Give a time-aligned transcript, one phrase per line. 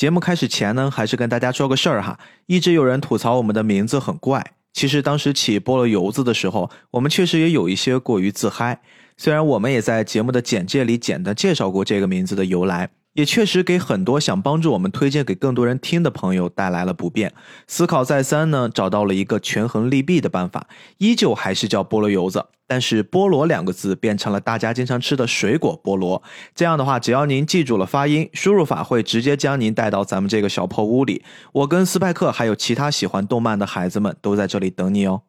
[0.00, 2.18] 节目开始前呢，还是跟大家说个事儿哈。
[2.46, 8.80] 一直有人吐槽我们的名字很怪，其实当时起菠萝油子的时候，我们确实也有一些过于自嗨。
[9.18, 12.88] 虽然我们也在节目的简介里简单介绍过这个名字的由来。
[13.14, 17.32] 也确实给很多想帮助我们推荐给更多人听的朋友带来了不便。
[17.66, 20.68] 思考再三呢，找到了一个权衡利弊的办法，
[20.98, 26.22] 依旧还是叫菠萝油子，但是菠萝两个字变成了大家经常吃的水果菠萝。
[26.54, 31.24] 这样的话，只要您记住了发音，输入法会直接将您带到咱们这个小破屋里。
[31.52, 35.22] 我跟斯派克还有其他喜欢动漫的孩子们都在这里等你哦。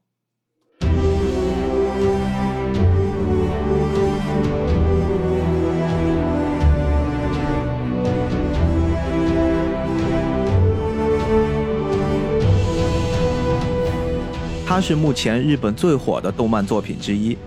[14.74, 17.38] 它是目前日本最火的动漫作品之一，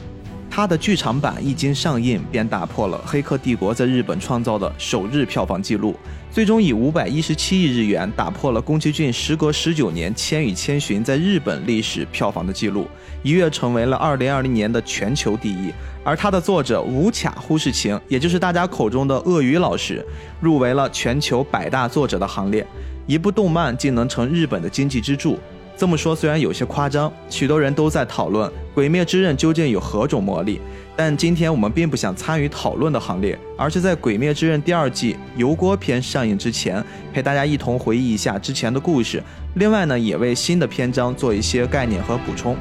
[0.50, 5.96] 它的剧场版一经上映便打破了《黑客帝国》在日本创造的首日票房纪录，
[6.30, 12.86] 最终以五百一十七亿日元打破了宫崎骏时隔十九年《千与千寻》在日本历史票房的纪录，
[13.22, 15.72] 一跃成为了二零二零年的全球第一。
[16.04, 20.04] 而它的作者无卡忽视情，也就是大家口中的鳄鱼老师，
[20.42, 22.66] 入围了全球百大作者的行列。
[23.06, 25.38] 一部动漫竟能成日本的经济支柱。
[25.76, 30.60] 这么说虽然有些夸张，许多人都在讨论《鬼灭之刃》究竟有何种魔力，
[30.94, 39.20] 但今天我们并不想参与讨论的行列，而是在《鬼灭之刃》第二季油锅篇上映之前，陪大家一同回忆一下之前的故事。
[39.54, 42.56] 另外呢，也为新的篇章做一些概念和补充。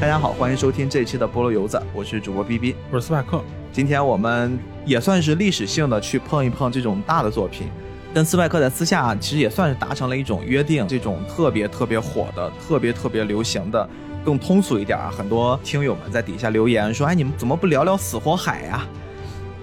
[0.00, 3.42] 大家好，欢迎收听这一期的菠萝油子，我是主播 B B，我是斯派克。
[3.72, 7.66] 今天我们也算是历史性的去碰一碰这种大的作品，
[8.14, 10.86] 跟斯派克在私下其实也算是达成了一种约定。
[10.86, 13.88] 这种特别特别火的、特别特别流行的，
[14.24, 18.86] 更通俗一点啊，很多听友们在底下留言说：“哎，你们怎么不聊聊死火海呀？”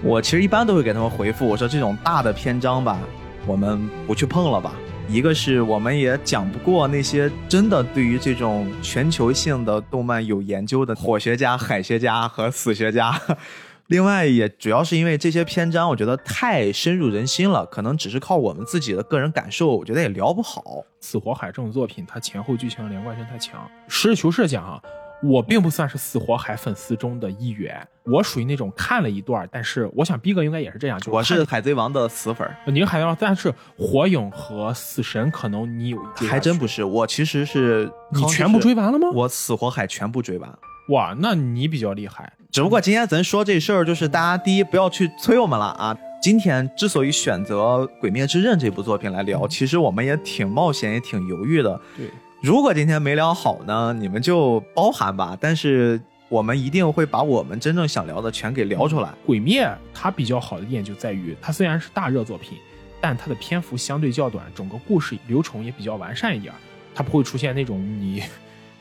[0.04, 3.00] 我其实一般都会给他们回复，我说这种大的篇章吧，
[3.48, 4.74] 我们不去碰了吧。
[5.08, 13.20] 一个是我们也讲不过那些真的对于这种全球性的动漫有研究的火学家、海学家和死学家。
[13.88, 20.62] 另外，也主要是因为这些篇章，我觉得太深入人心了，可能只是靠我们自己的个人感受，我觉得也聊不好。
[21.00, 23.62] 《死火海》这种作品，它前后剧情连贯性太强。
[23.88, 24.82] 实事求是讲啊，
[25.24, 32.48] 我并不算是《死活海》粉丝中的一员，我属于那种看了一段，但是我想逼哥应该也是这样，就我是《海贼王》的死粉。
[32.66, 36.00] 你是海贼王，但是火影和死神可能你有，
[36.30, 36.84] 还真不是。
[36.84, 39.08] 我其实是你全部追完了吗？
[39.14, 40.50] 我《死活海》全部追完。
[40.90, 42.32] 哇，那你比较厉害。
[42.52, 45.98] 只不过今天咱说这事儿，就是大家第一不要去催我们了啊。
[46.22, 51.80] 今天之所以选择《鬼灭之刃》这部作品来聊，其实我们也挺冒险，也挺犹豫的。
[51.96, 52.10] 对，
[52.46, 55.36] 如果今天没聊好呢，你们就包涵吧。
[55.42, 59.10] 但是我们一定会把我们真正想聊的全给聊出来。
[59.26, 62.60] 《鬼灭》它比较好的一点就在于，它虽然是大热作品，
[63.02, 66.54] 但它的篇幅相对较短，整个故事流程也比较完善一点，
[66.94, 68.22] 它不会出现那种你。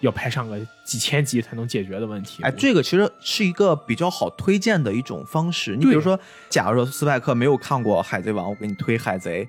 [0.01, 5.75] 要拍上个几千集才能解决的问题，哎，这个其实是一个比较好推荐的一种方式。
[5.77, 6.21] 你比如说，
[6.51, 9.47] 假如说斯派克没有看过《海贼王》，我给你推《海贼》，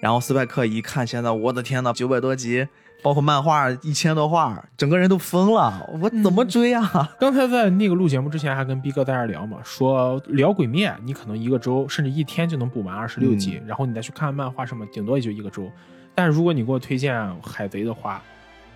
[0.00, 2.68] 然后斯派克一看，现在我的天呐，九百多集，
[3.04, 6.90] 包括漫画一千多画，整个人都疯了，我怎么追啊？
[7.20, 15.70] 刚才在那个录节目之前，还跟逼哥在这聊嘛，说聊《鬼灭》，你可能一个周甚至一天就能补完二十六集，然后你再去看漫画什么，顶多也就一个周。
[16.14, 17.14] 但如果你给我推荐
[17.46, 18.22] 《海贼》的话，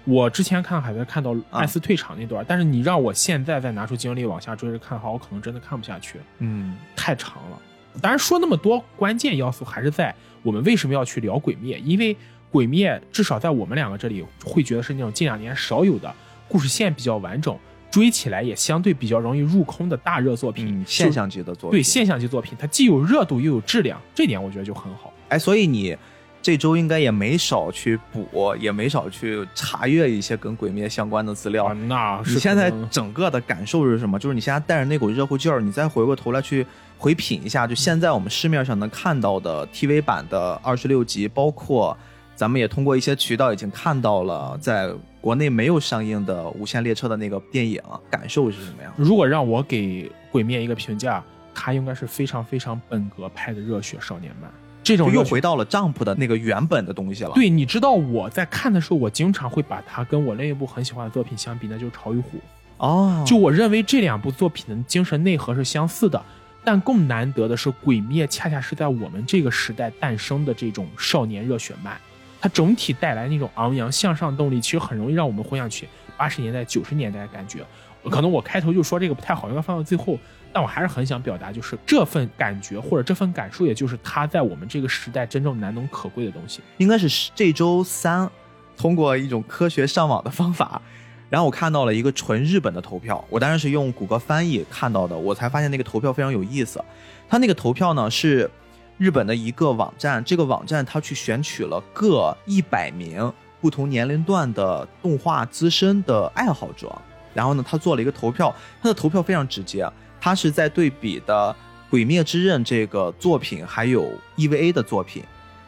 [0.05, 6.21] 我之前看海贼看到艾斯退场那段，但是你让我现在再拿出精力往下追着看的话，我可能真的看不下去。
[6.41, 7.59] 嗯，太长了。
[8.03, 11.81] 当然说那么多，关键要素还是在我们为什么要去聊鬼灭？
[11.81, 12.15] 因为
[12.51, 16.15] 鬼灭至少在我们两个这里会觉得是那种近两年少有的
[16.49, 17.57] 故事线比较完整，
[17.91, 21.79] 追起来也相对比较容易入坑的大热作品，现象级的作品。
[21.79, 25.13] 对现象级作品，它既有热度又有质量，这点我觉得就很好。
[25.29, 25.97] 哎，所以你。
[26.41, 31.75] 这周应该也没少去补，也没少去查阅一些跟鬼灭相关的资料。
[31.75, 34.17] 那你现在整个的感受是什么？
[34.17, 36.65] 就是你现在带着那股热乎劲儿，你再回过头来去
[36.97, 41.95] 回品一下，就现在我们市面上能看到的 TV 版的二十六集，包括
[42.39, 44.89] 咱们也通过一些渠道已经看到了在
[45.21, 48.93] 国内没有上映的《无限列车》的那个电影，感受是什么样？
[48.97, 51.21] 如果让我给鬼灭一个评价，
[51.53, 54.49] 它应该是非常非常本格派的热血少年漫。
[54.85, 57.33] 这种又回到了丈夫的那个原本的东西了。
[57.35, 62.39] 对，你知道我在看的时候，我经常会把它跟我另一部很喜欢的作品相比，那就是《潮与虎》。
[62.77, 66.25] 哦，就我认为这两部作品的精神内核是相似的，
[66.63, 72.01] 但更难得的是，《鬼灭》恰恰是在我们这个时代诞生的这种少年热血漫，
[72.41, 77.65] 它整体带来那种昂扬向上动力，其实很容易让我们回想起八十年代、九十年代的感觉。
[78.11, 80.19] 可能我开头就说这个不太好，应该放到最后。
[80.51, 86.63] 但我还是很想表达，就是这份感觉或者这份感受，也就是它在我们这个时代真正难能可贵的东西。
[86.79, 88.29] 应该是这周三，
[88.75, 90.81] 通过一种科学上网的方法，
[91.29, 96.83] 然后我看到了一个纯日本的投票，我当然是用谷歌翻译看到的，我才发现那个投票非常有意思。
[97.29, 98.51] 它那个投票呢是
[98.99, 106.93] 日本的一个网站，这个网站它去选取了各一百名不同年龄段的动画资深的爱好者，
[107.33, 108.53] 然后呢，他做了一个投票，
[108.83, 109.89] 他的投票非常直接，
[110.21, 111.55] 他是在对比的
[111.91, 115.23] 《鬼灭之刃》这个作品还有 EVA 的作品，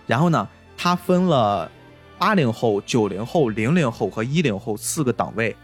[0.09, 1.71] 然后呢，他分了
[2.19, 5.55] 八零后、九零后、零零后和一零后四个档位，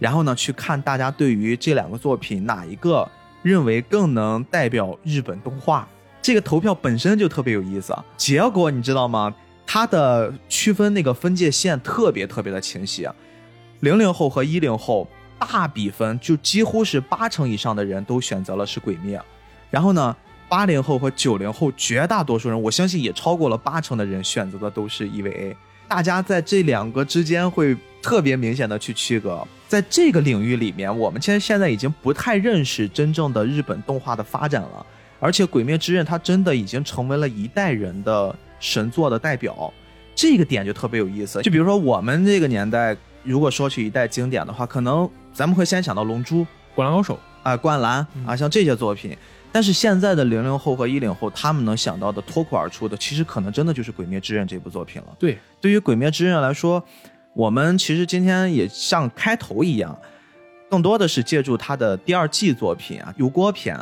[0.00, 3.08] 然后呢，去看大家对于这两个作品哪一个
[3.42, 5.88] 认为更能代表日本动画。
[6.22, 8.04] 这个投票本身就特别有意思啊！
[8.16, 9.34] 结果你知道吗？
[9.66, 13.08] 它的区分那个分界线特别特别的清晰，
[13.80, 15.08] 零零后和一零后
[15.38, 19.20] 大比分就几乎是八成以上的人都选择了是鬼灭，
[19.70, 20.14] 然后呢，
[20.48, 25.56] 八零后和九零后绝大多数人，我相信也超过了八成的人选择的都是 EVA。
[25.88, 34.86] 大家在这两个之间会特别明显的去区隔，在这个领域里面，我们其实现在已经不太认识真正的日本动画的发展了。
[35.22, 39.72] 而且《鬼灭之刃》它真的已经成为了一代人的神作的代表，
[40.16, 41.40] 这个点就特别有意思。
[41.42, 46.40] 就比如说我们这个年代，如果说起一代经典的话，可能咱们会先想到《龙珠》
[46.74, 47.14] 《灌篮高手》
[47.44, 49.16] 啊，《灌篮》啊，像这些作品。
[49.52, 55.08] 但是现在的零零后和一零后，他们能想到的脱口而出的，其实可能真的就是《鬼灭之刃》这部作品了。
[55.20, 56.82] 对，对于《鬼灭之刃》来说，
[57.32, 59.96] 我们其实今天也像开头一样，
[60.68, 63.76] 更多的是借助它的第二季作品啊，《油锅篇》。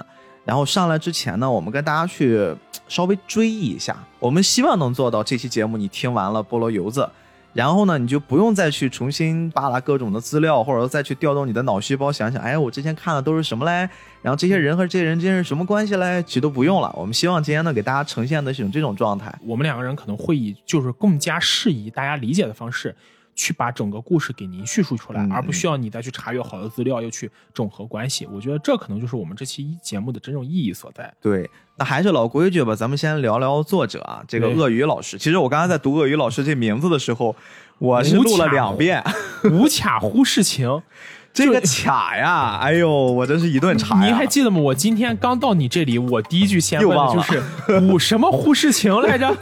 [0.45, 2.55] 然后上来之前呢，我们跟大家去
[2.89, 7.09] 稍微追忆一下，我们希望能做到这期节目你听完了菠萝油子，
[7.53, 13.89] 然后呢你就不用再去重新扒拉各种的资料，或者说再去调动你的脑细胞想想，哎，我之前看的都是什么嘞？
[14.23, 16.23] 然后这些人和这些人之间是什么关系嘞？
[16.27, 16.93] 其实都不用了。
[16.97, 22.95] 我们希望今天呢给大家呈现的是这种状态，我们两个人可能会以就是更加适宜大家理解的方式。
[23.41, 28.29] 去把整个故事给您叙述出来，而不需要你再去查阅好的资料，又去整合关系。
[28.31, 31.11] 我觉得这可能就是我们这期节目的真正意义所在。
[31.23, 31.49] 对，
[31.79, 35.17] 那还是老规矩吧，咱们先聊聊作者啊，这个鳄鱼老师。
[35.17, 37.35] 其实我刚才在读鳄鱼老师这名字的时候，
[37.79, 39.03] 我是录了两遍。
[39.51, 40.83] 无卡忽事情，
[41.33, 44.05] 这个卡呀，哎呦，我真是一顿查。
[44.05, 44.61] 您还记得吗？
[44.61, 47.43] 我今天刚到你这里，我第一句先问的就是
[47.89, 49.35] “五什么忽事情”来着？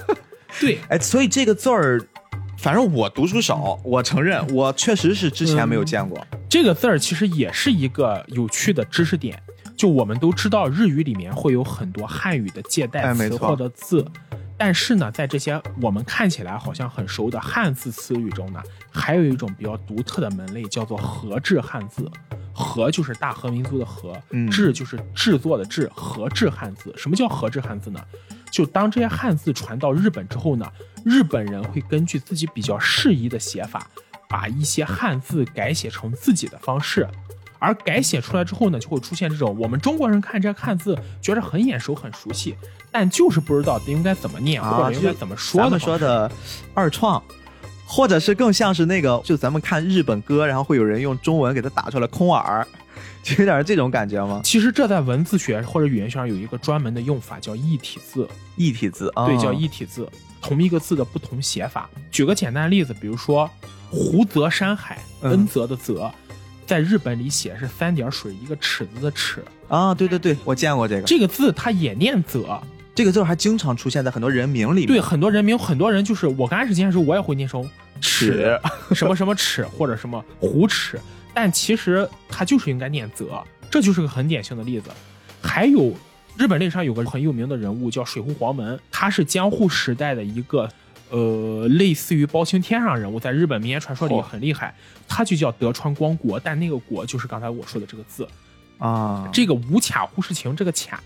[0.60, 2.00] 对，哎，所以这个字儿。
[2.58, 6.18] 反正我读书少，我承认我确实是之前没有见过
[6.48, 6.98] 这个字儿。
[6.98, 9.40] 其实也是一个有趣的知识点。
[9.76, 14.04] 就我们都知道，日语里面会有很多汉语的借代词或者字，
[14.56, 22.10] 但是呢，在这些我们看起来好像很熟的汉字词语中呢，还有一种比较独特的门类，叫做和制汉字。
[22.52, 24.20] 和就是大和民族的和，
[24.50, 26.92] 制就是制作的制，和制汉字。
[26.96, 28.00] 什么叫和制汉字呢？
[28.50, 30.66] 就当这些汉字传到日本之后呢，
[31.04, 33.86] 日本人会根据自己比较适宜的写法，
[34.28, 37.06] 把一些汉字改写成自己的方式，
[37.58, 42.56] 而改写出来之后呢，就会出现这种我们中国人看这汉字觉得很眼熟很熟悉，
[42.90, 45.60] 但就是不知道应该怎么念或者应该怎么说。
[45.60, 46.30] 咱们说的
[46.74, 47.22] 二创，
[47.86, 52.66] 或者是更像是那个，就咱们看日本歌，然后会有人用中文给它打出来空耳。
[53.38, 54.40] 有点这种感觉吗？
[54.44, 58.28] 其实这在文字学或者语言学上有一个专门的用法，叫异体字。
[58.56, 60.08] 异体字，对，叫异体字，
[60.40, 61.88] 同一个字的不同写法。
[62.10, 63.48] 举个简单的例子，比如说
[63.90, 66.10] “湖泽山海”，恩泽的泽，
[66.66, 69.94] 在日本里写是三点水一个尺子的尺啊。
[69.94, 71.02] 对对对，我见过这个。
[71.02, 72.60] 这个字它也念泽，
[72.94, 74.86] 这个字还经常出现在很多人名里面。
[74.88, 77.68] 对，很多人名，很多人就是我刚开始见的时候，我也会念成
[78.00, 78.58] 尺，
[78.92, 80.98] 什么什么尺或者什么胡尺。
[81.40, 83.40] 但其实他就是应该念泽，
[83.70, 84.90] 这就是个很典型的例子。
[85.40, 85.94] 还有
[86.36, 90.68] 日本历史上有个很有名的人物叫水户黄门，他是江户时代的一个
[91.10, 94.74] 呃类似于包青天上人物，在日本民间传说里很厉害。
[95.06, 98.26] 他就叫德川光国，但那个国就是刚才我说的这个字
[98.78, 101.00] 啊，这个无卡忽视情这个卡。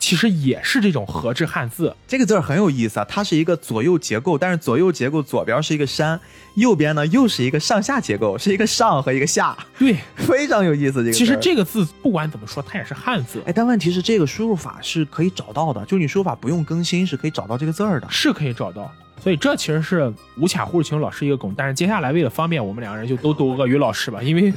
[0.00, 6.18] 其实也是这种合制汉字，这个字儿很有意思啊，它是一个左右结构，但是左右结构左边是一个山，
[6.54, 11.04] 右边呢又是一个上下结构，是一个上和一个下，对，非常有意思。
[11.04, 18.90] 这个其实这个字不管怎么说，它也是汉字，哎，但问题是这个输入法是可以找到的，就你输入法不用更新是可以找到这个字儿的，是可以找到。
[19.22, 24.50] 所以这其实是吴卡户请老师一个梗，但是接下来为了方便我们两个人，就都读鳄鱼老师吧，因为。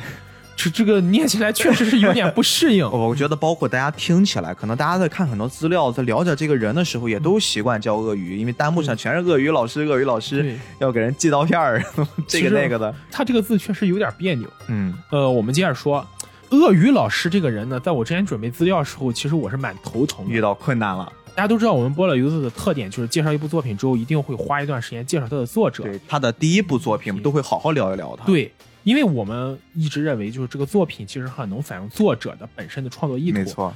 [0.55, 2.85] 这这个念起来确实是有点不适应。
[2.91, 11.83] 我觉得，包括大家听起来，可能大家在看很多资料，在了解这个人的时候，也都习惯叫鳄鱼，因为弹幕上全是鳄鱼老师，鳄鱼老师要给人寄刀片儿，
[12.27, 12.93] 这个那个的。
[13.11, 14.47] 他这个字确实有点别扭。
[14.67, 16.05] 嗯，呃，我们接着说，
[16.51, 20.31] 鳄鱼老师这个人呢，在我之前准备资料的时候，其实我是蛮头疼的。
[20.31, 21.11] 遇到困难了。
[21.35, 25.83] 大家都知道，我们播了游子的特点就是介绍一部作品之后，一定会花一段时间介绍他的作者。
[25.83, 28.23] 对他的第一部作品，我们都会好好聊一聊他。
[28.25, 33.39] 对，因为我们一直认为，就是这个作品其实很能反映作者的本身的创作意图。
[33.39, 33.73] 没错。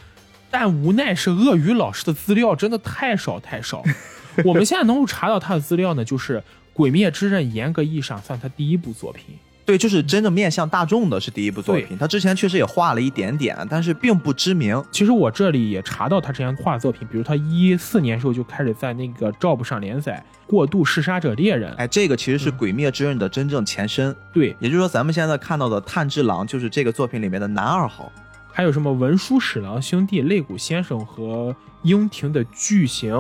[0.49, 3.83] 但无奈是鳄鱼老师的资料真的太少太少。
[4.45, 6.37] 我们现在能够查到他的资料呢，就是
[6.73, 9.35] 《鬼灭之刃》，严格意义上算他第一部作品。
[9.67, 11.97] 对，就是真正面向大众的是第一部作品。
[11.97, 14.81] 他之前确实也画了一点点，但是并不知名。
[14.91, 21.69] 其实我这里也查到他之前画的作品，比如他一四年时候就开始在那个 Job 上连载《过度嗜杀者猎人》。
[21.75, 24.15] 哎，这个其实是《鬼灭之刃》的真正前身。
[24.31, 28.09] 对，也就是说咱们现在看到的炭治郎就是这个作品里面的男二号。
[28.53, 33.13] 还有什么文书史郎兄弟、肋骨先生和樱庭的巨型。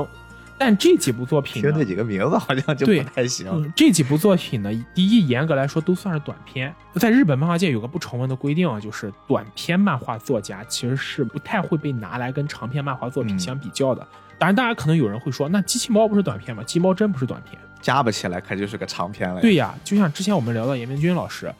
[0.57, 3.71] 但这几部作品，听这几个名字好像就不太行。
[3.75, 6.73] 这几部作品呢，第一，严格来说都算是短篇。
[6.95, 14.05] 在日本漫画界有个不成文的规定啊，就是短篇漫画作家其实是不太会被拿来跟长篇漫画作品相比较的。
[14.39, 16.63] 当然，大家可能有人会说，那机器猫不是短篇吗？
[16.63, 19.41] 机猫真不是短篇，加不起来可就是个长篇了。
[19.41, 21.53] 对呀，就像之前我们聊到严明君老师，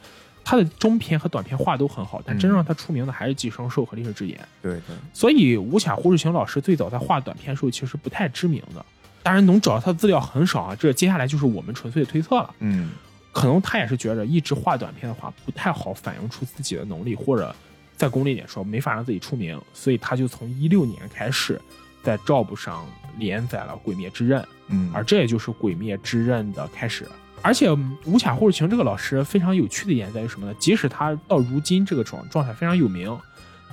[0.48, 4.38] 他的中篇和短篇画都很好，但真让他出名的还是《寄生兽》和《历史之眼》。
[4.62, 4.96] 对对。
[5.12, 8.82] 所以吴卡胡志行老师最早在画短篇时候其实不太知名的。
[9.22, 12.54] 当然能找到他的资料很少啊，这接下来就是我们纯粹的推测了。
[12.60, 12.92] 嗯，
[13.30, 17.54] 可能他也是觉着一直画短片的话不太好反映出自己的能力，或者
[17.94, 21.60] 再功利点说没法让自己出名，所以他就从一六年开始
[22.02, 22.86] 在 Job 上
[23.18, 24.40] 连载了《鬼灭之刃》。
[24.68, 27.06] 嗯，而这也就是《鬼灭之刃》的开始。
[27.42, 27.70] 而且
[28.04, 30.54] 吴卡护士晴这个老师非常有趣的一点在于什么呢？
[30.58, 33.16] 即使他到如今这个状状态非常有名。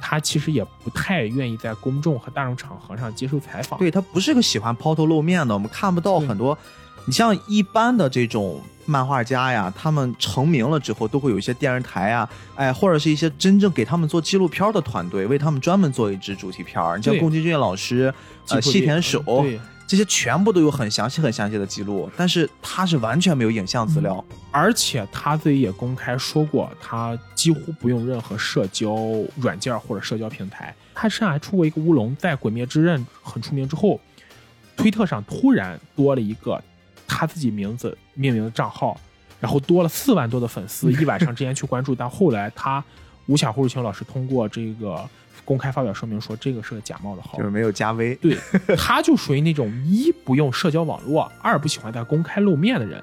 [0.01, 3.79] 他其实也不太愿意在公众和大众场合上接受采访。
[3.79, 6.55] 对他不是个喜欢抛头露面的，我们看不到很多。
[7.05, 16.97] 你像一般的这种漫画家呀，他们成名了之后，都会有一些电视台啊，哎，或者是一些真正给他们做纪录片的团队，为他们专门做一支主题片儿。
[16.97, 18.13] 你像宫崎骏老师，
[18.49, 19.45] 呃，细田守。
[19.87, 28.95] 这些全部都有很详细、很详细的记录，但是他是完全没有影像资料，而且他自己也公开说过，他几乎不用任何社交
[29.35, 30.73] 软件或者社交平台。
[30.95, 33.99] 他身上还出过一个乌龙，在《鬼灭之刃》很出名之后，
[34.75, 36.59] 推特上突然多了一个
[37.07, 38.99] 他自己名字命名的账号，
[39.39, 42.83] 然后多了四万多的粉丝，一晚上之间去关注，但后来他
[43.27, 45.07] 吴小胡志清老师通过这个。
[45.45, 48.15] 公开发表声明说这个是个假冒的号，就是没有加微。
[48.15, 48.37] 对，
[48.75, 53.01] 他就属于那种一不用社交网络， 二不喜欢在公开露面的人，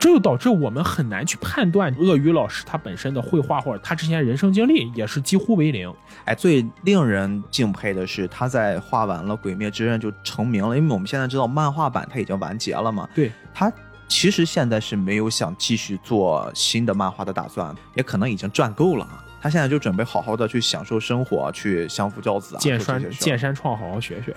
[0.00, 5.92] 这就导致我们很难去判断鳄鱼老师他本身的绘画或者他之前人生经历也是几乎为零。
[6.24, 13.06] 哎，最令人敬佩的是他在画完了《鬼灭之刃》就成名了，因为我们现在知道漫画版他已经完结了嘛。
[13.14, 13.70] 对他
[14.08, 19.06] 其实现在是没有想继续做新的漫画的打算，也可能已经赚够了。
[19.42, 22.58] 他现在就准备好好的去享受生活，去相夫教子啊！
[22.60, 24.32] 剑山剑山创好好学学，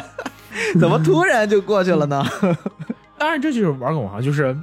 [0.78, 2.22] 怎么突然就过去了呢？
[3.16, 4.54] 当然这就是玩梗啊，就是，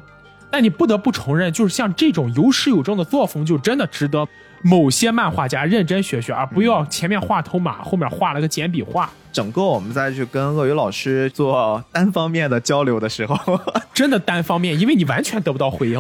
[0.52, 4.28] 但你不得不承认，就是像这种有始有终的作风，就真的值得
[4.62, 9.10] 某些漫画家认真学学，而不要前面画头马，后面画了个简笔画。
[9.32, 13.60] 整个我们再去跟鳄鱼老师做单方面的交流的时候，
[13.92, 16.00] 真的单方面，因为你完全得不到回应。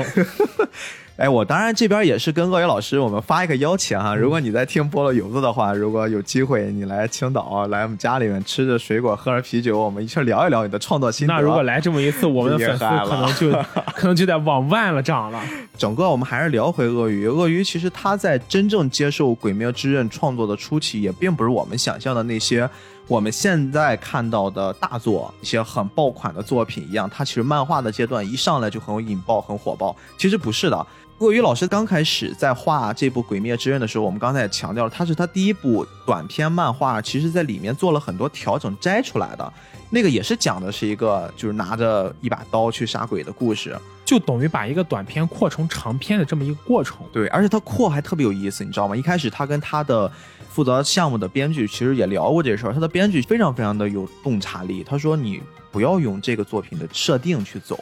[1.16, 4.16] 哎，我当然这边也是跟鳄鱼老师，我们发一个邀请哈。
[4.16, 11.34] 如果你在听菠萝油子的话，如果有机会你来青岛，来我们家里面吃着水果，喝着啤酒，我们一起聊一聊你的创作心得。
[11.36, 13.52] 那如果来这么一次，我们的粉丝可能就
[13.94, 15.40] 可能就得往万了涨了。
[15.78, 17.28] 整个我们还是聊回鳄鱼。
[17.28, 22.68] 鳄鱼其实他在真正接受《鬼灭之刃》创作的初期，也并不是我们想象的那些
[23.08, 27.08] 我们现在看到的大作、一些很爆款的作品一样。
[27.08, 29.96] 他其实漫画的阶段一上来就很有引爆、很火爆。
[30.18, 30.88] 其实不是的。
[31.20, 39.54] 鳄鱼老师刚开始在画这部《鬼灭之刃》的时候，我们刚才也强调了，它是他第一部短篇漫画，其实在里面做了很多调整摘出来的。
[39.90, 46.98] 那个也是讲的是一个就是拿着一把刀去杀鬼的故事，就等于把一个短片扩成长篇的这么一个过程。
[47.14, 48.96] 对，而且他扩还特别有意思，你知道吗？
[48.96, 50.12] 一开始他跟他的
[50.50, 55.42] 负责项目的编剧其实也聊过这事儿，他的编剧非常非常的有洞察力，他说你
[55.72, 57.80] 不要用这个作品的设定去走。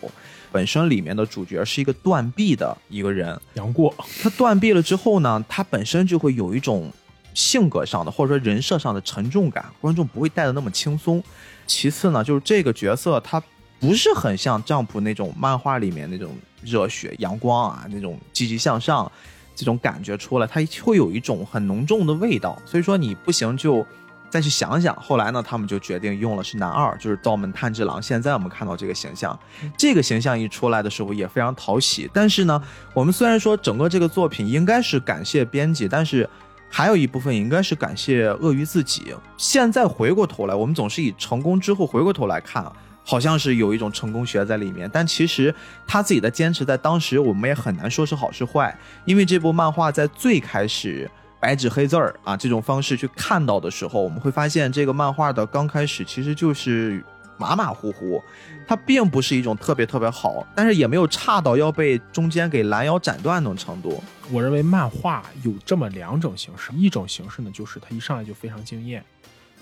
[0.52, 3.94] 本身里面的主角是一个断臂的一个人，杨过。
[4.22, 6.92] 他断臂了之后呢，他本身就会有一种
[7.34, 11.24] 性格上的或者说人设上的沉重感，观众不会带的那么轻松。
[11.66, 13.42] 其次呢，就是这个角色他
[13.80, 19.12] 不是很像丈夫那种漫画里面那种热血阳光啊，那种积极向上
[19.56, 22.62] 这种感觉出来，他会有一种很浓重的味道。
[22.66, 23.86] 所以说你不行就。
[24.32, 28.02] 再去想想，后来呢，他们就决定用了是男二，就是道门炭治郎。
[28.02, 29.38] 现在我们看到这个形象，
[29.78, 32.10] 这个形象一出来的时候也非常讨喜。
[32.14, 32.60] 但是呢，
[32.94, 36.28] 我们虽然说整个这个作品应该是感谢编辑，但是
[36.70, 39.14] 还有一部分应该是感谢鳄鱼自己。
[39.36, 42.66] 现在回过头来，我们总是以成功之后回过头来看，
[43.04, 44.90] 好像是有一种成功学在里面。
[44.94, 45.54] 但其实
[45.86, 48.74] 他自己的坚持，在当时我们也很难说是好是坏，
[49.04, 57.04] 因为这部漫画在最开始白纸黑字儿啊这种方式去看到的时候，我们会发现这个漫画的刚开始其实就是
[57.38, 58.22] 马马虎虎，
[58.68, 64.02] 它并不是一种特别特别好，但是也没有差到要被中间给拦腰斩断那种程度。
[64.30, 69.04] 我认为漫画有这么两种形式，一种形式呢，就是它一上来就非常惊艳，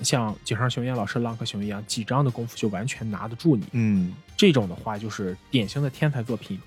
[0.02, 3.66] 像井上雄彦老师《浪客雄》一样，几章的功夫就完全拿得住你。
[3.72, 6.60] 嗯，这种的话就是典型的天才作品。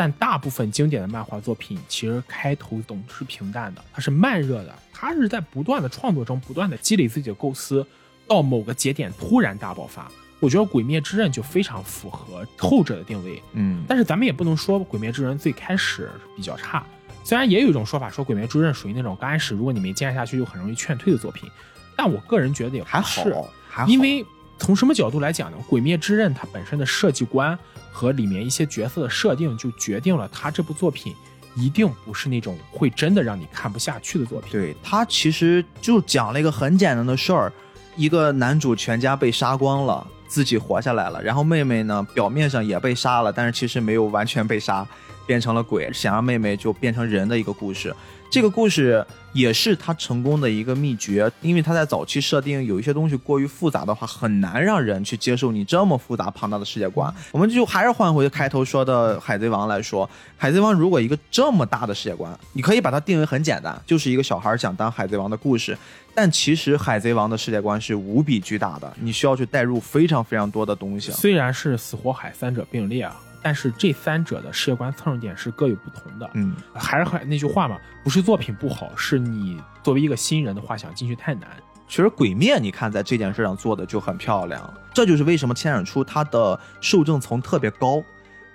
[0.00, 7.86] 但大部分经典的漫画作品其实开头总是平淡的，它是慢热的，它是在不断的创作中不断的积累自己的构思，
[8.26, 10.10] 到某个节点突然大爆发。
[10.38, 13.42] 我觉得《鬼灭之刃》就非常符合后者的定位。
[13.52, 16.82] 嗯，但是咱们也不能说《鬼灭之刃》最开始比较差，
[17.22, 21.46] 虽然也有一种说法说《鬼灭之刃》属于那种刚开始如果你没坚持下去就很容易劝退的作品，
[21.94, 23.22] 但我个人觉得也还好，，
[23.68, 24.24] 还好，因为
[24.58, 25.58] 从什么角度来讲呢？
[25.68, 27.58] 《鬼灭之刃》它本身的设计观
[27.90, 31.14] 和里面一些角色的设定，就决定了他这部作品
[31.54, 34.52] 一定不是那种会真的让你看不下去的作品。
[34.52, 37.52] 对他其实就讲了一个很简单的事儿，
[37.96, 44.86] 一个男主全家被杀光了，自己活下来了，然后妹妹呢表面上也被杀了，但是其实没有完全被杀，
[45.26, 47.94] 变成了鬼，想让妹妹就变成人的一个故事。
[48.30, 57.12] 这个故事也是他成功的一个秘诀，因为他在早期设定有一些东西过于复杂的话，很难让人去接受你这么复杂庞大的世界观。
[57.32, 60.06] 我们就还是换回开头说的《海贼王》来说，
[60.36, 65.76] 《海贼王》如果一个这么大的世界观，你可以把它定为很简单，就是一个小孩想当海贼王的故事。
[66.14, 71.10] 但其实《海贼王》的世界观是无比巨大的，你需要去带入非常非常多的东西。
[71.10, 76.30] 虽然是死活海三者并列啊，但是这三者的世界观侧重点是各有不同的。
[76.34, 81.48] 嗯，还是很那句话嘛，不是作品不好，是你作为一个新人的话想进去太难。
[81.88, 88.02] 其实《鬼灭》你看在这件事上做的就很漂亮，这就是为什么千染出它的受众层特别高。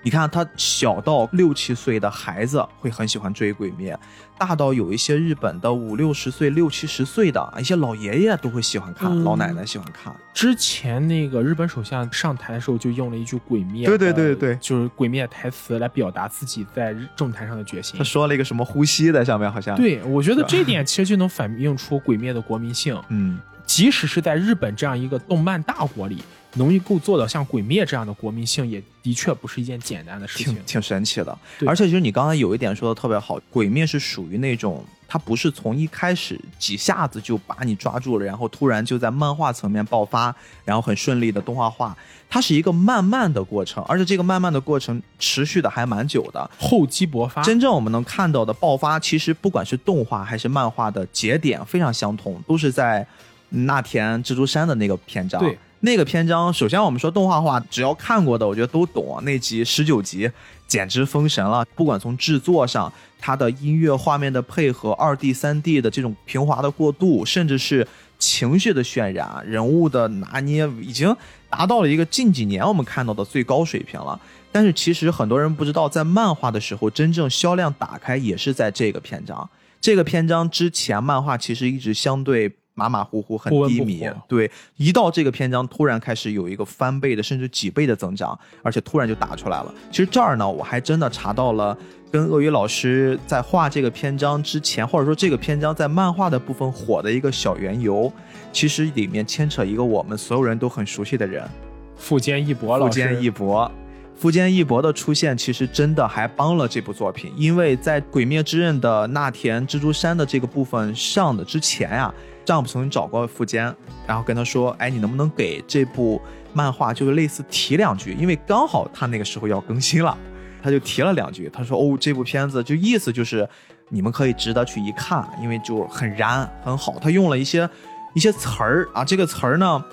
[0.01, 3.91] 你看，他小到六七岁的孩子会很喜欢追《鬼灭》，
[4.37, 10.13] 大到有一些日本的五六十岁、六七十岁的一些老爷爷都会喜欢看，嗯老奶奶喜欢看。
[10.33, 18.03] 之前那个日本首相上台的时候就用了一句“鬼灭”，对对对对就是“鬼灭”台词来表达自己在政坛上的决心他。
[18.03, 23.01] 说了一个什么呼吸在上面，好像。，对，我觉得这点其实就能反映出《鬼灭》的国民性。
[23.09, 26.21] 嗯，即使是在日本这样一个动漫大国里，
[26.55, 30.53] 能够做到像《鬼灭》这样的国民性，也的确不是一件简单的事情。
[30.53, 31.37] 挺挺神奇的。
[31.65, 41.95] 而且其实你刚才有一点说的特别好，《鬼灭》是属于那种它不是从一开始几下子就把你抓住了，然后突然就在漫画层面爆发，然后很顺利的动画化，
[42.29, 46.49] 它是一个慢慢的过程，而且这个慢慢的过程持续的还蛮久的。
[46.57, 53.05] 厚积薄发，真正我们能看到的爆发，其实不管是动画还是漫画的节点非常相同，都是在
[53.49, 55.39] 那田蜘蛛山的那个篇章。
[55.39, 59.23] 对，那个篇章，首先我们说动画化，只要看过的，我觉得都懂。
[59.23, 60.27] 那集十九集
[60.65, 71.15] 简直封神了，不管从制作上，它的音乐、画面的配合、二 D、三 D 的这种平滑的过渡，甚至是情绪的渲染、人物的拿捏，已经
[71.51, 74.19] 达到了一个近几年我们看到的最高水平了。
[74.51, 79.47] 但是其实很多人不知道，在漫画的时候，真正销量打开也是在这个篇章。
[79.79, 84.07] 这个篇章之前，漫画其实一直相对马马虎虎，很低迷。
[84.27, 89.73] 对，一到这个篇章，突然开始有一个翻倍的，甚至几倍的增长，而且突然就打出来了。
[89.89, 91.75] 其实这儿呢，我还真的查到了，
[92.11, 98.11] 跟鳄鱼老师在画这个篇章之前，或者说这个篇章在漫画的部分火的一个小缘由，
[98.51, 101.47] 其实里面牵扯一个我们所有人都很熟悉的人，
[101.95, 103.71] 富坚义博老师，富坚义博。
[104.17, 112.13] 富坚义博的出现，其实真的还帮了这部作品，因为在《鬼灭之刃》的那田蜘蛛山的这个部分上的之前呀、
[112.45, 113.75] 丈夫曾经找过富坚，
[114.07, 116.21] 然后跟他说：“哎，你能不能给这部
[116.53, 118.13] 漫画就是类似提两句？
[118.13, 120.15] 因为刚好他那个时候要更新了，
[120.61, 121.49] 他就提了两句。
[121.51, 123.47] 他说：‘哦，这部片子就意思就是
[123.89, 127.69] 你们可以值得去一看，因为就很燃很好。’他用了一些
[128.13, 129.83] 一些词儿啊，这个词儿呢，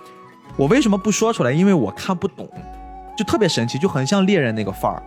[0.57, 1.51] 我为什么不说出来？
[1.51, 2.49] 因为我看不懂。”
[3.15, 5.03] 就特别神奇，就很像猎人那个范儿。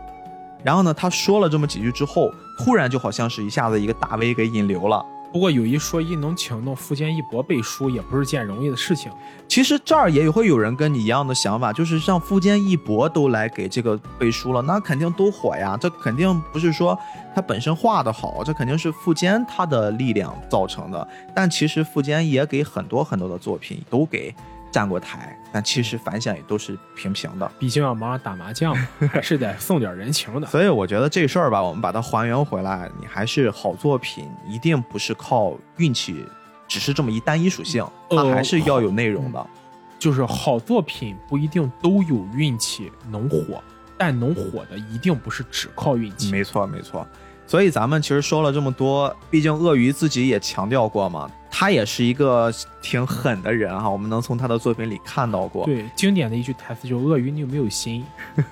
[0.63, 5.03] 然后呢，他说了这么几句之后，突然就好像是一下子一个大 V 给引流了。
[5.35, 9.11] 不过有一说一，能请动富坚义博背书也不是件容易的事情。
[9.49, 15.77] 其实这儿也会有人跟你一样的想法，就是让富坚义博都来给这个背书了，那肯定都火呀。
[15.77, 16.97] 这肯定不是说
[17.35, 21.05] 他本身画的好，这肯定是富坚他的力量造成的。
[21.35, 24.33] 但其实富坚也给很多很多的作品都给
[24.75, 27.49] 站过台，但其实反响也都是平平的。
[27.57, 28.75] 毕竟要忙着打麻将，
[29.09, 30.47] 还是得送点人情的。
[30.47, 36.25] 所以我觉得这事儿吧，我们把它还原回来，你还是好作品，一定不是靠运气，
[36.67, 39.47] 只是这么一单一属性，它还是要有内容的。
[39.97, 43.63] 就是好作品不一定都有运气能火，
[43.97, 46.29] 但能火的一定不是只靠运气。
[46.33, 47.07] 没错，没错。
[47.47, 53.89] 所以咱们其实说了这么多，毕竟鳄鱼自己也强调过嘛，他也是一个挺狠的人哈。
[53.89, 55.65] 我们能从他的作品里看到过。
[55.65, 58.05] 对，经典的一句台词就是“鳄鱼，你有没有心？”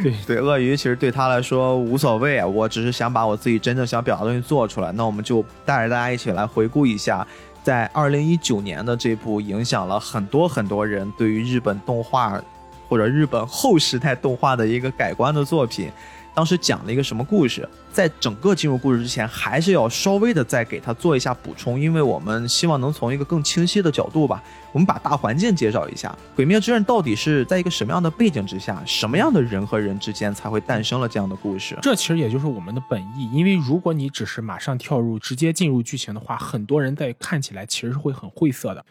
[0.00, 4.92] 对对，鳄鱼其实对他来说无所谓啊，我只是想把我自己真正想表达的东西做出来。
[4.92, 7.26] 那我们就带着大家一起来回顾一下，
[7.64, 12.40] 在二零一九年的这部影响了很多很多人对于日本动画
[12.88, 15.90] 或者日本后时代动画的一个改观的作品。
[16.32, 17.68] 当时讲了一个什么故事？
[17.92, 31.76] 在整个进入故事之前，还是要稍微的再给他做一下补充，因为我们希望能从一个更清晰的角度吧，我们把大环境介绍一下，《鬼灭之刃》到底是在一个什么样的背景之下，什么样的人和人之间才会诞生了这样的故事？
[31.82, 38.84] 这其实也就是我们的本意，因为如果你只是马上跳入、直接进入剧情的话，很多人在看起来其实是会很晦涩的。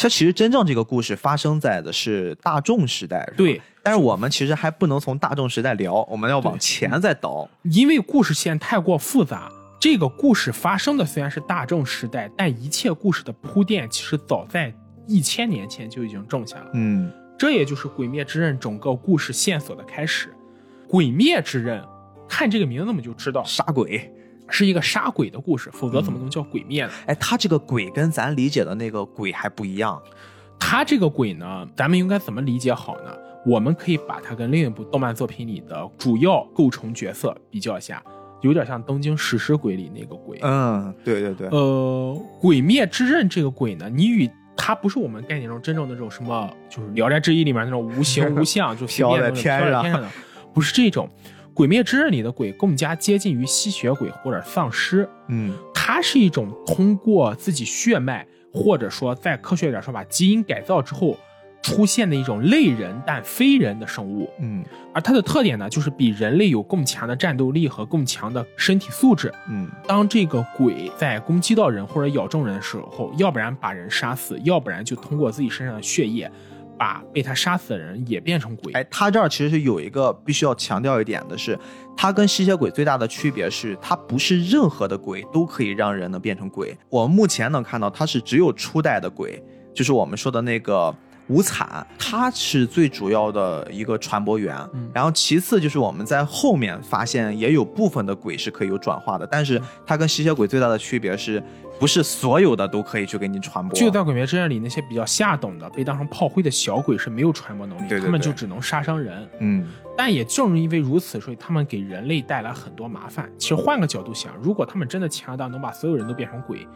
[0.00, 3.60] 它其实真正这个故事发生在的是大众时代，对。
[3.82, 9.50] 但是我们其实还不能从大众时代聊，我们要往前再倒，因为故事线太过复杂。
[9.80, 14.72] 这个故事发生的虽然是大众时代，但一切故事的铺垫其实早在
[15.06, 16.70] 一千年前就已经种下了。
[16.74, 20.28] 嗯，这也就是《鬼灭之刃》整个故事线索的开始。
[20.88, 21.80] 《鬼灭之刃》，
[22.28, 24.12] 看这个名字我们就知道杀鬼。
[24.48, 26.92] 是一个杀鬼的故事，否则怎么能叫鬼灭呢？
[27.06, 30.00] 哎，他这个鬼跟咱理解的那个鬼还不一样。
[30.58, 33.12] 他这个鬼呢，咱们应该怎么理解好呢？
[33.46, 38.02] 我们可以把它跟另一部动漫作品里的主要构成角色比较一下，
[38.40, 40.38] 有点像东京食尸鬼里那个鬼。
[40.42, 41.48] 嗯，对对对。
[41.48, 50.08] 呃，鬼灭之刃这个鬼呢，你与它不是我们概念中真正的这种什么，就是《聊斋志异》里面那种无形无相，就飘在天上的，
[50.52, 51.08] 不是这种。
[51.58, 61.18] 《鬼灭之刃》里的鬼更加接近于吸血鬼或者丧尸，嗯，它是一种通过自己血脉，或者说再科学一点说，把基因改造之后
[61.60, 76.30] 出现的一种类人但非人的生物，嗯，而它的特点呢，就是比人类有更强的战斗力和更强的身体素质，嗯，当这个鬼在攻击到人或者咬中人的时候，要不然把人杀死，要不然就通过自己身上的血液。
[76.78, 78.72] 把被他杀死的人也变成鬼。
[78.72, 81.58] 哎，他这儿其实是有一个必须要强调一点的是，
[81.96, 86.76] 他跟吸血鬼最大的区别是，他不是任何的鬼都可以让人能变成鬼。
[86.88, 89.42] 我们目前能看到，他是只有初代的鬼，
[89.74, 90.94] 就是我们说的那个。
[91.28, 94.56] 无惨，它是最主要的一个传播源，
[94.92, 101.42] 然后其次就是我们在后面发现也有部分的鬼是可以有转化的，但是它跟吸血鬼最大的区别是
[101.78, 103.78] 不是所有的都可以去给你传播？
[103.78, 109.28] 就在《鬼灭之刃》里，那些比较下等的被当成炮灰的小鬼是没有传播能力，他们就只能杀伤人。
[109.40, 113.30] 嗯，但也正因为如此，所以他们给人类带来很多麻烦。
[113.38, 116.66] 其实换个角度想，如果他们真的强大，能把所有人都变成鬼。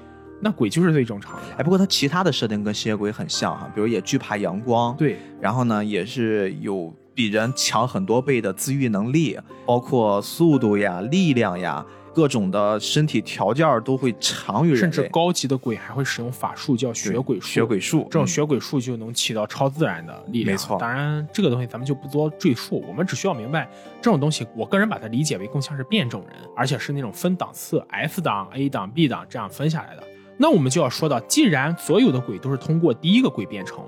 [0.44, 1.42] 那鬼就是最正常的。
[1.56, 20.54] 哎，不过它其他的设定跟吸血鬼很像哈，比如也惧怕阳光，对，然后呢也是有比人强很多倍的自愈能力，包括速度呀、力量呀，各种的身体条件都会强于人甚至高级的鬼还会使用法术叫血鬼术，血鬼术这种血鬼术就能起到超自然的力量。
[20.54, 23.68] 没错，当然这个东西咱们就不多赘述，我们只需要明白
[24.00, 30.02] 这种东西，我个人把它理解为更像是变种人，而且是那种分档次，S 档、A 档、B 档这样分下来的。
[30.42, 33.78] 那我们就要说到，既然所有的鬼都是通过第一个鬼变成，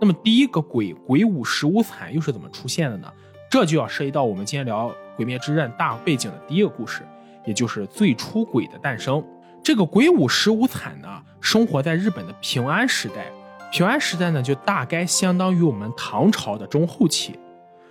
[0.00, 3.12] 那么第一个鬼鬼舞十五惨又是怎么出现的呢？
[3.50, 7.02] 这就要涉及到我们今天聊《鬼灭之刃》大背景的第一个故事，
[7.44, 9.20] 也就是最初鬼的诞生。
[9.64, 11.08] 这个鬼舞十五惨呢，
[11.40, 13.26] 生活在日本的平安时代。
[13.72, 17.36] 平安时代呢，就大概相当于我们唐朝的中后期。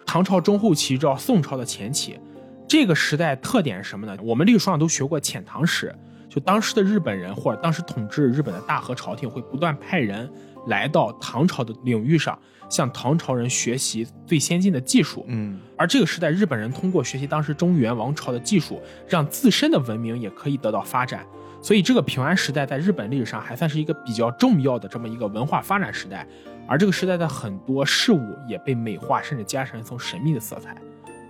[0.05, 2.17] 唐朝中后期到宋朝的前期，
[2.65, 4.17] 这个时代特点是什么呢？
[4.23, 5.93] 我们历史上都学过遣唐使。
[6.35, 10.29] 就当时的日本人或者当时统治日本的大和朝廷会不断派人
[10.67, 15.23] 来到唐朝的领域上，向唐朝人学习最先进的技术。
[15.29, 21.25] 嗯，而这个时代，日本人通过学习当时中原王朝的技术，让自身的文明也可以得到发展。
[21.61, 26.27] 所以，这个平安时代在日本历史上还算是一个比较重要的这么一个文化发展时代。
[26.67, 30.75] 而这个时代的很多事物也被美化，甚至加上一层神秘的色彩。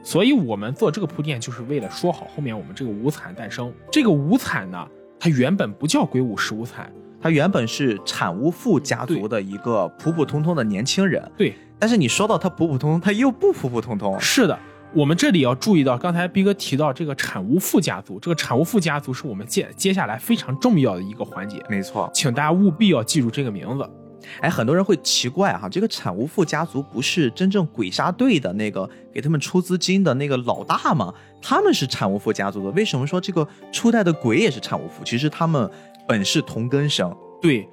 [0.05, 3.73] 所以我们做这个铺垫，就是为了说好后面我们这个五惨诞生。
[3.91, 4.87] 这个五惨呢，
[5.19, 11.27] 它原本不叫鬼舞十五惨，它原本是产无父家族的一个普普通通的年轻人。
[11.35, 14.15] 对，但是你说到他普普通通，他又不普普通通。
[14.19, 14.55] 是的，
[14.93, 22.07] 我们这里要注意到，刚才逼哥提到这个产无父家族，这个产无父家族是我们接接下来非常重要的一个环节，没错。
[22.13, 23.89] 请大家务必要记住这个名字。
[24.41, 31.13] 哎，很多人会奇怪哈，这个产无父家族不是真正鬼杀队的那个给他们出资金的那个老大吗？
[31.41, 35.03] 他们是产无父家族的，为什么说这个初代的鬼也是产无父？
[35.03, 35.69] 其实他们
[36.07, 37.15] 本是同根生。
[37.41, 37.67] 对，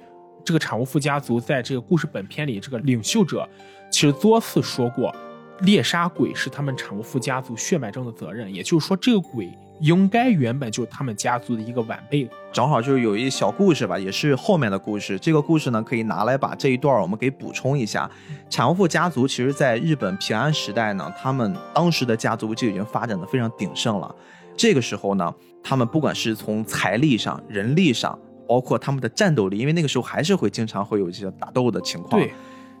[0.45, 3.47] 这个产无父家族在这个故事本片里，这个领袖者
[3.91, 5.13] 其实多次说过。
[5.61, 9.47] 猎杀鬼是他们产无父家族血脉中的责任，也就是说，这个鬼
[9.83, 12.25] 应该原本就是他们家族的一个晚辈。
[12.53, 15.19] 正好就是有一小故事吧，也是后面的故事。
[15.19, 18.09] 这个故事呢，可以拿来把这一段我们给补充一下。
[18.49, 24.15] 产无父家族其实在日本平安时代呢，他们当时的家族就已经发展的非常鼎盛了。
[24.55, 28.17] 这个时候呢，他们不管是从财力上、人力上，
[28.47, 32.21] 包括他们的战斗力，因为那个时候还是会经常会有一些打斗的情况。
[32.21, 32.31] 对，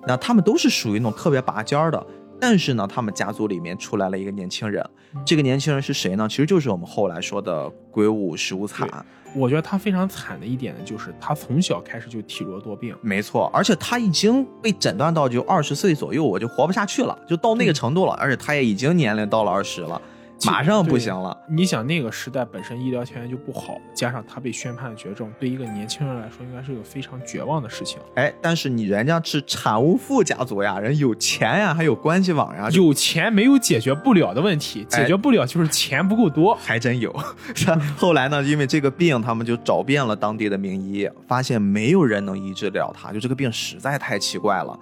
[0.07, 2.01] 那他们都是属于那种特别拔尖儿的。
[2.45, 4.85] 但是呢，他们家族里面出来了一个年轻人，
[5.25, 6.27] 这个年轻人是谁呢？
[6.27, 8.85] 其实就是我们后来说的鬼舞十五惨。
[9.33, 12.93] 我觉得他非常惨的一点呢，就是他从小开始就体弱多病。
[13.01, 18.11] 没错，而且他已经被诊断到就二十岁左右，我就活不下去了，就到那个程度了。
[18.15, 20.01] 而且他也已经年龄到了二十了。
[20.45, 21.37] 马上不行了。
[21.47, 27.99] 你想那个时代本身医疗条件就不好，加上他被宣判绝症，对一个年轻人来说应该是个非常绝望的事情。
[28.15, 32.69] 哎，但是你人家是产无父家族呀，人有钱呀，还有关系网呀。
[32.71, 36.55] 有钱没有解决不了的问题，解决不了就是钱不够多。
[36.55, 37.13] 还真有。
[37.97, 44.77] 后来呢，因为这个病，他们就找遍了当地的名医，发现没有人能医治了他，就这个病实在太奇怪了，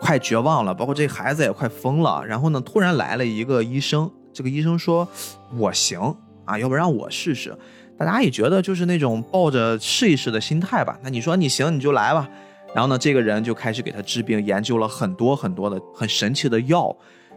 [0.00, 0.72] 快绝望了。
[0.74, 2.24] 包括这孩子也快疯了。
[2.24, 4.10] 然后呢，突然来了一个医生。
[4.34, 5.08] 这个医生说
[5.56, 7.56] ：“我行啊，要不然我试试。”
[7.96, 10.98] 大家也觉得就是那种抱着试一试的心态吧。
[11.02, 12.28] 那你说你行，你就来吧。
[12.74, 16.94] 然后呢，这个人就开始给他治病，研究了很多很多的很神奇的药，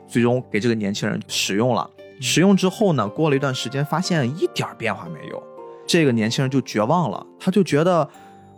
[0.08, 1.88] 最终给这个年轻人使用了。
[2.20, 5.44] 使用之后呢，过了一段时间，发现一点变化没有。
[5.86, 8.10] 这个年轻人就绝望了，他就觉得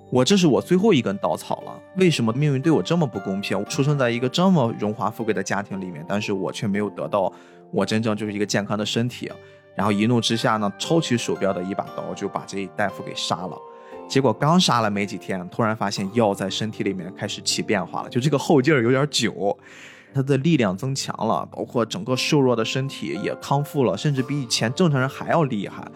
[0.09, 1.77] 我这是我最后一根稻草了。
[1.97, 3.59] 为什么命运对我这么不公平？
[3.59, 7.29] 我出生在一个这么荣华富贵的家庭里面，但是我却没有得到。
[7.71, 9.31] 我真正就是一个健康的身体，
[9.75, 13.57] 然后一怒之下呢，抽起鼠标的一把刀，就把这大夫给杀了。
[14.07, 19.55] 结果刚杀了没几天，突然发现药在身体里面开始起变化了，就这个后劲儿有点久，
[20.13, 25.87] 他的力量增强了，包括整个瘦弱的身体也康复了，甚至比以前正常人还要厉害。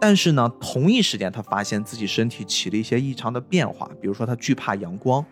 [0.00, 5.22] 但是呢，同一时间他发现自己身体起了一些异常的变化，比如说他惧怕阳光，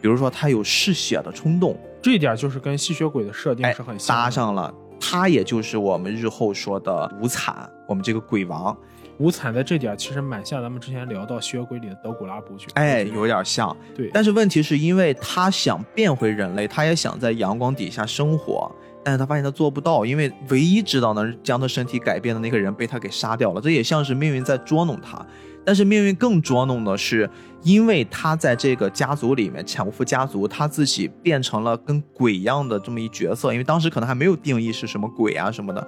[0.00, 4.72] 比如说他有嗜血的冲动，这一点就是跟吸血鬼的设定是很搭上了。
[5.00, 8.76] 他也就是我们日后说的无惨，我们这个鬼王
[9.18, 13.76] 无惨的这点其实蛮像咱们之前聊到吸血鬼里的德古拉伯爵，哎，有点像。
[13.94, 18.70] 对，但是问题是因为他想变回人类，他也想在阳光底下生活，
[19.04, 25.24] 但是他发现他做不到，因为唯一知道能将他身体改变的那个人被他给杀掉了，这也像是命运在捉弄他。
[25.64, 27.28] 但是命运更捉弄的是，
[27.62, 33.52] 因为他在这个家族里面，潜伏家族，他自己变成了跟鬼一样的这么一角色。
[33.52, 35.86] 因为当时可能还没有定义是什么鬼啊什么的，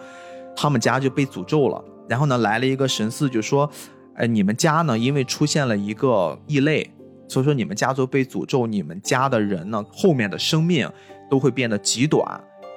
[0.54, 1.82] 他们家就被诅咒了。
[2.08, 3.68] 然后呢，来了一个神似，就说
[4.14, 6.92] ：“哎，你们家呢，因为出现了一个异类，
[7.26, 10.88] 所以说你们家族被诅咒，你们家的人呢，后面的生命
[11.30, 12.22] 都会变得极短，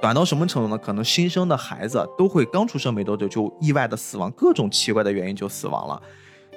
[0.01, 0.77] 短到什么程度呢？
[0.77, 6.01] 可能新生的孩子都会刚出生没多久就意外的死亡，各种奇怪的原因就死亡了。”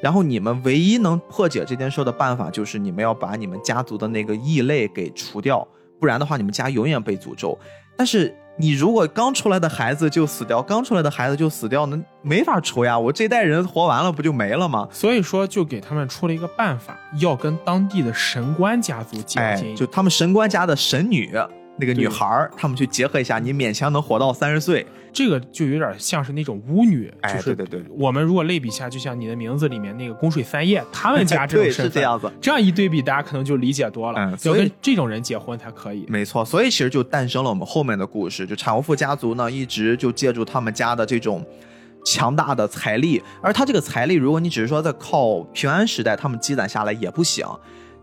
[0.00, 5.66] 然后你们唯一能破解这件事的办法，就是你们要把你们家族的那个异类给除掉，
[5.98, 7.58] 不然的话，你们家永远被诅咒。
[7.96, 12.98] 但是你如果刚出来的孩子就死掉，刚出来的孩子就死掉，那没法除呀。
[12.98, 14.88] 我这代人活完了，不就没了吗？
[14.92, 21.36] 所以说，就给他们出了一个办法，要跟当地的神官家族结亲，就他们神官家的神女。
[21.80, 24.84] 那个女孩儿，他们去结合一下，你勉强能活到三十岁，
[25.18, 36.06] 这个就有点像是那种巫女，哎，对对对，我们如果类比一下，就像你的名字里面那个宫水三叶，他们家 这种是这样子，这样一对比，大家可能就理解多了，嗯要跟这种人结婚才可以。
[36.06, 41.44] 没错，所以其实就诞生了我们后面的故事，就产无父家族呢，一直就借助他们家的这种
[42.04, 47.44] 强大的财力，而他这个财力，如果你只是说在靠平安时代他们积攒下来也不行，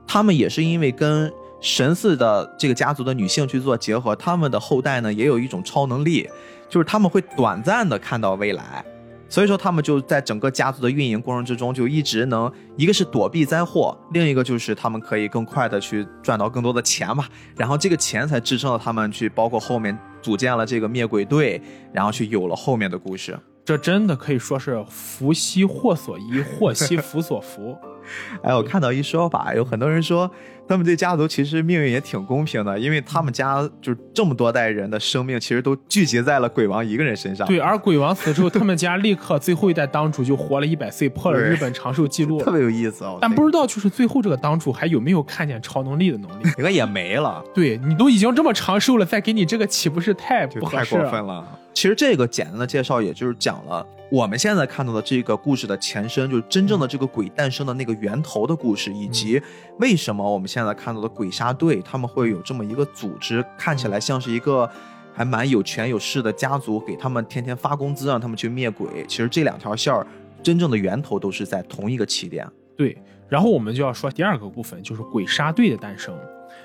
[0.06, 1.32] 他们也是因为跟。
[1.62, 6.30] 神似的这个家族的女性去做结合，他们的后代呢也有一种超能力，
[6.70, 8.84] 就是他们会短暂的看到未来，
[9.30, 17.26] 所以说他们就在整个家族的运营过程之中就一直能，一个是躲避灾祸，另一个就是他们可以更快的去赚到更多的钱嘛，
[17.56, 23.38] 然后这个钱才支撑了他们去，包括后面组建了这个灭鬼队，然后去有了后面的故事。
[23.64, 27.76] 这真的可以说是福兮祸所依，祸兮福所伏。
[28.44, 30.30] 哎，我看到一说法，有很多人说
[30.68, 37.48] 他们这家族其实命运也挺公平的，因为他们家就是这么多代人的生命，其实都聚集在了鬼王一个人身上。
[37.48, 43.18] 对，而鬼王死之后，他们家立刻最后一代当主就活了一百岁，破了日本长寿记录， 特别有意思哦。
[43.22, 46.48] 但不知道就是最后这个当主还有没有看见超能力的能力？
[46.58, 47.44] 应该也没了。
[47.54, 50.96] 对你都已经这么长寿了，再给你这个岂不是太不合适？
[50.96, 51.46] 太过分了。
[51.74, 59.42] 其实这个简单的介绍，也就是讲了我们现在看到的这个故事的前身，就是真正的这个鬼诞生的那个源头的故事，以及
[59.78, 64.70] 为什么我们现在看到的鬼杀队他们会有这么一个组织，看起来像是一个
[65.14, 69.06] 还蛮有权有势的家族，给他们天天发工资，让他们去灭鬼。
[69.06, 70.08] 其实这两条线儿
[70.42, 72.48] 真正的源头都是在同一个起点。
[72.78, 72.98] 对，
[73.28, 76.18] 然后我们就要说第二个部分，就是鬼杀队的诞生。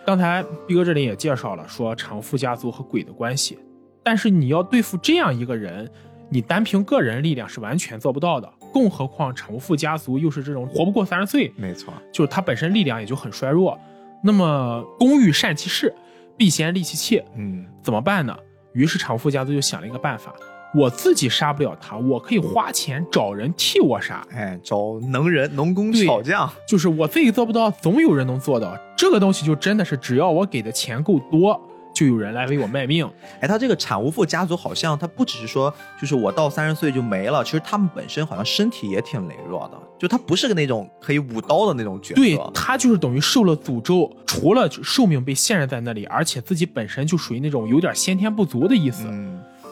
[0.07, 3.59] 刚才毕哥这里也介绍了，说长富家族和鬼的关系。
[4.05, 5.91] 但是你要对付这样一个人，
[6.33, 13.77] 你单凭个人力量是完全做不到的，更何况长富家族又是这种活不过三十岁，没错，就是他本身力量也就很衰弱。
[14.23, 15.93] 那么工欲善其事，
[16.37, 18.37] 必先利其器，嗯，怎么办呢？
[18.73, 20.33] 于是长富家族就想了一个办法，
[20.73, 28.79] 我自己杀不了他，我可以花钱找人替我杀，哎，找能人、农工、巧匠，就是我自己做不到，总有人能做到。
[28.97, 31.61] 这个东西就真的是只要我给的钱够多。
[32.01, 33.07] 就有人来为我卖命，
[33.43, 49.07] 哎，他这个产无父家族好像他不只是说，就是我到三十岁就没了，其实他们本身好像身体也挺羸弱的，就他不是个那种可以舞刀的那种角色，对他就是等于受了诅咒，除了寿命被限制在那里，而且自己本身就属于那种有点先天不足的意思，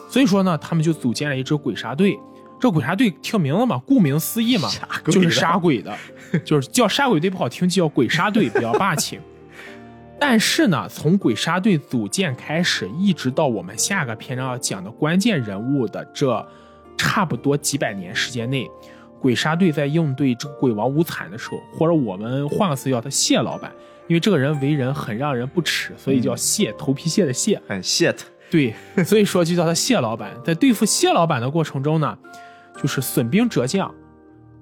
[0.07, 2.15] 所以说呢，他们就组建了一支鬼杀队，
[2.59, 4.69] 这鬼杀队听名字嘛，顾名思义嘛，
[5.09, 5.97] 就是杀鬼的，
[6.45, 9.19] 就是叫杀鬼队不好听，就叫鬼杀队比较霸气。
[10.19, 16.45] 但是呢，从鬼杀队组建开始，一直到我们下个篇章要讲的关键人物的这
[16.97, 18.69] 差不多几百年时间内，
[19.21, 23.71] 鬼杀队在应对这个鬼王无惨的时候，或者我们换个词叫他谢老板，
[24.07, 28.25] 因为这个人为人很让人不齿，所以叫谢头皮屑的谢，很谢他。
[28.51, 28.73] 对，
[29.05, 30.31] 所以说就叫他谢老板。
[30.43, 32.17] 在对付谢老板的过程中呢，
[32.81, 33.93] 就是损兵折将。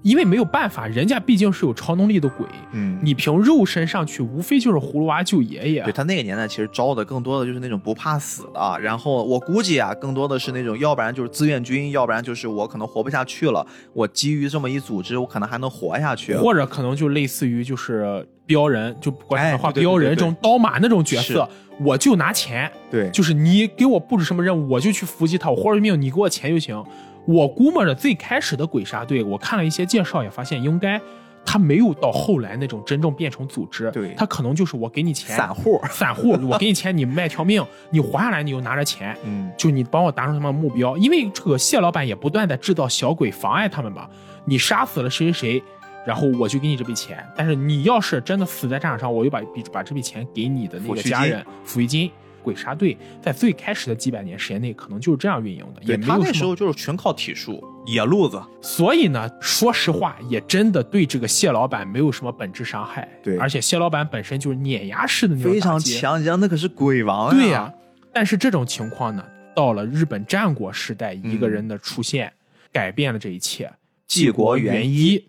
[0.04, 5.84] 因为没有办法，人家毕竟是有超能力的鬼，嗯，你凭肉身上去，无非就是葫芦娃救爷爷。
[5.84, 8.80] 对他那个年代，其实招的更多的就是那种不怕死的。
[8.80, 16.36] 然后我估计啊，更多的是那种，要不然就是志愿军，要不然就是我可能活不下去了，我基于这么一组织，我可能还能活下去。
[16.36, 21.50] 或者可能就类似于就是标人，就国产的话，标人这种刀马那种角色，
[21.82, 26.82] 我就拿钱，对，就是你给我布置什么任务，我就去伏击他，我豁着命，你给我钱就行。
[27.28, 31.00] 我估摸着最开始的鬼杀队，我看了一些介绍，也发现应该
[31.46, 33.92] 他没有到后来那种真正变成组织。
[33.92, 40.98] 对，他可能就是我给你钱，散户，散户，我给你钱，你卖条命，你活下来你就拿着钱，嗯，就你帮我达成什么目标？
[40.98, 44.10] 因为这个谢老板也不断的制造小鬼妨碍他们吧。
[44.46, 45.64] 你杀死了谁谁谁，
[46.06, 47.22] 然后我就给你这笔钱。
[47.36, 52.10] 但是你要是真的死在战场上，我就把笔把这笔钱给你的那个家人抚恤金。
[52.44, 58.42] 鬼杀队在最开始的几百年时间内，可能就是这样运营的，也没有他那时候就是全靠体术、野路子。
[58.62, 63.08] 所以呢，说实话，也真的对这个谢老板没有什么本质伤害。
[63.22, 67.34] 对，而且谢老板本身就是碾压式的那种非常强，你那可是鬼王呀。
[67.34, 67.74] 对呀，
[68.14, 69.24] 但是这种情况呢，
[69.56, 72.32] 到了日本战国时代，一个人的出现
[72.72, 73.72] 改变了这一切。
[74.08, 75.28] 纪国元一。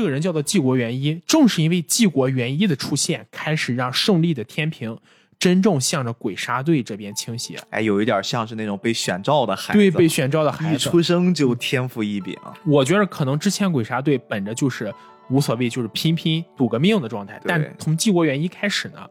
[0.00, 4.96] 这个人叫做纪国元一，正是因为纪国元一的出现，开始让胜利的天平
[5.38, 7.58] 真正向着鬼杀队这边倾斜。
[7.68, 12.34] 哎，有一点像是那种被选召的孩子，对，被选召的孩子，一出生就天赋异禀。
[12.64, 14.90] 我觉得可能之前鬼杀队本着就是
[15.28, 19.06] 无所谓，就是拼拼赌个命的状态，但从纪国元一开始呢，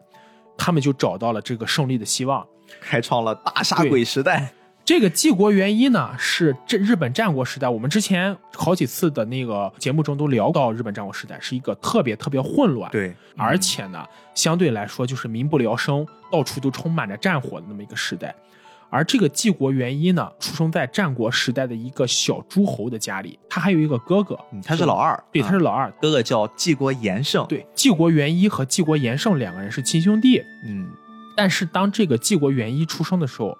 [0.58, 2.44] 他们就找到了这个胜利的希望，
[2.82, 4.52] 开创了大杀鬼时代。
[4.90, 7.70] 这个纪国元一呢，是这日本战国时代。
[7.70, 18.34] 我们之前好几次的那个节目中都聊到，日本战国时代是一个特别特别混乱，对，而且呢，相对来说就是民不聊生，到处都充满着战火的那么一个时代。
[18.90, 30.90] 而这个纪国元一呢，出生在战国时代的一个小诸侯的家里，他还有一个哥哥，他是老二，对，他是老二，哥哥叫纪国延胜，对，纪国元一和纪国延胜两个人是亲兄弟，嗯，
[31.38, 33.56] 但是当这个纪国元一出生的时候。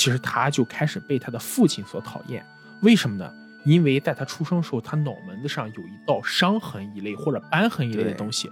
[0.00, 2.42] 其实他就开始被他的父亲所讨厌，
[2.80, 3.30] 为什么呢？
[3.66, 8.50] 因为在他出生时候，他脑门子上有一道伤痕一类或者斑痕一类的东西。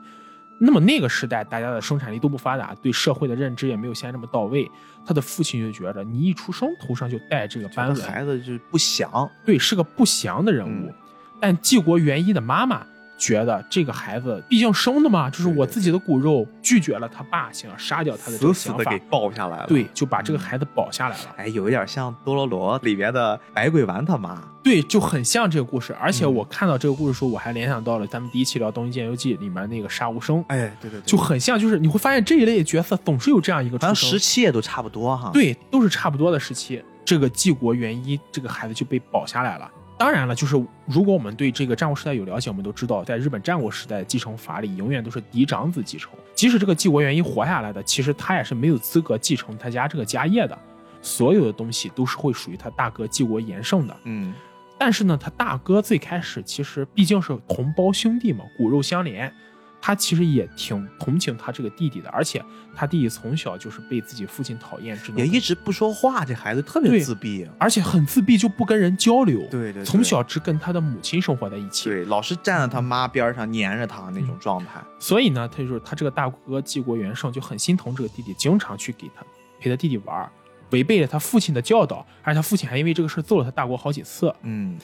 [0.60, 4.70] 那么那个时代，大家的生产力都不发达，对社会的认知也没有现在这么到位。
[5.06, 10.92] 他的父亲就觉着，你一出生头上就带这个斑纹，孩子就不祥，对，是个不祥的人物。
[11.40, 12.86] 但纪国元一的妈妈
[13.18, 19.66] 觉得这个孩子毕竟生的嘛，就是我自己的骨肉，拒绝了他爸想要杀掉他的这个想法死死的给，抱下来了。
[19.66, 21.34] 对，，就把这个孩子保下来了。
[21.36, 24.42] 哎，有一点像多罗罗里边的百鬼丸他妈。
[24.62, 25.94] 对，就很像这个故事。
[26.00, 36.82] 而且嗯我看到这个故事的时候，我还联想到了咱们第一期聊《东京剑游记》里面那个杀无生，哎，对对对，就很像，就是你会发现这一类角色总是有这样一个好像时期也都差不多哈。，对，都是差不多的时期。
[37.04, 39.70] 这个纪国元一这个孩子就被保下来了。
[39.98, 40.54] 当然了，就是
[40.86, 46.12] 如果我们对这个战国时代有了解，我们都知道，在日本战国时代继承法里永远都是嫡长子继承。
[46.36, 50.56] 即使这个继国元一活下来的，其实他也是没有资格继承他家这个家业的，
[51.02, 53.96] 所有的东西都是会属于他大哥继国延盛的。
[54.04, 54.32] 嗯，
[54.78, 59.32] 但是呢，他大哥最开始其实毕竟是同胞兄弟嘛，骨肉相连，
[59.80, 67.48] 他其实也挺同情他这个弟弟的，而且他弟弟从小就是被自己父亲讨厌，只能也一直不说话，这孩子特别自闭。
[67.58, 69.40] 而且很自闭，就不跟人交流。
[69.50, 71.88] 对对对从小只跟他的母亲生活在一起。
[71.88, 74.82] 对，老是站在他妈边上粘着他那种状态。
[74.98, 79.24] 所以呢，他就是他这个大哥季国元胜就很心疼这个弟弟，经常去给他
[79.60, 80.30] 陪他弟弟玩儿，
[80.70, 84.34] 违背了他父亲的教导，而且他父亲还因为这个事揍了他大哥好几次。
[84.42, 84.76] 嗯，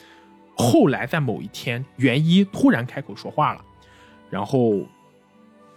[0.55, 3.61] 后来在某一天，元一突然开口说话了，
[4.29, 4.79] 然后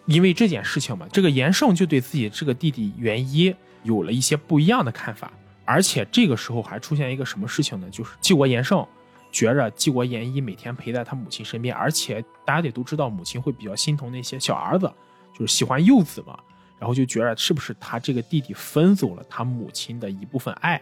[0.06, 5.30] 因为这件事情嘛，这个严胜就对自己这个弟弟元一有了一些不一样的看法，
[5.64, 7.88] 而且这个时候还出现一个什么事情呢？
[7.90, 8.86] 就是纪国严胜
[9.30, 14.90] 觉着纪国严一每天陪在他母亲身边，而且大家得都知道，母亲会比较心疼那些小儿子，
[15.38, 16.38] 就是喜欢幼子嘛，
[16.78, 20.80] 然后就觉着是不是他这个弟弟分走了他母亲的一部分爱。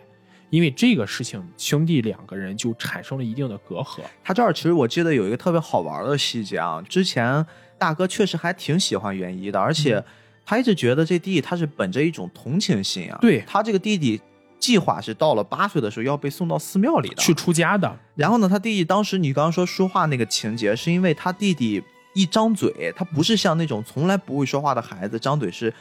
[0.50, 4.00] 因为这个事情，兄弟两个人就产生了一定的隔阂。
[4.22, 7.44] 他这儿其实我记得有一个特别好玩的细节啊，之前
[7.78, 10.02] 大哥确实还挺喜欢元一的，而且
[10.44, 14.20] 他一直觉得这弟弟他是本着一种同情心啊，对他这个弟弟
[14.58, 21.82] 计划是到了八岁的时候要被送到寺庙里的，去出家的，然后呢，他弟弟当时你刚刚说说话那个情节，是因为他弟弟
[22.14, 25.72] 一张嘴，他不是像那种从来不会说话的孩子，张嘴是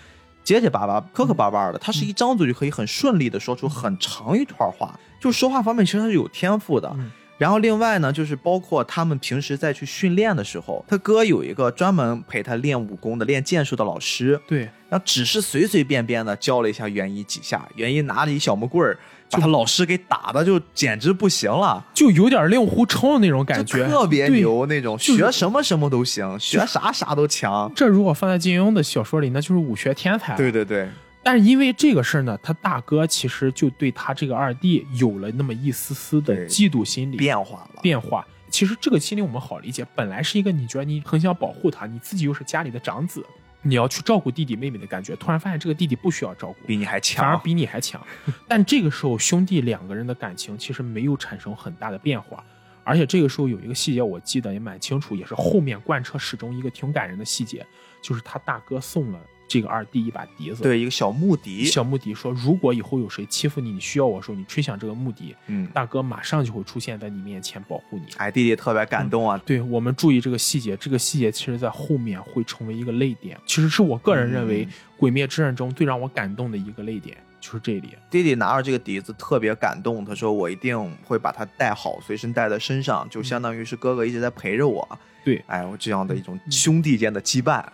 [0.45, 6.89] 结结巴巴、磕磕巴巴的，他是一张嘴就可以很顺利的说出很长一段话，就说话方面其实他是有天赋的。
[6.97, 18.97] 嗯然后另外呢，就是包括他们平时在去训练的时候，他哥有一个专门陪他练武功的、练剑术的老师，对，然后只是随随便便的教了一下袁一几下，袁一拿了一小木棍儿，
[19.29, 21.85] 把他老师给打的就简直不行了。
[21.93, 24.29] 就有点令狐冲的那种感觉，特别。
[24.29, 27.71] 牛那种，学什么什么都行，学啥啥都强。
[27.75, 30.35] 这如果放在金庸的小说里，那就是武学天才。
[30.37, 30.51] 对。
[30.51, 30.87] 对对，
[31.25, 37.81] 但是因为这个事儿呢，他大哥其实就对他这个二弟有了那么一丝丝的嫉妒心理变化了。
[37.81, 38.23] 变化。
[38.51, 43.25] 其实这个心理我们好理解，本来是一个你觉得你很想保护他，你自己又是家里的长子，
[43.63, 47.37] 你要去照顾弟弟妹妹的感觉，突然发现这个弟弟不需要照顾，比你还强反而。
[47.39, 47.99] 比你还强。
[48.47, 52.45] 但这个时候，兄弟两个人的感情其实没有产生很大的变化，
[52.83, 57.65] 而且这个时候有一个细节我记得也蛮清楚，也是后面贯彻始终一个挺感人的细节，
[57.99, 60.63] 就是他大哥送了这个二弟一把笛子。。
[60.63, 61.65] 对，一个小木笛。
[61.65, 68.05] 小木笛说：“如果以后有谁欺负你，你需要我的时候，你吹响这个木笛，嗯，大哥马上就会出现在你面前保护你。
[68.17, 69.39] 哎，弟弟特别感动啊。
[69.45, 73.37] 对我们注意这个细节，这个细节其实在后面会成为一个泪点。
[73.45, 77.89] 其实是我个人认为嗯《鬼灭之刃》中最让我感动的一个泪点，就是这里。
[78.09, 84.87] 弟弟拿着这个笛子特别感动，他说：“我一定会把它带好，随身带在身上，就相当于是哥哥一直在陪着我。”
[85.25, 87.65] 对哎，我这样的一种兄弟间的羁绊，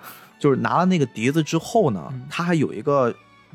[0.41, 3.13] 就是拿了那个笛子之后呢嗯，他还有一个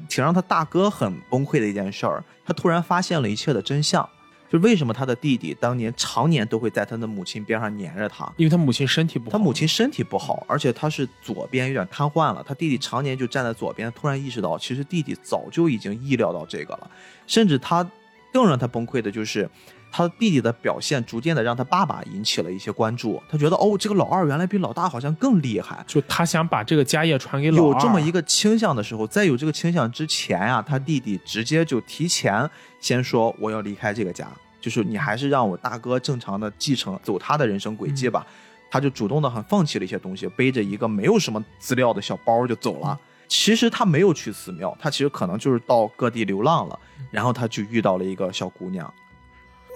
[0.08, 4.08] 挺让他大哥很崩溃的一件事儿，他突然发现了一切的真相，
[4.48, 8.32] 就为什么他的弟弟当年常年都会在他的母亲边上黏着他。
[8.36, 12.44] 因为他母亲身体不好，他母亲身体不好，而且他是左边有点瘫痪了。
[12.46, 16.90] 他弟弟常年就站在左边，突然意识到，其实弟弟早就已经意料到这个了。
[17.26, 17.84] 甚至他
[18.32, 19.50] 更让他崩溃的就是，
[19.90, 23.22] 他弟弟的表现逐渐的让他爸爸引起了一些关注。
[23.28, 25.82] 他觉得，哦，这个老二原来比老大好像更厉害。
[25.86, 32.48] 就他想把这个家业传给老二有这么一个倾向的时候，在有这个倾向之前呀、他弟弟直接就提前
[32.80, 34.28] 先说我要离开这个家，
[34.60, 38.26] 就是你还是让我大哥正常的继承走他的人生轨迹吧。
[38.68, 42.98] 他就主动的很放弃了一些东西，背着一个没有什么资料的小包就走了。
[43.28, 46.78] 其实他没有去寺庙，他其实可能就是到各地流浪了，
[47.10, 48.92] 然后他就遇到了一个小姑娘。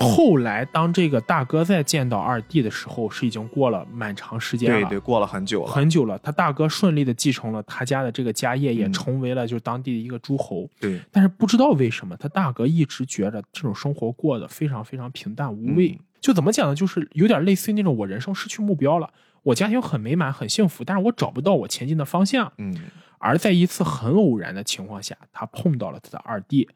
[0.01, 5.71] 后来，当这个大哥再见到二弟的时候，是已经过了蛮长时间了，对对，过了很久了。
[5.71, 6.19] 很久了。
[6.19, 10.69] 他大哥顺利的继承了他家的这个家业，也嗯成为了就是当地的一个诸侯。
[10.81, 15.97] 对，但是不知道为什么，他大哥一直觉得这种生活过得非常非常平淡无味。
[15.99, 16.75] 嗯就怎么讲呢？
[16.75, 19.09] 就是有点类似于那种我人生失去目标了，
[19.43, 22.53] 我家庭很美满很幸福，但是我找不到我前进的方向。
[22.59, 22.79] 嗯，
[23.17, 26.69] 而在一次很偶然的情况下，他碰到了他的二弟，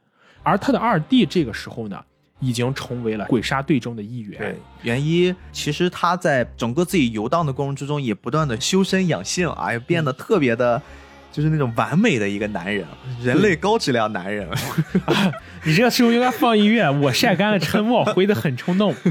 [0.43, 2.03] 而他的二弟这个时候呢，
[2.41, 4.39] 已经成为了鬼杀队中的一员。
[4.39, 10.80] 对，元一其实他在整个自己游荡的过程之中，也不断的修身养性，哎，变得特别的，
[11.32, 12.87] 就是那种完美的一个男人，
[13.22, 14.49] 人类高质量男人。
[15.64, 18.95] 你这个时候应该放音乐，我晒干了沉默，回的很冲动。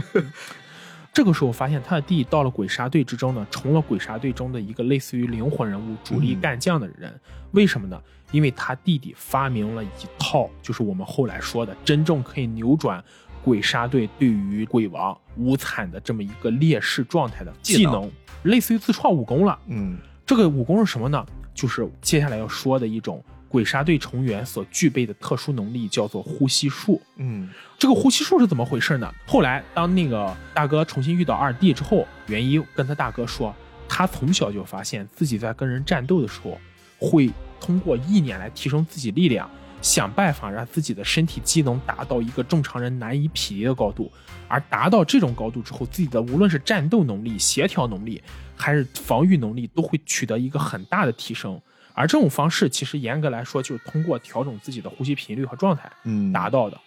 [1.13, 7.13] 这个时候发现他的弟到了鬼杀队之中呢，成了鬼杀队中的一个类似于灵魂人物、主力干将的人。
[7.51, 8.01] 为什么呢？
[8.31, 9.87] 因为他弟弟发明了一
[10.17, 13.01] 套，就是我们后来说的真正可以扭转
[13.43, 18.09] 鬼杀队对于鬼王无惨的这么一个劣势状态的技能，
[18.41, 19.59] 类似于自创武功了。
[19.67, 19.95] 嗯，
[20.25, 21.23] 这个武功是什么呢？
[21.53, 23.23] 就是接下来要说的一种。
[23.53, 26.99] 鬼杀队成员所具备的特殊能力叫做呼吸术。
[27.17, 27.47] 嗯，
[27.77, 29.13] 这个呼吸术是怎么回事呢？
[29.27, 33.55] 后来当那个大哥重新遇到二弟之后，元一跟他大哥说，
[33.87, 36.57] 他从小就发现自己在跟人战斗的时候，
[36.97, 37.29] 会
[37.61, 39.47] 通过意念来提升自己力量，
[39.83, 44.11] 想办法让自己的身体机能达到一个正常人难以匹敌的高度。
[44.47, 48.19] 而达到这种高度之后，自己的无论是战斗能力、协调能力，
[48.55, 51.61] 还是防御能力，都会取得一个很大的提升。
[51.93, 56.77] 而这种方式其实严格来说，就是通过调整自己的呼吸频率和状态，嗯，达到的。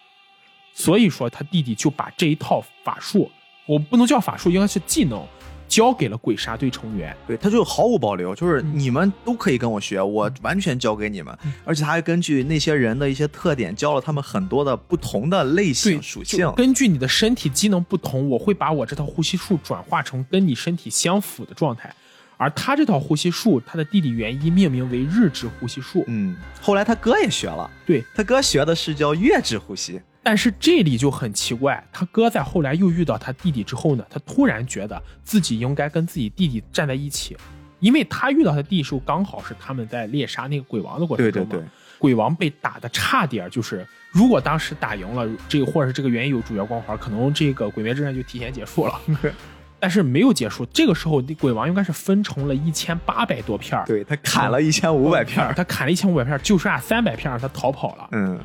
[0.75, 3.31] 所以说，他弟弟就把这一套法术，
[3.67, 5.27] 我不能叫法术，应该是技能，
[5.69, 7.17] 交给了鬼杀队成员。
[7.27, 11.35] 对，他就毫无保留，就是你们都可以跟我学，我完全交给你们。
[11.65, 16.53] 而且他还根据那些人的一些特点，教了他们很多的不同的类型属性。
[16.57, 21.95] 根据你的身体机能不同，我会把我这套呼吸术转化成跟你身体相符的状态。
[22.37, 26.05] 而他这套呼吸术，他的弟弟元一命名为日之呼吸术。
[26.07, 30.01] 嗯，后来他哥也学了，对他哥学的是叫月之呼吸。
[30.23, 37.37] 但是这里就很奇怪，他哥在后来又遇到他弟弟之后呢，他突然觉得自己应该跟自己弟弟站在一起，
[37.79, 41.49] 因为他遇到他弟弟时候刚好是他们在猎杀那个鬼王的过程中嘛。
[41.49, 41.69] 对对对，
[41.99, 49.01] 鬼王被打的差点，就是如果当时打赢了这个，或者是这个原因有主角光环，可能这个鬼灭之刃就提前结束了。
[49.79, 58.09] 但是没有结束，这个时候鬼王应该是分成了一千八百多片对他砍了一千五百片他砍了一千五百片就剩下三百片让他逃跑了。
[58.13, 58.39] 嗯，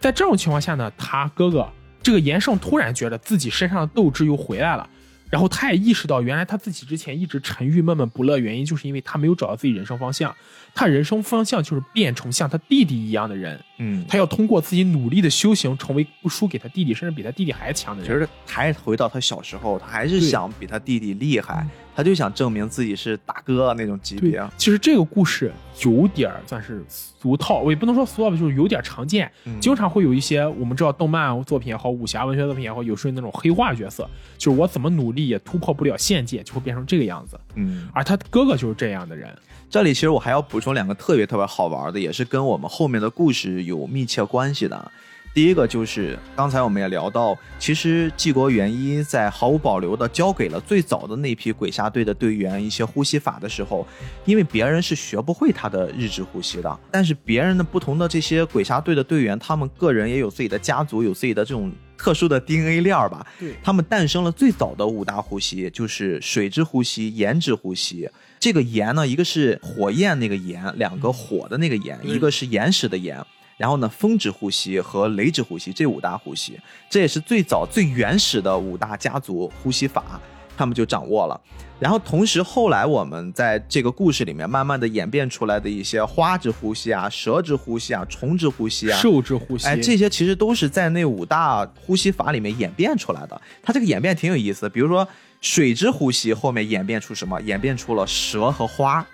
[0.00, 1.68] 在这种情况下呢，他哥哥
[2.02, 4.88] 这个严胜突然觉得自己身上的斗志又回来了，
[5.30, 10.34] 然后他也意识到，原来他自己之前一直沉郁闷闷不乐，原因就是因为他没有找到自己人生方向。
[10.74, 13.60] 他人生方向就是变成像他弟弟一样的人。
[13.78, 18.10] 嗯，他要通过自己努力的修行，成为不输给他弟弟，甚至比他弟弟还强的人。
[18.10, 21.66] 其实还回到他小时候，他还是想比他弟弟厉害，
[21.98, 24.40] 他就想证明自己是大哥那种级别。
[24.56, 25.52] 其实这个故事
[25.84, 29.28] 有点算是俗套，我也不能说俗套吧，就是有点常见。
[29.60, 37.36] 经常会有一些我们知道动漫作品也好，武侠文学作品也好，有时候那种黑化角色，就是我怎么努力也突破不了限界，就会变成这个样子。
[37.56, 39.28] 嗯，而他哥哥就是这样的人。
[39.68, 44.92] 这里其实我还要补充两个特别特别好玩的，也是跟我们后面的故事有密切关系的。
[45.34, 53.86] 第一个就是刚才我们也聊到，其实纪国元一在毫无保留的交给了最早的那批鬼杀队的队员一些呼吸法的时候，
[54.24, 63.24] 因为别人是学不会他的日之呼吸的，但是别人的不同的这些鬼杀队的队员，他们个人也有自己的家族，有自己的这种特殊的 DNA 链儿吧。
[63.38, 68.10] 对，他们诞生了最早的五大呼吸，就是水之呼吸、岩之呼吸。
[68.40, 73.24] 这个岩呢，一个是火焰那个岩，两个火的那个岩，一个是岩石的岩。
[73.58, 80.18] 然后呢，风之呼吸和雷之呼吸这五大呼吸，这也是最早最原始的五大家族呼吸法，
[80.56, 81.38] 他们就掌握了。
[81.78, 93.40] 然后同时，后来我们在这个故事里面慢慢的演变出来的一些花之呼吸啊、蛇之呼吸啊、虫之呼吸啊、兽之呼吸，哎，这些其实都是在那五大呼吸法里面演变出来的。
[93.62, 95.06] 它这个演变挺有意思的，比如说。
[95.40, 97.40] 水之呼吸后面演变出什么？
[97.42, 99.06] 演变出了蛇和花，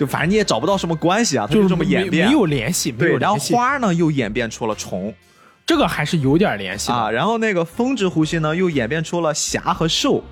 [0.00, 2.90] 就反正你也找不到什么关系啊，就这么演变，没有联系。
[2.90, 5.14] 没有，然后花呢又演变出了虫，
[5.66, 7.10] 这个还是有点联系啊。
[7.10, 10.24] 然后那个风之呼吸呢又演变出了侠和兽，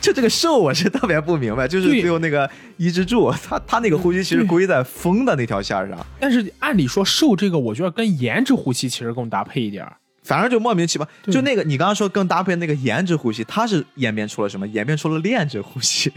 [0.00, 5.98] 就这个兽我是特别不明白，就是最后那个伊之助，他他那个呼吸其实归在风的那条线上。
[6.20, 9.84] 但是按理说兽这个，我觉得跟颜值呼吸其实更搭配一点。
[10.22, 14.68] 反正就莫名其妙，就那个你刚刚说更搭配那个颜值呼吸，它是演变出了什么？
[14.68, 16.12] 演变出了恋之呼吸，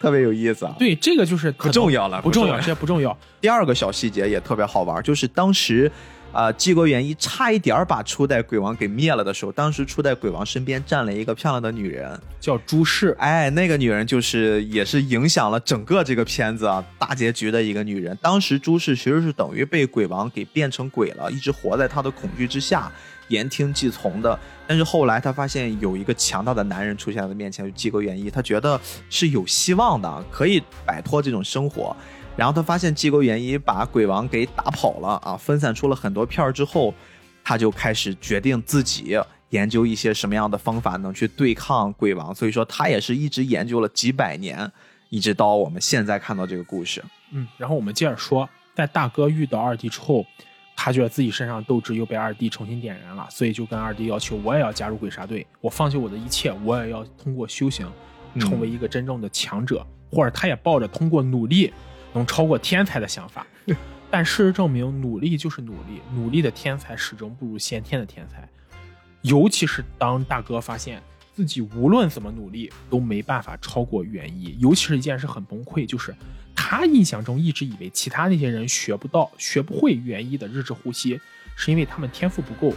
[0.00, 0.74] 特别有意思啊。
[0.78, 3.16] 对，这个就是不重要了，不重要，这些不重要。
[3.40, 5.92] 第二个小细节也特别好玩，就是当时。
[6.32, 13.16] 啊，纪国元一差一点儿把初代鬼王给灭了的时候，当时初代鬼王身边站了一个漂亮的女人，叫朱氏。
[13.18, 18.16] 哎，那个女人就是也是影响了整个这个片子啊大结局的一个女人。
[18.22, 22.92] 当时朱氏其实是等于被鬼王给变成鬼了，一直活在他的恐惧之下，
[23.30, 24.38] 言听计从的。
[24.66, 28.78] 但是后来他发现有一个强大的男人出现在他面前，就纪国元一，他觉得
[29.08, 31.96] 是有希望的，可以摆脱这种生活。
[32.36, 36.94] 然后他发现纪国元一把鬼王给打跑了啊，分散出了很多片儿之后，
[37.42, 39.18] 他就开始决定自己
[39.50, 44.70] 研究一些什么样的方法能去对抗鬼王，所以说他也是一直研究了几百年，
[45.08, 47.02] 一直到我们现在看到这个故事。
[47.32, 50.24] 嗯，然后我们接着说，在大哥遇到二弟之后，
[50.82, 57.86] 他觉得自己身上斗志又被二弟重新点燃了，所以就跟二弟要求，我也要加入鬼杀队，我放弃我的一切，我也要通过修行
[58.38, 61.70] 成为一个真正的强者，或者他也抱着通过努力
[62.14, 63.46] 能超过天才的想法。
[64.10, 68.48] 但事实证明，努力就是努力，努力的天才始终不如先天的天才。
[69.20, 71.02] 尤其是当大哥发现
[71.34, 76.14] 自己无论怎么努力都没办法超过元一，尤其是一件事很崩溃，就是
[76.54, 81.20] 他印象中一直以为其他那些人学不到、学不会元一的日志呼吸，
[81.56, 82.74] 是因为他们天赋不够。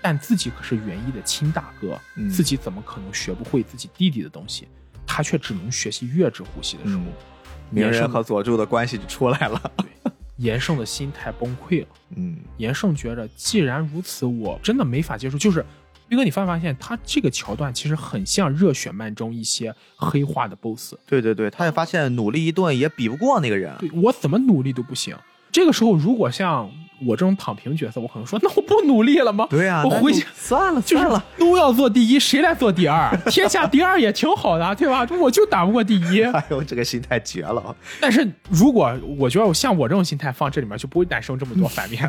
[0.00, 4.68] 但自己可是元一的亲大哥，嗯自己怎么可能学不会自己弟弟的东西？
[5.06, 7.12] 他却只能学习月之呼吸的时候，嗯
[7.70, 9.72] 鸣人和佐助的关系就出来了。
[10.36, 11.88] 严胜的心态崩溃了。
[12.16, 15.38] 嗯严胜觉着，既然如此，我真的没法接受。
[15.38, 15.64] 就是
[16.14, 20.94] 斌哥，你发没发现他这个桥段其实很像热血漫中一些黑化的 BOSS？
[21.06, 23.74] 对对对，他也发现努力一顿也比不过那个人。
[23.80, 25.16] 对我怎么努力都不行。
[25.50, 26.70] 这个时候，如果像
[27.06, 29.46] 我这种躺平角色，我可能说，那我不努力了吗？
[29.50, 31.24] 对啊，我回去 算了就是算了。
[31.38, 33.16] 都要做第一，谁来做第二？
[33.26, 35.06] 天下第二也挺好的，对吧？
[35.20, 36.22] 我就打不过第一。
[36.32, 37.74] 哎呦，这个心态绝了！
[38.00, 42.08] 但是如果我觉得像我这种心态放这里面，就不会诞生这么多反面。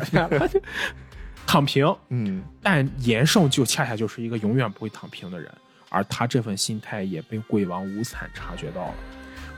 [1.46, 5.50] 躺平，嗯但严胜就恰恰就是一个永远不会躺平的人，
[5.88, 8.94] 而他这份心态也被鬼王无惨察觉到了。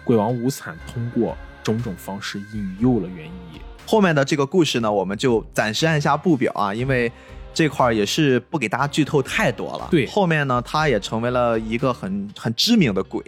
[0.05, 7.11] 鬼王无惨通过种种方式引诱了元一，后面的这个故事呢，我们就暂时按下不表啊，因为
[7.53, 9.89] 这块儿也是不给大家剧透太多了。
[9.91, 13.23] 对后面呢，他也成为了一个很很知名的鬼。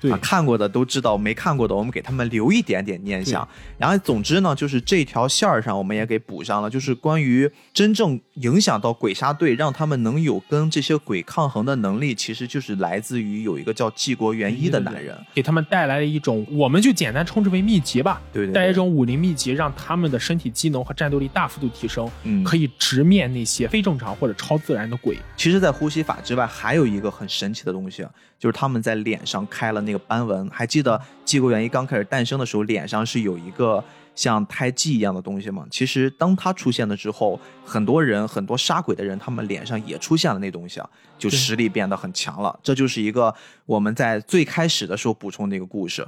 [0.00, 3.46] 对啊，看过的都知道，没看过的我们给他们留一点点念想。
[3.78, 15.16] 然后，总之呢，就是这条线儿上我们也给补上了，就是关于真正影响到鬼杀队，让他们能有跟这些鬼抗衡的能力，其实就是来自于有一个叫纪国元一的男人。
[15.34, 25.18] 给他们带来了一种，我们就简单称之为秘籍吧，对对对带来一种武林秘籍，让他们的身体机能和战斗力大幅度提升，嗯可以直面那些非正常或者超自然的鬼。
[25.36, 30.48] 其实，在呼吸法之外，还有一个很神奇的东西，啊就是他们在脸上开了那个斑纹。
[30.50, 33.82] 还记得纪国元一刚开始诞生的时候，脸上是有一个
[34.14, 35.66] 像胎记一样的东西吗？
[35.70, 42.58] 其实，当它出现了之后，很多人、很多杀鬼的人，他们脸上也出现了那东西啊，就实力变得很强了。
[42.62, 43.34] 这就是一个
[43.64, 46.06] 我们在最开始的时候补充的一个故事。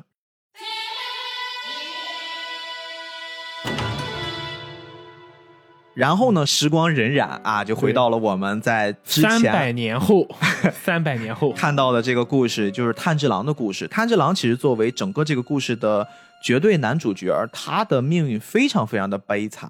[5.99, 10.25] 然后呢，时光荏苒啊，就回到了我们在之前三百年后，
[10.73, 13.89] 三百年后，看到的这个故事就是炭治郎的故事。
[13.89, 16.07] 炭治郎其实作为整个这个故事的
[16.41, 19.69] 绝对男主角，他的命运非常非常的悲惨。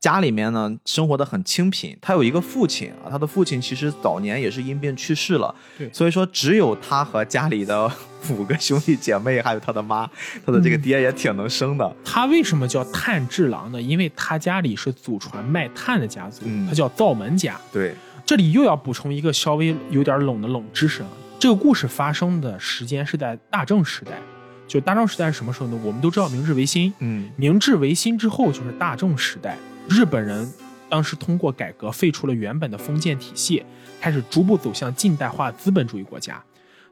[0.00, 7.90] 家里面呢生活的很清贫，他有一个父亲啊，他的父亲其实早年也是因病去世了，对所以说只有他和家里的
[8.30, 10.08] 五个兄弟姐妹，还有他的妈，
[10.46, 11.94] 他的这个爹也挺能生的。
[12.02, 13.80] 他为什么叫炭治郎呢？
[13.80, 17.60] 因为他家里是祖传卖炭的家族，嗯他叫灶门家。
[17.70, 17.94] 对，
[18.24, 21.08] 这里又要补充一个稍微有点冷的冷知识了。
[21.38, 24.12] 这个故事发生的时间是在大正时代，
[24.66, 25.78] 就大正时代是什么时候呢？
[25.84, 29.58] 我们都知道明治维新，嗯明治维新之后就是大正时代。
[29.90, 30.48] 日本人
[30.88, 33.60] 当时通过改革废除了原本的封建体系，
[34.00, 36.40] 开始逐步走向近代化资本主义国家。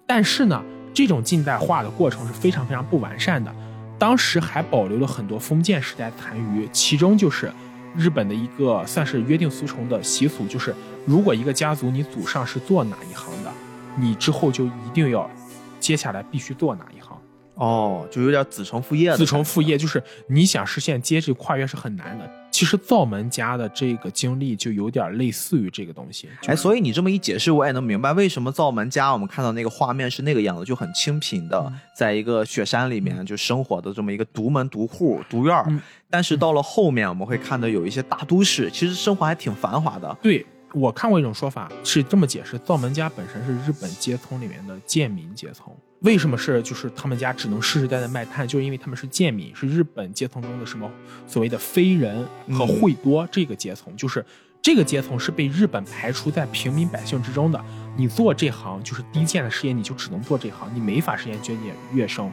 [0.04, 0.60] 但是呢，
[0.92, 3.54] 这种近代化的过程是非常非常不完善的，
[4.00, 7.52] 当时还保留了很多封建时代残余，其中就是
[7.96, 10.74] 日本的一个算是约定俗成的习俗，就是
[11.06, 13.52] 如果一个家族你祖上是做哪一行的，
[13.96, 15.30] 你之后就一定要
[15.78, 17.16] 接下来必须做哪一行。
[17.54, 22.28] 哦，就有点子承父业的子承父业，就是你想实现阶级跨越是很难的。
[22.58, 26.28] 其实灶门家的这个经历就有点类似于这个东西。
[26.44, 35.66] 哎，所以你这么一解释，我也能明白为什么灶门家我们看到那个画面是那个样子，就很清贫的，嗯在一个雪山里面就生活的这么一个独门独户独院儿。
[35.68, 35.80] 嗯
[36.10, 40.18] 但是到了后面，我们会看到有一些大都市，其实生活还挺繁华的。
[40.20, 40.44] 对
[40.74, 45.72] 我看过一种说法是这么解释：灶门家本身是日本阶层里面的贱民阶层。
[46.00, 50.88] 为什么是就是他们家只能世世代代卖炭，就是因为他们是贱民，是日本阶层中的什么
[51.26, 54.24] 所谓的非人和会多这个阶层，就是
[54.62, 57.60] 这个阶层是被日本排除在平民百姓之中的。
[57.96, 62.30] 你做这行就是低贱的事业，你就只能做这行，你没法实现阶级跃升。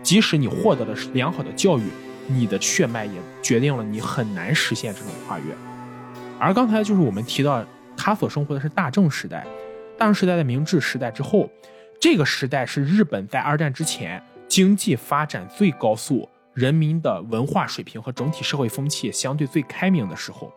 [0.00, 1.82] 即使你获得了良好的教育，
[2.28, 5.44] 你的血脉也决定了你很难实现这种跨越。
[6.38, 7.66] 而刚才就是我们提到，
[7.96, 9.44] 他所生活的是大正时代，
[9.98, 11.50] 大正时代的明治时代之后，
[12.00, 20.52] 这个时代是日本在二战之前经济发展最高速，人民的文化水平和整体社会风气相对最开明的时候。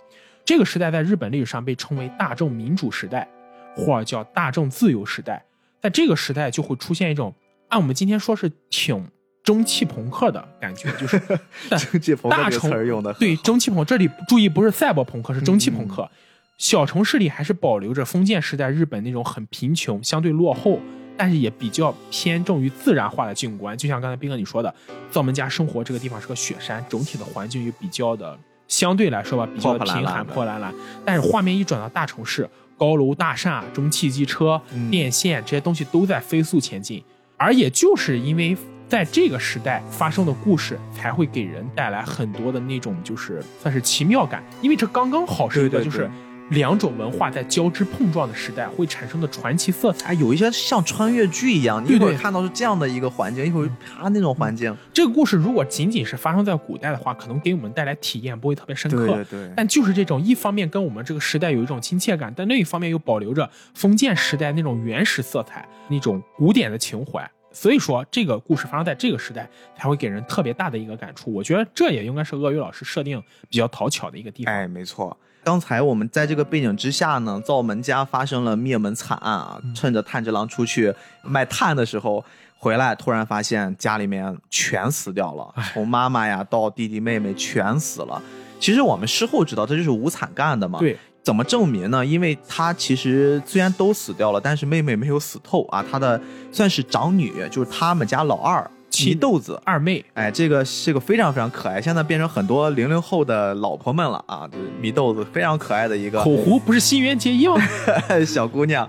[0.46, 3.28] 这个时代在日本历史上被称为大众民主时代。
[3.74, 5.42] 或者叫大众自由时代。
[5.80, 7.34] 在这个时代就会出现一种，
[7.70, 9.10] 按我们今天说是挺
[9.46, 11.18] 蒸汽朋克的感觉，就是
[11.90, 16.12] 蒸汽朋克这个大城词儿用的对蒸汽朋，这里注意不是赛博朋克，是蒸汽朋克。
[16.58, 20.82] 小城市里还是保留着封建时代日本那种很贫穷、相对落后，
[21.22, 23.78] 但是也比较偏重于自然化的景观。
[23.78, 24.74] 就像刚才斌哥你说的，
[25.12, 28.36] 在我们家生活这个地方是个雪山，整体的环境也比较的
[28.68, 30.74] 相对来说吧，比较破破烂贫寒、破烂烂。
[31.06, 37.04] 但是画面一转到大城市，高楼大厦、蒸汽机车、嗯电线这些东西都在飞速前进，
[37.38, 38.58] 而也就是因为
[38.88, 46.10] 在这个时代发生的故事，才会给人带来很多的那种就是算是奇妙感，因为这刚刚好是一个就是
[46.52, 50.12] 两种文化在交织碰撞的时代会产生的传奇色彩。
[50.12, 59.08] 哎，有一些像穿越剧一样，你一会儿看到是这样的一个环境，一会儿啪那种环境，这个故事如果仅仅是发生在古代的话，可能给我们带来体验不会特别深刻。
[59.08, 67.30] 对对对，但就是这种，一方面跟我们这个时代有一种亲切感，但另一方面又保留着封建时代那种原始色彩、那种古典的情怀。
[67.54, 71.34] 所以说，这个故事发生在这个时代，才会给人特别大的一个感触。
[71.34, 74.54] 我觉得这也应该是鳄鱼老师设定比较讨巧的一个地方。
[74.54, 75.16] 哎，没错。
[75.44, 79.60] 刚才我们在这个背景之下呢，灶门家发生了灭门惨案啊！
[79.64, 82.24] 嗯趁着炭治郎出去卖炭的时候
[82.58, 88.22] 回来，突然发现家里面全死掉了，从妈妈呀到弟弟妹妹全死了。
[88.60, 90.78] 其实我们事后知道，这就是无惨干的嘛。
[90.78, 92.06] 对，怎么证明呢？
[92.06, 95.84] 因为他其实虽然都死掉了，但是妹妹没有死透啊。
[95.92, 96.22] 她的
[96.52, 99.60] 算是长女，就是他们家老二亲祢豆子。
[99.66, 104.48] 二妹，哎，这个是个非常非常可爱，现在变成很多零零后的老婆们了啊！
[104.52, 107.56] 就是米豆子非常可爱的一个口胡不是新垣结衣吗？
[108.28, 108.88] 小姑娘，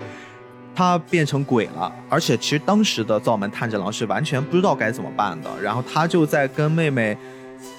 [0.74, 7.16] 她变成鬼了，而且其实当时的灶门炭治郎是完全不知道该怎么办的，然后他就在跟妹妹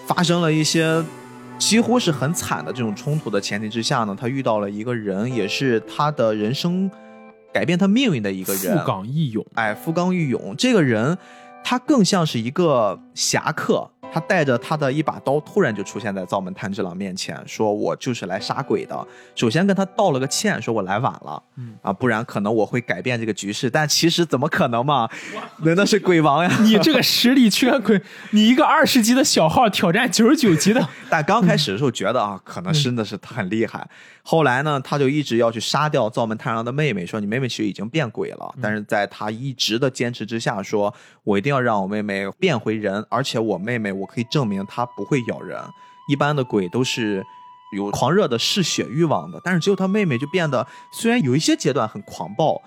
[0.07, 1.03] 发生了一些
[1.57, 6.89] 几乎是很惨的这种冲突的前提之下呢，他遇到了一个人，也是他的人生
[7.51, 11.17] 改变他命运的一个人，富冈义勇，哎，富冈义勇这个人，
[11.64, 13.89] 他更像是一个侠客。
[14.14, 23.72] 他带着他的一把刀，突然就出现在灶门炭治郎面前，说：“我就是来杀鬼的。”首先跟他道了个歉，说我来晚了，嗯啊，不然可能我会改变这个局势。
[23.72, 25.09] 但其实怎么可能嘛？
[25.66, 26.57] 难道是鬼王呀？
[26.61, 27.99] 你这个实力缺鬼，
[28.30, 33.84] 你一个二十级的小号挑战九十九级的， 但刚开始的时候觉得啊，可能真的是他很厉害。
[34.26, 38.55] 后来呢，他就一直要去杀掉灶门炭治郎的妹妹，说你妹妹其实已经变鬼了。
[38.61, 40.93] 但是在他一直的坚持之下，说
[41.24, 45.59] 我一定要让我妹妹变回人，而且我妹妹我可以证明她不会咬人。
[46.09, 47.24] 一般的鬼都是
[47.76, 52.61] 有狂热的嗜血欲望的，但是只有他妹妹就变得虽然有一些阶段很狂暴，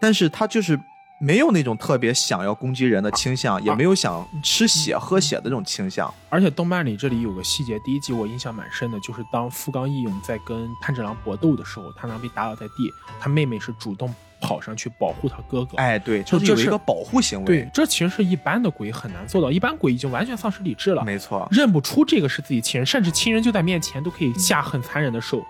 [0.00, 0.80] 但是他就是。
[1.22, 6.12] 没有那种特别想要攻击人的倾向，也没有想吃血喝血的这种倾向。
[6.28, 15.76] 而且动漫里这里有个细节，第一集我印象蛮深的，就是当富冈义勇在跟炭治郎搏斗的时候，炭治郎被打倒在地，他妹妹是主动跑上去保护他哥哥。
[15.76, 17.44] 哎，对，就这是就是有一个保护行为。
[17.44, 25.40] 对，这其实是一般的鬼很难做到，一般鬼已经完全丧失理智了，没错，认不出这个是自己亲人，甚至亲人就在面前都可以下很残忍的手。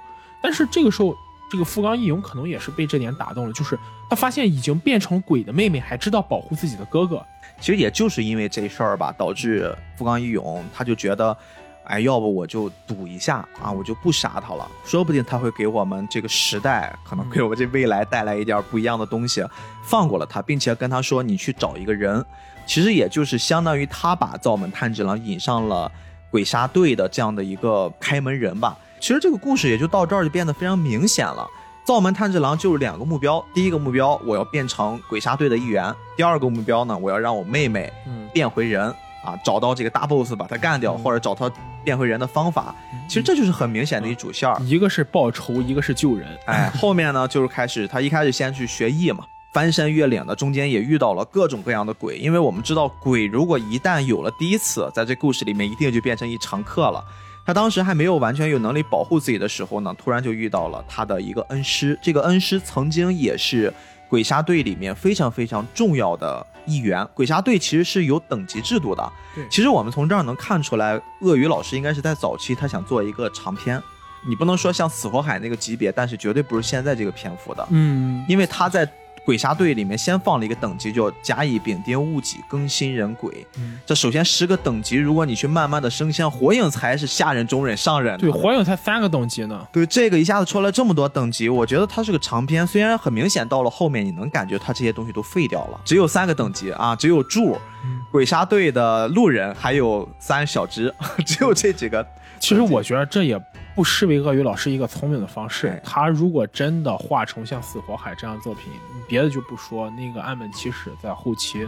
[0.43, 1.17] 但是这个时候，
[1.53, 3.79] 这个富冈义勇可能也是被这点打动了，就是
[4.09, 7.23] 他发现已经变成鬼的妹妹还知道保护自己的哥哥。
[7.61, 11.37] 其实也就是因为这事儿吧，导致富冈义勇他就觉得，
[11.85, 19.45] 哎，要不我就赌一下啊，我就不杀他了，说不定他会给我们这个时代，可能给我们这未来带来一点不一样的东西，
[19.85, 22.25] 放过了他，并且跟他说，你去找一个人，
[22.65, 25.93] 其实也就是相当于他把灶门炭治郎引上了
[26.31, 28.75] 鬼杀队的这样的一个开门人吧。
[29.03, 31.45] 其实这个故事也就到这儿就变得非常明显了。
[31.83, 38.85] 灶门炭治郎就是两个目标，第一个目标我要变成鬼杀队的一员，第二个目标呢，我要让我妹妹嗯，变回人
[39.25, 41.51] 啊，找到这个大 boss 把他干掉，或者找他
[41.83, 42.73] 变回人的方法。
[43.09, 44.57] 其实这就是很明显的一主线儿。
[44.63, 46.29] 一个是报仇，一个是救人。
[46.47, 57.05] 哎， 后面呢就是开始他一开始先去学艺嘛，翻山越岭的，中间也遇到了各种各样的鬼，因为我们知道鬼如果一旦有了第一次，在这故事里面一定就变成一常客了。
[57.45, 61.99] 他当时还没有完全有能力保护自己的时候呢，突然就遇到了他的一个恩师。
[62.03, 63.73] 这个恩师曾经也是
[64.09, 67.07] 鬼杀队里面非常非常重要的一员。
[67.15, 69.13] 鬼杀队其实是有等级制度的。
[69.35, 73.83] 对其实我们从这儿能看出来，鳄鱼老师应该是在早期他想做一个长篇。
[74.25, 78.89] 你不能说像死火海那个级别，但是绝对不是现在这个篇幅的，嗯，因为他在
[79.25, 83.47] 鬼杀队里面先放了一个等级，叫甲乙丙丁戊己庚辛壬癸。
[83.57, 88.19] 嗯这首先十个等级，如果你去慢慢的升仙，火影才是下忍、中忍、上忍。
[88.19, 89.67] 对，火影才三个等级呢。
[89.73, 100.95] 对这个一下子出来这么多等级，我觉得它是个长篇，虽然很明显到了后面你能感觉它这些东西都废掉了，只有三个等级啊，只有柱、嗯鬼杀队的路人，还有三小只，
[101.25, 102.07] 只有这几个。
[102.39, 103.41] 其实我觉得这也
[103.75, 105.81] 不失为鳄鱼老师一个聪明的方式。
[105.83, 108.73] 他如果真的画成像《死火海》这样的作品，
[109.09, 111.67] 别的就不说，那个岸本齐史在后期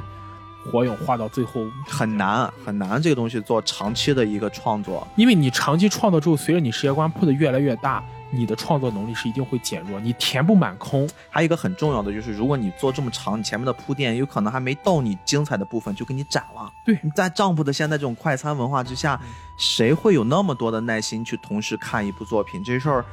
[0.71, 5.07] 火影画到最后，很难很难，这个东西做长期的一个创作。
[5.17, 8.03] 因为你长期创作之后，随着你世界观铺的越来越大，
[8.35, 11.09] 你的创作能力是一定会减弱，你填不满空。
[11.31, 16.71] 还有一个很重要的就是，如果你做这么长，你前面的铺垫有可能还没到你精彩的部分就给你斩了。
[16.85, 19.21] 对你在丈夫的现在这种快餐文化之下，
[19.57, 22.63] 谁会有那么多的耐心去同时看一部作品？
[22.65, 23.05] 这事儿，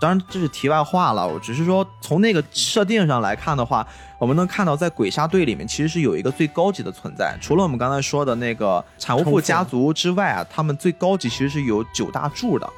[0.00, 1.26] 当然这是题外话了。
[1.26, 3.86] 我只是说，从那个设定上来看的话，
[4.18, 12.68] 我们能看到在鬼杀队里面其实是有一个最高级的存在，除了我们刚才说的那个产物富家族之外啊，他们最高级其实是有九大柱的。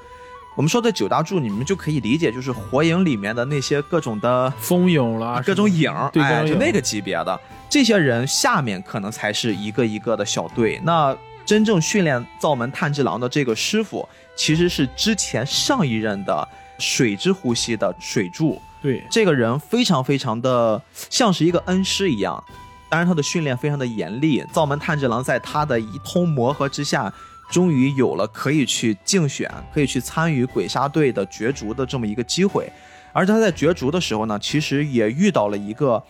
[0.56, 10.80] 我们说的九大柱，你们就可以理解，就是火影里面的那些各种的风影啦，各种影，哎，对影就那个级别的这些人下面可能才是一个一个的小队。
[10.84, 16.46] 那真正训练灶门炭治郎的这个师傅，其实是之前上一任的
[16.78, 18.60] 水之呼吸的水柱。
[18.82, 22.42] 对，这个人非常非常的像是一个恩师一样，
[22.88, 24.44] 当然他的训练非常的严厉。
[24.52, 27.12] 灶门炭治郎在他的一通磨合之下，
[27.50, 32.70] 终于有了可以去竞选、可以去参与鬼杀队的角逐的这么一个机会。
[33.12, 36.02] 而他在角逐的时候呢，其实也遇到了一个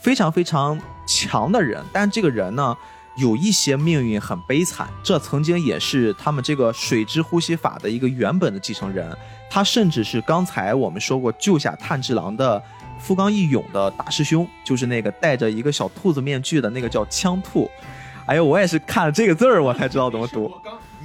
[0.00, 0.76] 非常非常
[1.06, 2.76] 强的人，但这个人呢，
[3.16, 4.88] 有一些命运很悲惨。
[5.04, 9.16] 这曾经也是他们这个水之呼吸法的一个原本的继承人，
[9.48, 12.60] 他甚至是刚才我们说过救下炭治郎的
[12.98, 17.70] 富冈义勇的大师兄，就是那个戴着一个小兔子面具的那个叫枪兔。
[18.26, 20.52] 哎呦，我也是看了这个字儿，我才知道怎么读。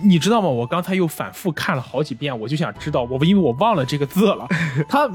[0.01, 0.47] 你知道吗？
[0.47, 4.47] 我刚才又反复看了好几遍，我就想知道，我因为我忘了这个字了，
[4.87, 5.09] 他，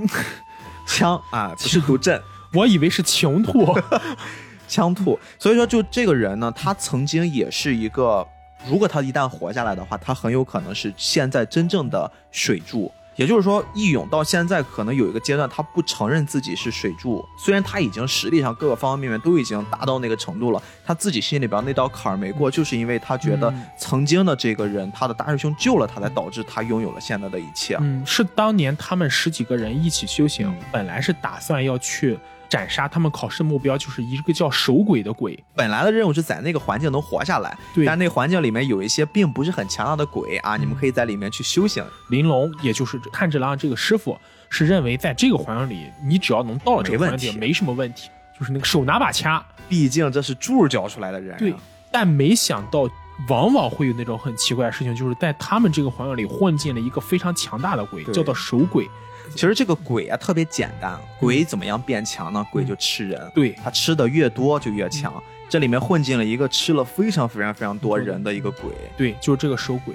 [0.87, 2.21] 枪啊，不是读阵。
[2.53, 3.75] 我以为是穷兔，
[4.69, 5.19] 枪兔。
[5.39, 8.27] 所以说，就这个人呢，他曾经也是一个，
[8.69, 12.93] 如果他一旦活下来的话，他很有可能是现在真正的水柱。
[13.17, 23.65] 也就是说，义勇到现在可能有一个阶段，他不承认自己是水柱，虽然他已经实力上各个方方面面都已经达到那个程度了，他自己心里边那道坎儿没过，就是因为他觉得嗯。
[23.79, 27.79] 曾经的这个人，他的大师兄救了他，才导致他拥有了现在的一切。
[27.81, 30.57] 嗯，是当年他们十几个人一起修行，嗯。
[30.71, 32.19] 本来是打算要去
[32.53, 41.83] 斩杀，他们考试目标就是一个叫守鬼的鬼，本来的任务是在那个环境能活下来，对但那个环境里面有一些并不是很强大的鬼啊，你们可以在里面去修行。
[42.11, 44.19] 玲珑，也就是炭治郎这个师傅，
[44.51, 49.43] 是认为在这个环境里，你只要能到了这个环境，没什么问题，就是那个手拿把掐。
[49.67, 51.55] 毕竟这是柱教出来的人、啊，对，
[51.91, 52.87] 但没想到，
[53.31, 58.87] 往往会有那种很奇怪的事情，就是在他们这个环境里混进了一个非常强大的鬼，叫做守鬼。
[59.35, 62.47] 其实这个鬼啊特别简单，鬼怎么样变强呢？
[62.53, 65.13] 鬼就吃人，对，他吃的越多就越强。
[65.49, 69.95] 这里面混进了一个吃了非常非常非常多人的一个鬼，对，就是这个守鬼。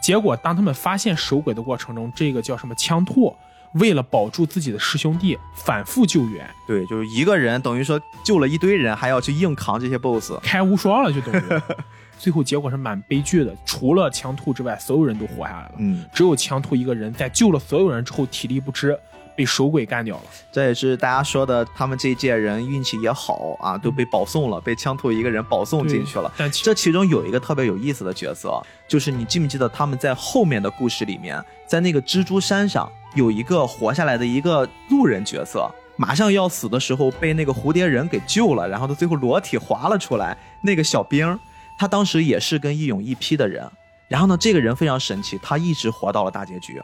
[0.00, 3.36] 结果当他们发现守鬼的过程中，这个叫什么枪拓，
[3.74, 10.38] 为了保住自己的师兄弟，反复救援，对，就是一个人等于说救了一堆人，还要去硬扛这些 BOSS。
[10.42, 11.42] 开无双了，就等于。
[12.18, 18.98] 最后结果是蛮悲剧的，除了枪兔之外，所有人都活下来了，嗯，只有枪兔一个人在救了所有人之后体力不支，
[19.36, 20.22] 被守鬼干掉了。
[20.50, 26.30] 这也是大家说的，他们这一届人运气也好啊，都被保送了，被枪兔一个人保送进去了。
[26.36, 40.36] 但其这其中有一个特别有意思的角色，就是你记不记得他们在后面的故事里面，在那个蜘蛛山上有一个活下来的一个路人角色，马上要死的时候被那个蝴蝶人给救了，然后他最后裸体滑了出来。
[40.60, 41.38] 那个小兵，
[41.78, 43.70] 他当时也是跟义勇一批的人，
[44.08, 46.82] 然后呢，这个人非常神奇，他一直活到了大结局。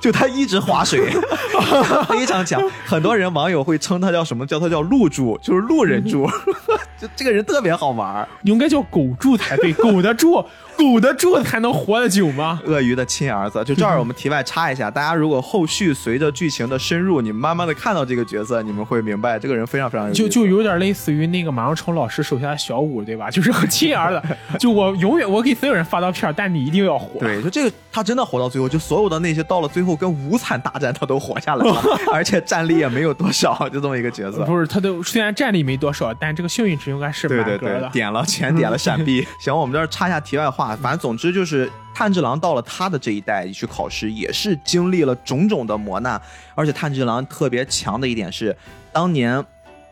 [0.00, 1.10] 就他一直划水，
[2.08, 2.60] 非常强。
[2.84, 4.44] 很多人网友会称他叫什么？
[4.46, 6.28] 叫他叫路柱，就是路人柱。
[7.00, 8.28] 就这个人特别好玩儿。
[8.42, 10.44] 应该叫狗柱才对，狗的柱，
[10.76, 12.60] 狗的柱才能活得久吗？
[12.64, 23.30] 鳄鱼的亲儿子，就这儿我们题外插一下，大家如果后续随着剧情的深入，你们慢慢的看到这个角色，你们会明白这个人非常非常有就就有点类似于那个马荣成老师手下的小五，对吧？
[23.30, 24.22] 就是很亲儿子，
[24.58, 27.20] 就我永远我给所有人发刀片，但你一定要活。
[27.20, 31.76] 对，就这个他真的活到最后，就所有的那些到了最后跟无惨大战他都活下来了，
[32.12, 34.44] 而且战力也没有多少，就这么一个角色。
[34.44, 37.80] 不是他都，虽然战力没多少，但这个幸运值应该是对对满格的。
[37.80, 39.26] 对，点了全点了闪避。
[39.38, 46.20] 行，我们这儿插一下题外话，啊反正总之就是炭治郎到了他的这一代去考试，也是经历了种种的磨难，
[46.54, 48.56] 而且炭治郎特别强的一点是，
[48.92, 49.44] 当年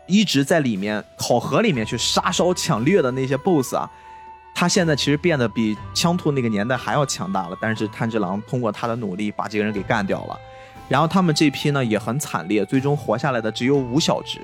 [0.07, 3.89] 一直在里面考核里面去杀烧抢掠的那些 BOSS 啊。
[4.55, 10.39] 他现在其实变得比枪兔那个年代还要强大了，但是炭治郎通过他的努力把这个人给干掉了。
[10.87, 14.39] 然后他们这批呢也很惨烈，最终活下来的只有五小只。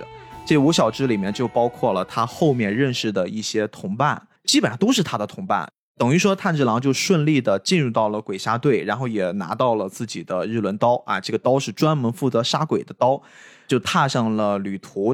[0.45, 5.71] 这五小只里面就包括了他后面认识的一些同伴，基本上都是他的同伴。
[5.99, 13.21] 等于说炭治郎就顺利的进入到了鬼杀队，然后也拿到了自己的日轮刀啊，这个刀是专门负责杀鬼的刀，
[13.67, 15.13] 就踏上了旅途。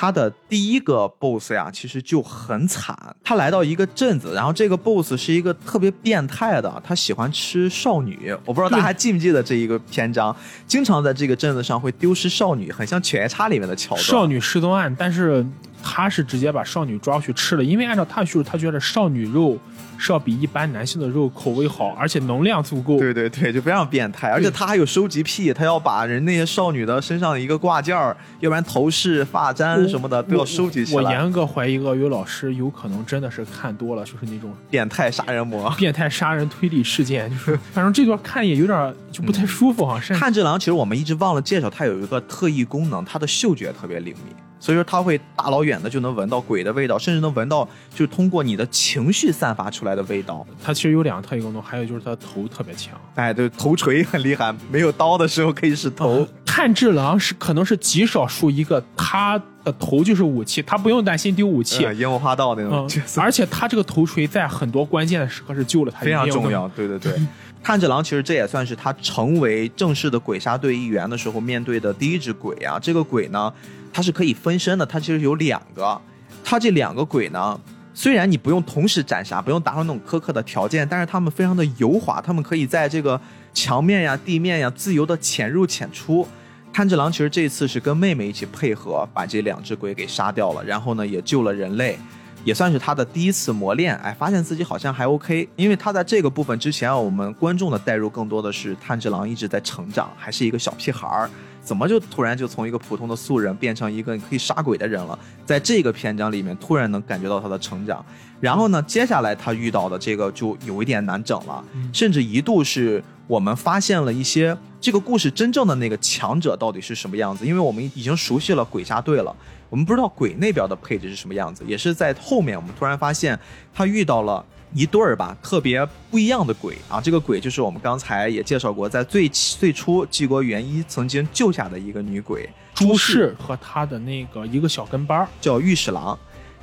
[0.00, 2.96] 他的第一个 boss 呀，其实就很惨。
[3.22, 8.34] 他来到一个镇子，然后这个 boss 是一个特别变态的，他喜欢吃少女。
[8.46, 10.34] 我不知道大家还记不记得这一个篇章，
[10.66, 14.02] 经常在这个镇子上会丢失少女，很像《犬夜叉》里面的桥段。
[14.02, 15.44] 少女失踪案，但是
[15.82, 19.58] 他是直接把少女抓去吃了，因为按照他的叙述，他觉得少女肉。
[20.02, 22.98] 是要比一般男性的肉口味好，而且能量足够。
[22.98, 31.02] 对对对，就非常变态，而且他还有收集癖，他要把人那些少女的身上的一个挂件儿，要不然头饰、发簪什么的都要收集起来。
[31.02, 40.00] 我严格怀疑鳄鱼老师有可能真的是看多了，就是那种变态杀人魔、变态杀人推理事件，就是 反正这段看也有点就不太舒服哈。
[40.18, 44.34] 炭治郎其实我们一直忘了介绍，他有一个特异功能，他的嗅觉特别灵敏。
[44.60, 50.46] 所以说他会大老远的就能闻到鬼的味道，甚至能闻到就是通过你的情绪散发出来的味道。
[50.62, 52.92] 他其实有两个特异功能，还有就是他的头特别强。
[53.14, 56.28] 哎，对，头锤很厉害，没有刀的时候可以使头。
[56.44, 61.82] 炭治郎是可能是极少数一个他的头就是武器，他不用担心丢武器。
[61.96, 63.20] 烟火花道那种角色。
[63.20, 66.68] 而且他这个头锤在很多关键的时刻是救了他，非常重要。
[66.76, 67.14] 对对对，
[67.62, 72.78] 炭治郎其实这也算是他成为正式的鬼杀队一员的时候面对的第一只鬼啊。
[72.78, 73.50] 这个鬼呢？
[73.92, 76.00] 它是可以分身的，它其实有两个。
[76.42, 77.60] 它这两个鬼呢，
[77.94, 83.20] 虽然你不用同时斩杀，不用达到那种苛刻的条件，但是他们非常的油滑，他们可以在这个
[83.52, 86.26] 墙面呀、地面呀自由的潜入潜出。
[86.72, 91.98] 炭治郎其实这次是跟妹妹一起配合，把这两只鬼给杀掉了，然后呢也救了人类，
[92.44, 93.94] 也算是他的第一次磨练。
[93.96, 101.30] 哎，发现自己好像还 OK，因为他在这个部分之前，我们观众的代入更多的是炭治郎一直在成长，还是一个小屁孩儿。
[101.62, 105.18] 怎么就突然就从一个普通的素人变成一个可以杀鬼的人了？
[105.44, 108.04] 在这个篇章里面，突然能感觉到他的成长。
[108.40, 119.36] 然后呢，接下来他遇到的这个就有一点难整了，甚至一度是我们发现了一些这个故事真正的那个强者到底是什么样子，因为我们已经熟悉了鬼杀队了，
[119.68, 121.62] 我们不知道鬼那边的配置是什么样子。
[121.66, 123.38] 也是在后面，我们突然发现
[123.72, 124.44] 他遇到了。
[124.72, 127.00] 一对儿吧，特别不一样的鬼啊！
[127.00, 136.18] 这个鬼就是我们刚才也介绍过，在最最初纪国元一曾经救下的一个女鬼朱氏和他的那个一个小跟班儿叫御史郎。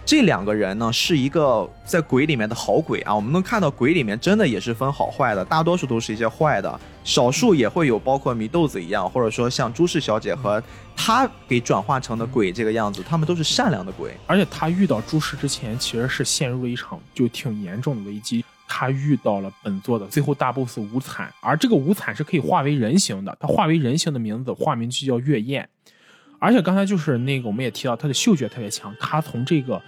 [0.08, 3.14] 这两个人呢，是一个在鬼里面的好鬼啊。
[3.14, 10.64] 我们能看到鬼里面真的也是分好坏的，大多数都是一些坏的，少数也会有包括祢豆子一样，或者说像朱氏小姐和
[10.96, 14.14] 她给转化成的鬼这个样子，他们都是善良的鬼。
[14.26, 18.46] 而且他遇到朱氏之前，其实是陷入了一场就挺严重的危机。
[18.66, 25.68] 他遇到了本作的最后大 boss 无惨，而这个无惨是可以化为人形的，他化为人形的名字化名就叫月燕。
[26.40, 29.82] 而且刚才就是那个我们也提到他的嗅觉特别强，他从这个。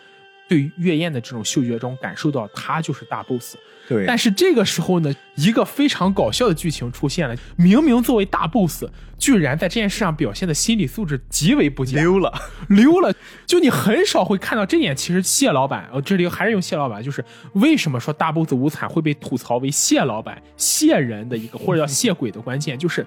[0.50, 3.56] 对月燕的这种嗅觉中感受到，他就是大 boss。
[3.88, 7.36] 对，但是这个时候呢，一个非常搞笑的剧情出现了。
[7.56, 8.84] 明明作为大 boss，
[9.18, 12.32] 居然在这件事上表现的心理素质极为不佳，溜了，
[12.68, 13.12] 溜了。
[13.47, 14.95] 就你很少会看到这点。
[14.95, 17.24] 其实谢老板，呃，这里还是用谢老板，就是
[17.54, 23.04] 为什么说大 boss 无惨会被吐槽为谢老板、谢人的一个或者叫谢鬼的关键，就是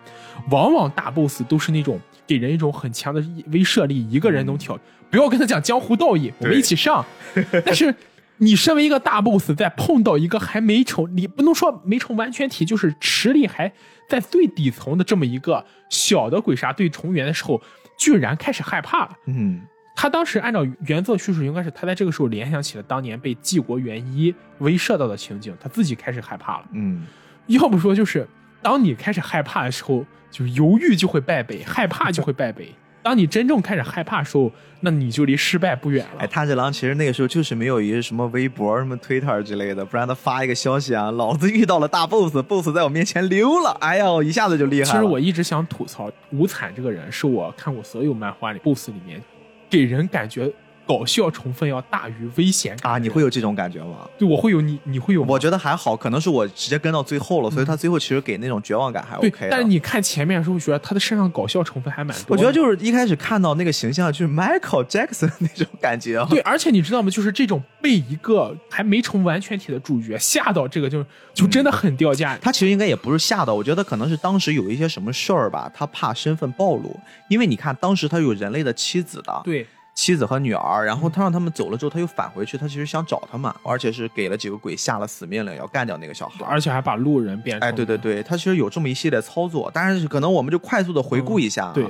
[0.51, 3.21] 往往大 boss 都是那种给人一种很强的
[3.53, 4.79] 威慑力，一个人能挑。
[5.11, 7.05] 不要跟他讲江湖道义，我们一起上。
[7.65, 7.95] 但是，
[8.39, 13.71] 你身为一个大 boss，在碰到一个还没成，你不能说没成完全体，就是实力还
[14.09, 17.61] 在最底层的这么一个小的鬼杀队成员的时候，
[17.99, 19.11] 居然开始害怕了。
[19.27, 19.61] 嗯，
[19.95, 26.65] 他当时按照原作叙述，应该是他在这个时候联想起了当年被纪国元一威慑到的情景，他自己开始害怕了。
[26.73, 27.07] 嗯，
[27.49, 28.27] 要不说就是
[28.63, 32.73] 当你开始害怕的时候，就犹豫就会败北，害怕就会败北。
[33.03, 36.21] 当你真正开始害怕的时候，那你就离失败不远了。
[36.21, 44.93] 哎，炭治郎其实那个时候就是没有一个什么微博、什么 Twitter 之类的，不然他发一个消息啊，老子遇到了大 boss，boss 在我面前溜了，哎呦，一下子就厉害了。
[44.93, 49.21] 其实我一直想吐槽无惨这个人，是我看过所有漫画里 boss 里面，
[49.69, 50.49] 给人感觉。
[50.87, 52.99] 搞笑成分要大于危险啊！
[52.99, 54.09] 你会有这种感觉吗？
[54.19, 55.23] 对，我会有，你你会有？
[55.23, 59.49] 我觉得还好，可能是我直接跟到最后了，所以他最后其实给那种绝望感还 OK。
[59.51, 62.27] 但是你看前面的时候，觉得他的身上搞笑成分还蛮多。
[62.29, 66.25] 我觉得就是一开始看到那个形象，就是 Michael Jackson 那种感觉。
[66.31, 67.11] 对，而且你知道吗？
[67.11, 72.37] 就是这种被一个还没成完全体的主角吓到，这个就就真的很掉价。
[72.43, 79.41] 他其实应该也不是吓到，我觉得可能是当时有一些什么事儿吧，他怕身份暴露，因为你看当时他有人类的妻子的。
[79.45, 79.67] 对。
[79.95, 87.69] 妻子和女儿，然后他让他们走了之后，他又返回去，他其实想找他们，而且是给了几个鬼下了死命令，要干掉那个小孩，而且还把路人变成。
[87.69, 91.71] 哎，对对对，他其实有这么一系列操作，但是可能我们就快速的回顾一下。
[91.73, 91.87] 对，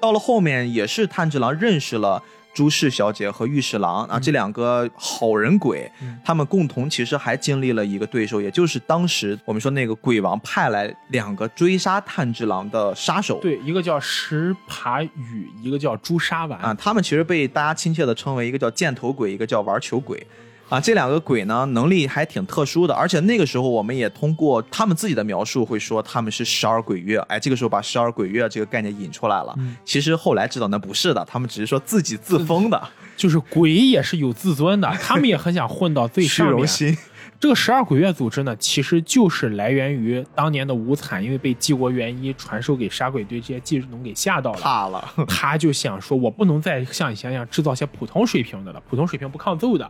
[0.00, 2.22] 到了后面也是炭治郎认识了
[2.56, 13.38] 朱氏小姐和御史郎啊，这两个好人鬼，嗯他们共同其实还经历了一个对手，也就是当时我们说那个鬼王派来两个追杀炭治郎的杀手。
[13.42, 20.26] 对，一个叫石爬羽，一个叫朱砂丸啊，他们其实被大家亲切的称为一个叫箭头鬼，一个叫玩球鬼。
[20.68, 29.54] 啊，这两个鬼呢，能力还挺特殊的，而且那个时候我们也通过他们自己的描述会说他们是十二鬼月，哎，这个时候把十二鬼月这个概念引出来了。
[29.58, 32.82] 嗯其实后来知道那不是的，他们只是说自己自封的，
[33.16, 36.56] 就是鬼也是有自尊的， 他们也很想混到最虚上面。
[36.56, 36.96] 荣心。
[37.38, 49.88] 这个十二鬼月组织呢，其实就是来源于当年的无惨，因为被纪国元一传授给杀鬼队这些技能给吓到了，怕了，他就想说，我不能再像以前一样制造些普通水平的了，普通水平不抗揍的，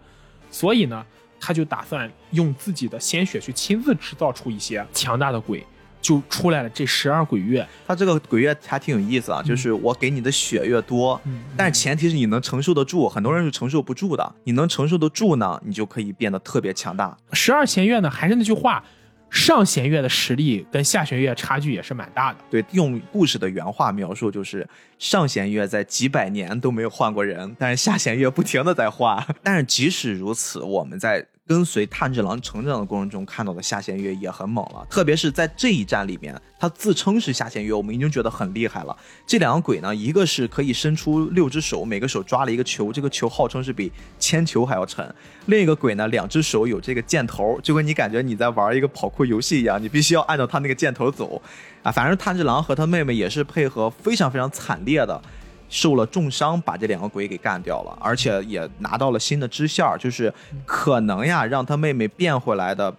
[0.56, 1.04] 所以呢，
[1.38, 5.62] 他就打算用自己的鲜血去亲自制造出一些强大的鬼，
[6.00, 7.66] 就出来了这十二鬼月。
[7.86, 14.34] 他这个鬼月还挺有意思啊，就是我给你的血越多，嗯但是前提是你能承受得住，很多人是承受不住的。
[14.44, 17.14] 你能承受得住呢，你就可以变得特别强大。
[17.34, 18.82] 十二弦月呢，还是那句话，
[19.28, 22.38] 上弦月的实力跟下弦月差距也是蛮大的。
[22.50, 24.66] 对，用故事的原话描述就是，
[24.98, 29.24] 上弦月在几百年都没有换过人，但是下弦月不停的在换。
[29.42, 38.96] 但是即使如此，我们在跟随炭治郎成长的过程中看到的下弦月也很猛了，特别是在这一战里面，他自称是下弦月，我们已经觉得很厉害了。
[39.26, 45.06] 这两个鬼呢，一个是可以伸出六只手，每个手抓了一个球，这个球号称是比铅球还要沉；
[45.44, 51.40] 另一个鬼呢，两只手有这个箭头，就跟你感觉你在玩一个跑酷游戏一样，你必须要按照他那个箭头走。
[51.86, 55.22] 啊，反正炭治郎和他妹妹也是配合非常非常惨烈的，
[55.68, 60.34] 受了重伤，把这两个鬼给干掉了，而且也拿到了新的支线儿，就是
[60.64, 62.92] 可能呀让他妹妹变回来的，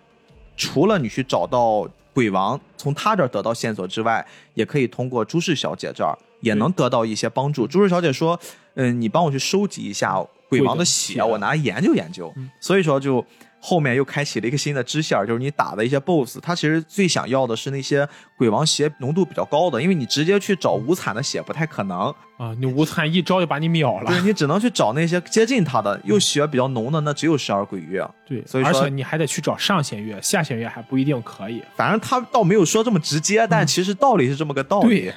[0.56, 7.68] 除了你去找到鬼王，从他这儿得到线索之外，也可以通过朱氏小姐这儿也能得到一些帮助。
[7.68, 8.40] 朱氏小姐说
[8.76, 10.18] ：“嗯，你帮我去收集一下
[10.48, 12.32] 鬼王的血，我拿来研究研究。
[12.38, 13.26] 嗯所以说就。
[13.60, 24.22] 后面又开启了一个新的支线，就是你打的一些 BOSS，他其实最想要的是那些鬼王血浓度比较高的，因为你直接去找无惨的血不太可能，啊，你无惨一招就把你秒了对。
[24.22, 28.08] 你只能去找那些接近他的，又血比较浓的，那只有十二鬼月。
[28.28, 31.64] 对，所以说而且你还得去找上弦月，下弦月还不一定可以。
[31.76, 35.02] 反正他倒没有说这么直接，但其实道理是这么个道理。
[35.02, 35.14] 对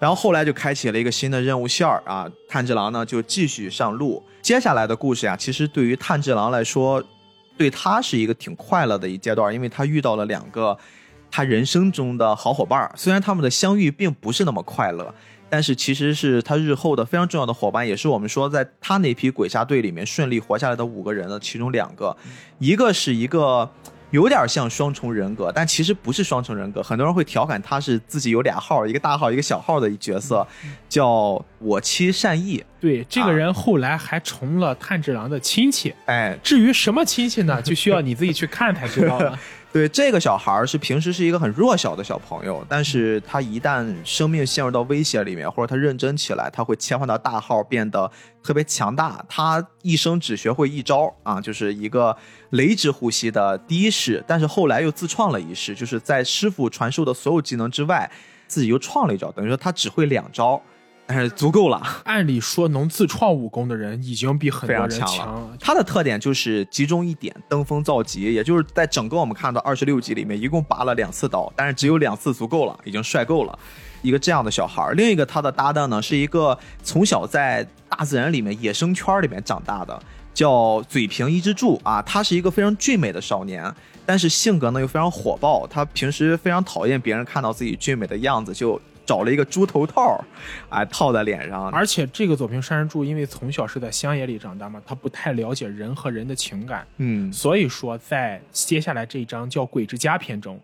[0.00, 4.22] 然后后来就开启了一个新的任务线儿啊，炭治郎呢就继续上路。
[4.42, 7.02] 接下来的故事呀、其实对于炭治郎来说，
[7.56, 10.76] 对他是一个挺快乐的一阶段，因为他遇到了两个
[11.30, 12.92] 他人生中的好伙伴儿。
[12.96, 15.14] 虽然他们的相遇并不是那么快乐，
[15.48, 22.16] 但是其实是他日后的非常重要的伙伴，也是我们说在他那批鬼杀队里面顺利活下来的五个人的其中两个，
[22.58, 23.70] 一个是一个。
[24.14, 26.80] 有点像双重人格，但其实不是双重人格。
[26.80, 30.46] 很多人会调侃他是自己有俩号，一个大号，一个小号的一角色，
[30.88, 32.64] 叫我妻善意。
[32.80, 35.92] 对，这啊个人后来还成了炭治郎的亲戚。
[36.06, 39.36] 哎，至于什么亲戚呢，就需要你自己去看才知道了。
[39.74, 48.08] 对，这个小孩儿是平时是一个很弱小的小朋友，但是他一旦生命陷入到威胁里面，或者他认真起来，他会切换到大号，变得
[48.40, 49.24] 特别强大。
[49.28, 52.16] 他一生只学会一招啊，就是一个
[52.50, 58.08] 雷之呼吸的第一式，但是后来又自创了一式，就是在师傅传授的所有技能之外，
[58.46, 60.62] 自己又创了一招，等于说他只会两招，
[61.06, 61.82] 但是足够了。
[62.04, 65.56] 按理说，能自创武功的人已经比很非多人常强了了。
[65.60, 73.58] 它的特点就是集中一点，登峰造极，也就是在整个我们看到二十六集里面，一共拔了两次刀，但是只有两次足够了，已经帅够了。
[74.02, 79.98] 一个这样的小孩儿，另一个他的搭档呢，是一个从小在大自然里面、野生圈里面长大的，
[80.34, 82.02] 叫嘴平一之助啊。
[82.02, 83.74] 他是一个非常俊美的少年，
[84.04, 85.66] 但是性格呢又非常火爆。
[85.66, 90.22] 他平时非常讨厌别人看到自己俊美的样子，就找了一个猪头套，
[90.68, 91.70] 啊，套在脸上。
[91.70, 100.58] 而且这个佐平山人助，因为从小是在乡野里长大嘛，他不太了解人和人的情感，嗯，所以说在接下来这一章叫《鬼之家》篇中，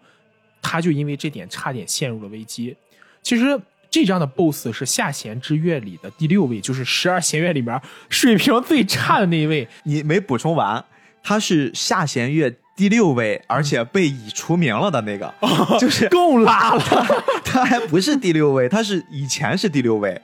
[0.63, 2.77] 他就因为这点差点陷入了危机。
[3.23, 3.61] 其实
[3.91, 9.69] 这张的 BOSS 是下弦之月里的第六位，就是十二弦月里面水平最差的那一位。
[9.85, 10.85] 你没补充完，
[11.23, 15.31] 他是下弦月第六位，而且被已除名了的那个，
[15.79, 16.83] 就是够拉了。
[17.45, 20.19] 他还不是第六位，他是以前是第六位。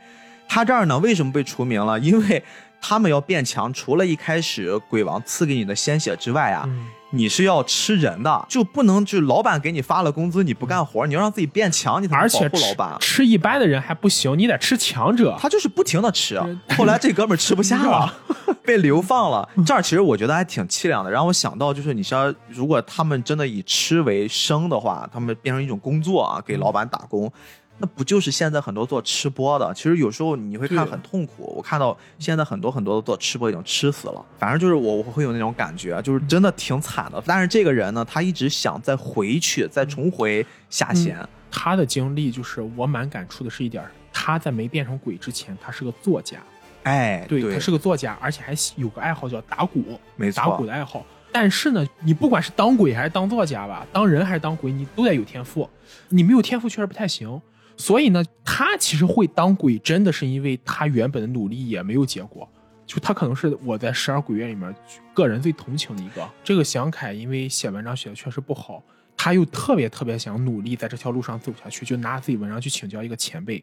[0.49, 2.01] 他这儿呢，为什么被除名了？
[2.01, 2.43] 因为
[2.81, 12.97] 他们要变强，除了一开始鬼王赐给你的鲜血之外啊，嗯你是要吃人的，就不能就老板给你发了工资你不干活，你要让自己变强，你才能保护老板。
[13.01, 15.37] 吃一般的人还不行，你得吃强者。
[15.41, 18.13] 他就是不停的吃嗯，后来这哥们吃不下了，
[18.65, 19.49] 被流放了。
[19.65, 27.33] 这儿其实我觉得还挺凄凉的，让我想到就是你说，如果他们真的以吃为生的话，他们变成一种工作啊，给老板打工。
[27.79, 29.73] 那不就是现在很多做吃播的？
[29.75, 31.53] 其实有时候你会看很痛苦。
[31.57, 37.23] 我看到现在很多很多做吃播已经吃死了，反正就是我我会有那种感觉，就是真的挺惨的。
[37.27, 41.19] 但是这个人呢，他一直想再回去，再重回下弦。
[41.51, 46.39] 他的经历就是我蛮感触的是一点儿，他在没变成鬼之前，他是个作家，
[46.83, 51.05] 哎，对他是个作家，而且还有个爱好叫打鼓，没错打鼓的爱好。
[51.33, 55.69] 但是呢，你不管是当鬼还是当作家吧，当人还是当鬼，你都得有天赋。
[56.09, 57.41] 你没有天赋确实不太行。
[57.77, 62.49] 所以呢，他其实会当鬼，真的是因为他原本的努力也没有结果。
[62.87, 64.73] 就他可能是我在十二鬼月里面
[65.13, 66.29] 个人最同情的一个。
[66.45, 68.83] 这个祥凯因为写文章写的确实不好，
[69.17, 73.63] 他又特别特别想努力在这条路上走下去，就拿自己文章去请教一个前辈。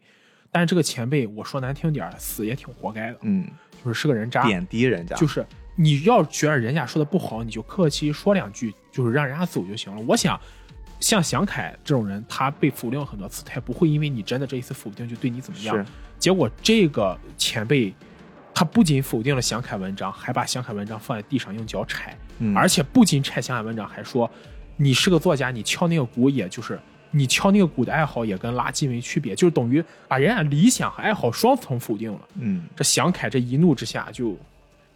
[0.52, 3.48] 但是这个前辈，我说难听点儿，死也挺活该的，嗯，
[3.82, 10.00] 就是是个人渣，贬低人家，就是你要觉得人家说的不好，你就客气说两句，就是让人家走就行了。
[10.06, 10.38] 我想，
[11.00, 15.84] 像祥凯这种人，他被否定很多次，他也不会因为你真的这一次否定就对你怎么样是。
[16.18, 17.92] 结果这个前辈，
[18.54, 24.30] 他不仅否定了祥凯文章，还把祥凯文章放在地上用脚踩，嗯而且不仅踩祥凯文章，还说
[24.76, 26.78] 你是个作家，你敲那个鼓，也就是
[27.10, 32.20] 你敲那个鼓的爱好也跟垃圾没区别，就是等于把人家理想和爱好双重否定了。
[32.36, 34.38] 嗯这祥凯这一怒之下就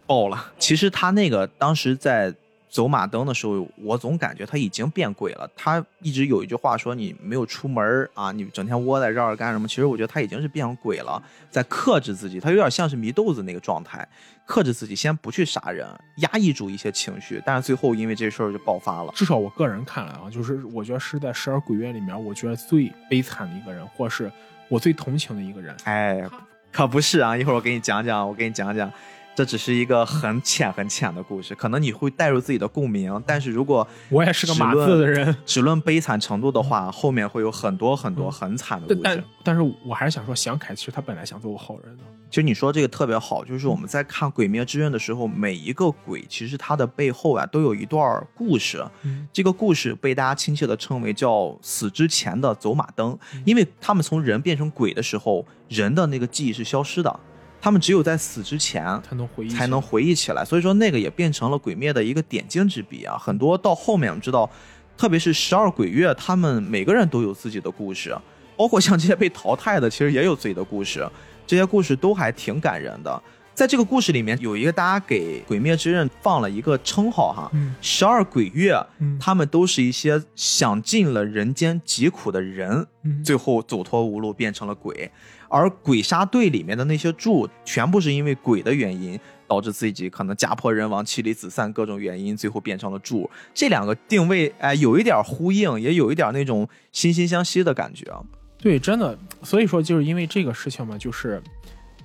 [0.07, 0.53] 爆了。
[0.57, 2.33] 其实他那个当时在
[2.69, 5.49] 走马灯的时候，我总感觉他已经变鬼了。
[5.55, 12.39] 他一直有一句话说：“你没有出门儿啊，你整天窝在这儿干什么？”其实我觉得他已经是变成鬼了，在克制自己。
[12.39, 14.07] 他有点像是祢豆子那个状态，
[14.45, 15.87] 克制自己，先不去杀人，
[16.17, 17.41] 压抑住一些情绪。
[17.43, 19.11] 但是最后因为这事儿就爆发了。
[19.15, 24.31] 至少我个人看来啊，就是我觉得是在十二鬼月里面，我觉得最悲惨的一个人，或是
[24.67, 25.75] 我最同情的一个人。
[25.85, 26.23] 哎，
[26.71, 27.35] 可不是啊！
[27.35, 28.91] 一会儿我给你讲讲，我给你讲讲，
[29.39, 33.23] 这只是一个很浅很浅的故事，可能你会带入自己的共鸣。
[33.25, 39.23] 但是如果我也是个码字的人，只论悲惨程度的话，后面会有很多很多很惨的故但事。
[39.41, 42.03] 但是我还是想说，祥凯其实他本来想做个好人的。
[42.29, 48.85] 其实你说这个特别好，就是我们在看《鬼灭之刃》的时候，每一个鬼其实它的背后啊都有一段故事。
[49.03, 57.19] 嗯这个故事被大家亲切的称为叫“死之前的走马灯”，嗯因为他们从人变成鬼的时候，人的那个记忆是消失的，
[57.61, 60.45] 他们只有在死之前才能回忆，才能回忆起来。
[60.45, 63.17] 所以说，那个也变成了鬼灭的一个点睛之笔啊。
[63.17, 64.49] 很多到后面我们知道，
[64.97, 68.15] 特别是十二鬼月，他们每个人都有自己的故事，
[68.55, 71.07] 包括像这些被淘汰的，其实也有自己的故事。
[71.45, 73.21] 这些故事都还挺感人的。
[73.53, 85.11] 在这个故事里面，有一个大家给《鬼灭之刃》放了一个称号哈，嗯十二鬼月，嗯他们都是一些享尽了人间疾苦的人，嗯最后走投无路变成了鬼。
[85.49, 93.29] 而鬼杀队里面的那些柱，全部是因为鬼的原因，导致自己可能家破人亡、妻离子散各种原因，最后变成了柱。
[93.53, 98.21] 这两个定位，哎，有一点呼应，也有一点那种惺惺相惜的感觉啊。
[98.57, 101.41] 对，真的，所以说就是因为这个事情嘛，就是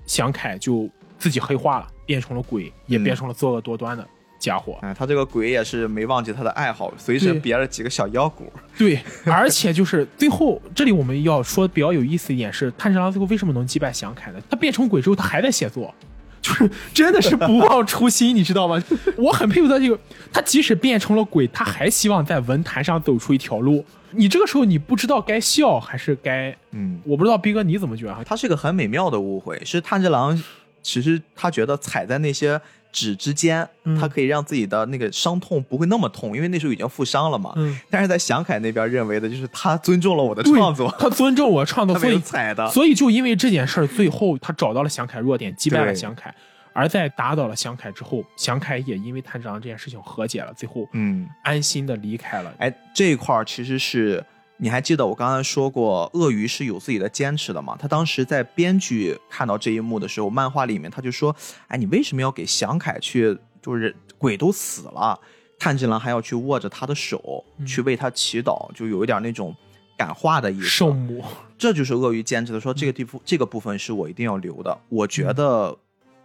[0.06, 0.88] 祥凯就
[1.18, 4.08] 自己黑化了，变成了鬼，也嗯变成了作恶多端的
[4.44, 4.78] 家伙。
[4.82, 8.52] 哎，他这个鬼也是没忘记他的爱好，随身别了几个小腰鼓。
[8.76, 14.38] 对，而且就是最后这里我们要说比较有意思一点是，炭治郎最后为什么能击败祥凯呢？
[14.50, 15.94] 他变成鬼之后，他还在写作。
[16.44, 18.82] 就是真的是不忘初心，你知道吗？
[19.16, 19.98] 我很佩服他这个，
[20.30, 23.82] 他即使变成了鬼，他还希望在文坛上走出一条路。
[24.10, 28.22] 你这个时候你不知道该笑还是该，嗯，我不知道逼哥你怎么觉得哈？
[28.22, 30.38] 他是个很美妙的误会，是炭治郎，
[30.82, 32.60] 其实他觉得踩在那些
[32.94, 37.52] 纸之间，嗯他可以让自己的那个伤痛不会那么痛，因为那时候已经负伤了嘛。
[37.56, 42.66] 嗯，但是在祥凯那边认为的就是他尊重了我的创作，他尊重我创作， 所以踩的。
[42.70, 46.32] 所以就因为这件事儿，最后他找到了祥凯弱点，击败了对祥凯。
[46.72, 52.52] 而在打倒了祥凯之后，祥凯也因为炭治郎这件事情和解了，最后嗯，安心的离开了。
[52.58, 54.24] 哎，这一块儿其实是
[54.56, 57.76] 你还记得我刚才说过，鳄鱼是有自己的坚持的吗？
[57.78, 61.34] 他当时在编剧看到这一幕的时候，漫画里面他就说
[61.68, 63.36] ：“哎，你为什么要给祥凯去？
[63.60, 65.18] 就是鬼都死了，
[65.58, 69.56] 炭治郎还要去握着他的手，嗯去为他祈祷，就有一点那种
[69.96, 70.66] 感化的意思。
[70.66, 71.24] 圣母，
[71.56, 74.78] 这就是鳄鱼坚持的说，这个地方、这个部分是我一定要留的。
[74.90, 75.78] 我觉嗯得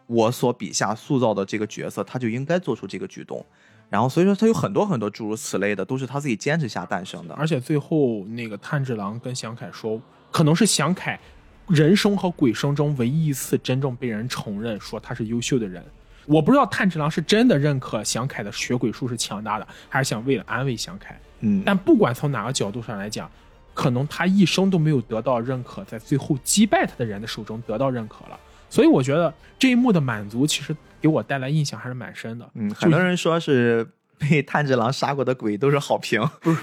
[0.05, 3.45] 我所笔下塑造的这个角色，他就应该做出这个举动。
[3.89, 7.33] 然后所以说他有很多很多诸如此类的，都是他自己坚持下诞生的。
[7.33, 9.99] 而且最后那个炭治郎跟祥凯说，
[10.31, 11.19] 可能是祥凯
[11.67, 15.83] 人生和鬼生中唯一一次真正被人承认说他是优秀的人。
[16.25, 21.19] 我不知道炭治郎是真的认可祥凯的血鬼术是强大的，还是想为了安慰祥凯。
[21.39, 23.27] 嗯，但不管从哪个角度上来讲，
[23.73, 28.39] 可能他一生都没有得到认可，在最后击败他的人的手中得到认可了。
[28.69, 32.49] 所以我觉得这一幕的满足，其实给我带来印象还是蛮深的。
[32.55, 36.59] 嗯，很多人说是被炭治郎杀过的鬼都是好评，不是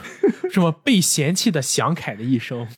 [0.52, 2.68] 什么被嫌弃的祥凯的一生。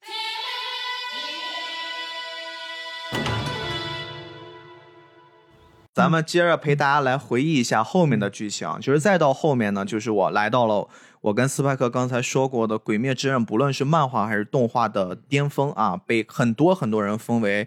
[5.92, 10.88] 咱们接着陪大家来回忆一下后面的剧情，就是再到后面呢，就是我来到了
[11.22, 17.66] 我跟斯派克刚才说过的《鬼灭之刃》，不论是漫画还是动画的巅峰啊，被很多很多人封为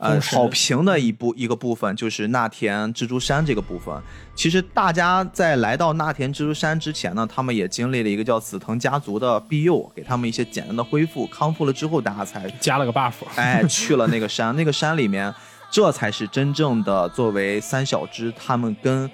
[0.00, 3.94] 呃，好评的一部一个部分就是那田蜘蛛山这个部分。
[4.34, 14.56] 其实大家在来到那田蜘蛛山之前呢，他们也经历了一个叫紫藤家族的庇佑，给他们一些简单的恢复、康复了之后，大家才加了个 buff， 哎去了那个山。
[14.56, 15.34] 那个山里面，
[15.70, 19.10] 这才是真正的作为三小只他们跟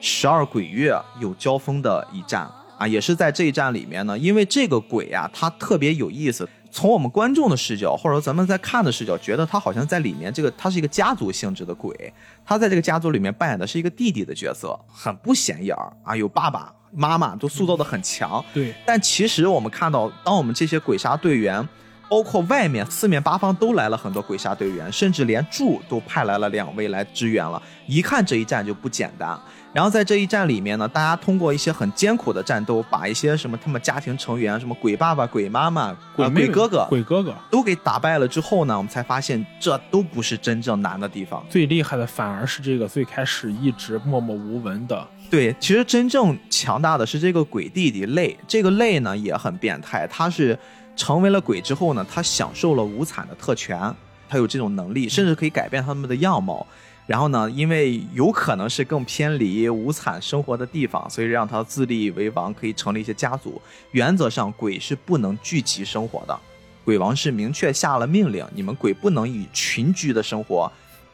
[0.00, 6.48] 十二鬼月有交锋的一战啊，也是在这一战里面呢，因为这个鬼啊，它特别有意思。
[6.72, 12.12] 从我们观众的视角，或者说咱们在看的视角，觉得他好像在里面这个，他是一个家族性质的鬼，
[12.46, 21.68] 他在这个家族里面扮演的是一个弟弟的角色，很不显眼儿啊，有爸爸妈妈都塑造的很强，对，但其实我们看到，当我们这些鬼杀队员，
[22.08, 29.38] 包括外面四面八方都来了很多鬼杀队员，甚至连柱都派来了两位来支援了，一看这一战就不简单。
[29.72, 41.42] 然后在这一战里面呢，大家通过一些很艰苦的战斗，把一些什么他们家庭成员，什么鬼爸爸、鬼妈妈、呃鬼哥哥鬼哥哥都给打败了之后呢，我们才发现这都不是真正难的地方。
[41.48, 50.58] 最厉害的反而是这个最开始一直默默无闻的对，其实真正强大的是这个鬼弟弟泪，这个泪呢也很变态，他是
[50.94, 53.80] 成为了鬼之后呢，他享受了无惨的特权，
[54.28, 56.66] 他有这种能力，甚至可以改变他们的样貌。
[57.06, 63.60] 然后呢，因为有可能是更偏离无惨生活的地方，所以让他自立为王，可以成立一些家族。
[63.90, 66.40] 原则上，鬼是不能聚集生活的，
[66.84, 70.70] 鬼王是明确下了命令，你们鬼不能以群居的生活，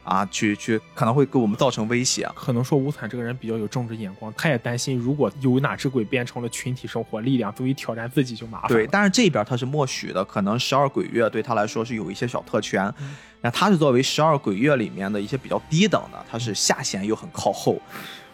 [0.08, 2.28] 啊，去去可能会给我们造成威胁。
[2.34, 8.76] 可能说吴惨这个人比较有政治眼光，他也担心如果有哪只鬼变成了群体生活，力量足以挑战自己就麻烦了。
[8.76, 12.92] 对，但是这边他是默许的，可能十二鬼月对他来说是有一些小特权。
[13.00, 17.80] 嗯那他是作为十二鬼月里面的一些比较低等的，他是下弦又很靠后，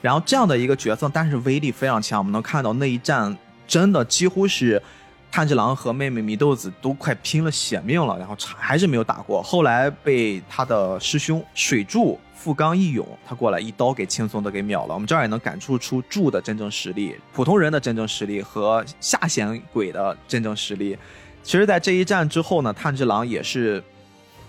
[0.01, 2.19] 然后这样的一个角色，但是威力非常强。
[2.19, 3.37] 我们能看到那一战
[3.67, 4.81] 真的几乎是
[5.35, 9.43] 炭治郎和妹妹祢豆子都快拼了血命了，然后还是没有打过。
[9.43, 14.95] 后来被他的师兄水柱富冈义勇他过来一刀给轻松的给秒了。
[14.95, 20.97] 我们这儿也能感触出柱的真正实力，普通人的真正实力和下弦鬼的真正实力。
[21.43, 23.83] 其实，在这一战之后呢，炭治郎也是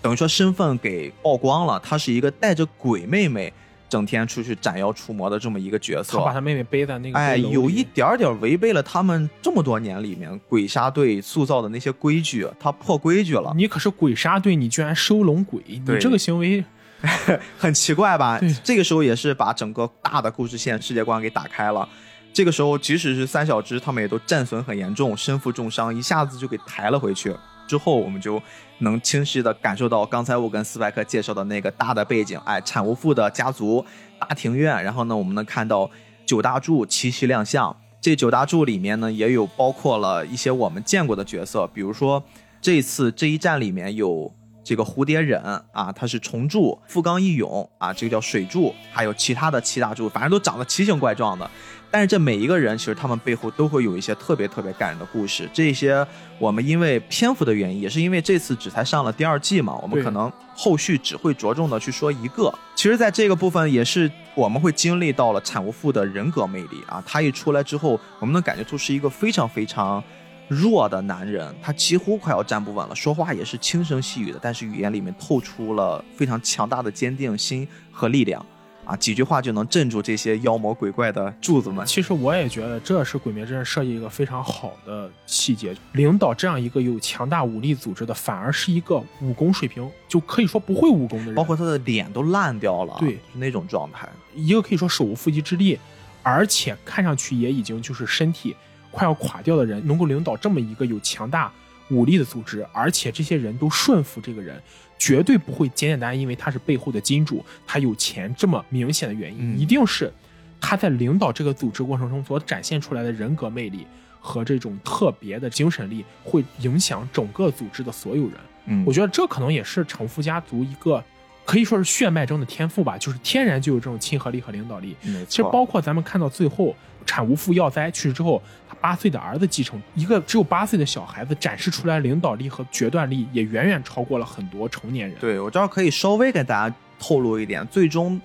[0.04, 3.52] 等于说身份给曝光了，他是一个带着鬼妹妹
[3.90, 6.18] 整天出去斩妖除魔的这么一个角色。
[6.18, 16.64] 他把他妹妹背在那个哎，有一点点违背了他们这么多年里面鬼杀队塑造的那些规矩，他破规矩了，你可是鬼杀队，你居然收拢鬼，你这个行为
[17.58, 18.40] 很奇怪吧？
[18.64, 21.88] 这个时候也是把整个大的故事线、世界观给打开了。
[22.34, 27.34] 这个时候，即使是三小只，他们也都战损很严重，身负重伤，一下子就给抬了回去。
[27.68, 28.42] 之后，我们就
[28.80, 33.86] 能清晰的感受到刚才我跟斯派克介绍的那个大的背景，哎，产无父的家族
[34.20, 35.90] 大庭院，然后呢，我们能看到
[36.26, 37.76] 九大柱齐齐亮相。
[38.02, 42.24] 这九大柱里面呢，也有包括了一些我们见过的角色，比如说
[42.62, 44.32] 这次这一战里面有
[44.64, 51.50] 这个蝴蝶忍啊，他是虫柱，富冈义勇啊，这个叫水柱，还有其他的七大柱，反正都长得奇形怪状的。
[51.92, 55.50] 但是这每一个人，其实他们背后都会有一些特别特别感人的故事。
[55.54, 56.06] 这些
[56.38, 62.54] 我们因为篇幅的原因，也是因为这次只才上了第二季嘛，我们可能后续只会着重的去说一个。
[62.76, 67.02] 其实，在这个部分也是我们会经历到了产无父的人格魅力啊。
[67.06, 70.04] 他一出来之后，我们能感觉出是一个非常非常
[70.50, 78.46] 弱的男人，他几乎快要站不稳了，说话也是轻声细语的，但是语言里面透出了非常强大的坚定心和力量。
[78.86, 81.86] 啊，几句话就能镇住这些妖魔鬼怪的柱子们。
[81.86, 85.76] 其实我也觉得这是《鬼灭之刃》设计一个非常好的细节。
[85.94, 94.08] 领导这样一个有强大武力组织的，反而是一个武功水平就可以说不会武功的人，包括他的脸都烂掉了，对是那种状态。
[94.36, 95.80] 一个可以说手无缚鸡之力，
[96.22, 98.56] 而且看上去也已经就是身体
[98.92, 101.52] 快要垮掉的人，能够领导这么一个有强大
[101.90, 104.62] 武力的组织，而且这些人都顺服这个人，
[104.98, 110.12] 绝对不会简简单单因为他是背后的金主，他有钱这么明显的原因，嗯一定是
[110.60, 113.86] 他在领导这个组织过程中所展现出来的人格魅力
[114.20, 118.34] 和这种特别的精神力，会影响整个组织的所有人。
[118.68, 121.04] 嗯我觉得这可能也是城夫家族一个
[121.46, 124.96] 可以说是血脉中的天赋吧，就是天然就有这种亲和力和领导力。
[125.30, 135.18] 其实包括咱们看到最后产无父要灾去世之后，他八岁的儿子继承，一个只有八岁的小孩子展示出来领导力和决断力，也远远超过了很多成年人。
[135.20, 138.20] 对我这儿可以稍微给大家透露一点，最终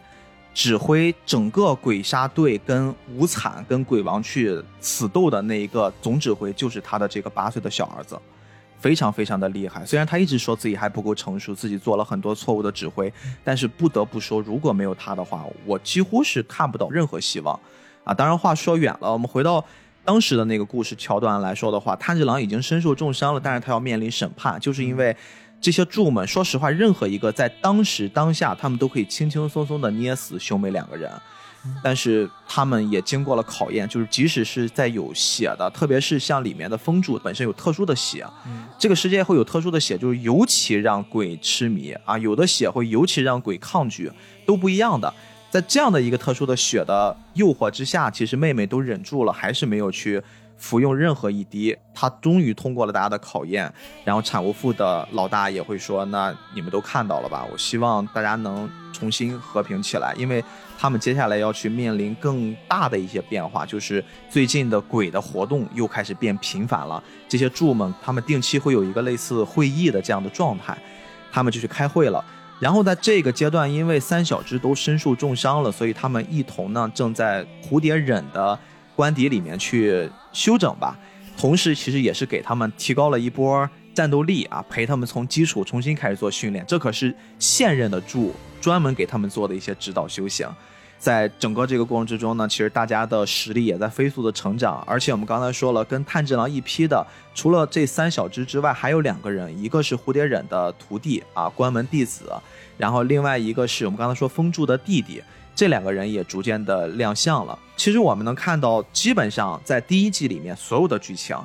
[0.52, 8.20] 指挥整个鬼杀队跟无惨跟鬼王去死斗的那一个总指挥，就是他的这个八岁的小儿子。
[8.80, 9.84] 非常非常的厉害。
[9.84, 13.12] 虽然他一直说自己还不够成熟，自己做了很多错误的指挥，
[13.44, 17.60] 但是不得不说，如果没有他的话，我几乎是看不到任何希望
[18.04, 18.14] 啊。
[18.14, 19.62] 当然话说远了，我们回到
[20.04, 25.16] 当时的那个故事桥段来说的话，炭治郎已经身受重伤了，但是他要面临审判，就是因为
[25.60, 31.10] 这些柱们，说实话，任何一个在当时当下，他们都可以轻轻松松的捏死兄妹两个人。
[31.84, 38.26] 但是他们也经过了考验，就是即使是在有血的，特别是像里面的风柱本身有特殊的血，
[38.78, 44.10] 这个世界会有特殊的血，就是尤其让鬼痴迷啊，有的血会尤其让鬼抗拒，
[44.46, 45.12] 都不一样的。
[45.50, 50.22] 在这样的一个特殊的血的诱惑之下，其实妹妹都忍住了，还是没有去。
[50.60, 53.72] 服用任何一滴，她终于通过了大家的考验。
[54.04, 57.48] 然后产无父的老大也会说：“那你们都看到了吧？
[57.50, 60.44] 我希望大家能重新和平起来，因为
[60.78, 67.02] 他们接下来要去面临更大的一些变化，就是最近的鬼的活动又开始变频繁了。
[67.26, 70.76] 这些柱们，他们定期会有一个类似会议的这样的状态，
[71.32, 72.22] 他们就去开会了。
[72.60, 78.56] 然后在这个阶段，因为三小只都身受重伤了，所以他们一同呢正在蝴蝶忍的。”
[78.96, 80.98] 官邸里面去休整吧，
[81.34, 86.62] 同时其实也是给他们提高了一波战斗力啊，陪他们从基础重新开始做训练。
[86.68, 90.46] 这可是现任的柱专门给他们做的一些指导修行。
[91.00, 94.84] 在整个这个过程之中呢，其实大家的实力也在飞速的成长。
[94.86, 97.04] 而且我们刚才说了，跟炭治郎一批的，
[97.34, 102.30] 除了这三小只之外，还有两个人，一个是蝴蝶忍的徒弟啊，关门弟子，
[102.76, 105.22] 然后另外一个是我们刚才说风柱的弟弟。
[105.52, 107.58] 这两个人也逐渐的亮相了。
[107.76, 111.36] 其实我们能看到，基本上在第一季里面所有的剧情，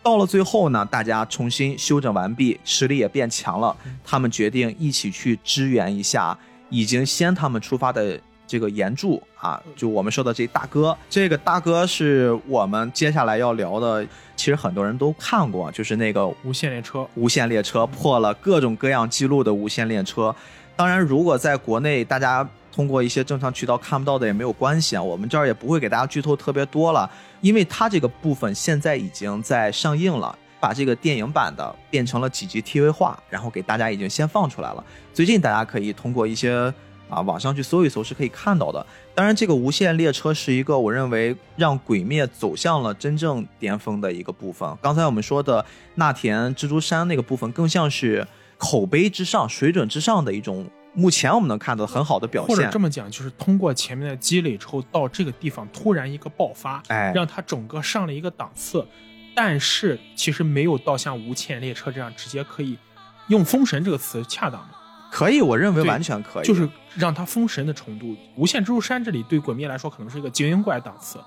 [0.00, 3.76] 到了最后呢，大家重新修整完毕，实力也变强了。
[4.04, 6.36] 他们决定一起去支援一下
[6.68, 10.96] 已经先他们出发的这个岩柱啊，就我们说的这大哥。
[11.08, 14.06] 这个大哥是我们接下来要聊的，
[14.36, 20.34] 其实很多人都看过，就是那个无限列车，无限列车破了各种各样记录的无限列车。
[20.76, 22.48] 当然，如果在国内大家。
[22.74, 27.08] 通过一些正常渠道看不到的也没有关系啊，我们这儿也不会给大家剧透特别多了，
[27.40, 34.84] 因为它这个部分现在已经在上映了，把这个电影版的变成了几集 TV 化，然后给大家已经先放出来了。
[35.12, 36.74] 最近大家可以通过一些
[37.08, 38.84] 啊网上去搜一搜是可以看到的。
[39.14, 44.68] 当然，这个无限列车是一个我认为让鬼灭走向了真正巅峰的一个部分。
[44.82, 45.64] 刚才我们说的
[45.94, 48.26] 那田蜘蛛山那个部分，更像是
[48.58, 50.66] 口碑之上、水准之上的一种。
[50.96, 58.86] 目前我们能看到很好的表现，或者这么讲，就是通过前面的积累之后，到这个地方突然一个爆发，哎，让它整个上了一个档次。
[59.34, 62.78] 但是其实没有到像无限列车这样直接可以
[63.26, 64.68] 用封神这个词恰当的，
[65.10, 68.16] 可以，我认为完全可以，就是让他封神的程度。
[68.36, 71.18] 无限蜘蛛山这里对鬼灭来说可能是一个精英怪档次，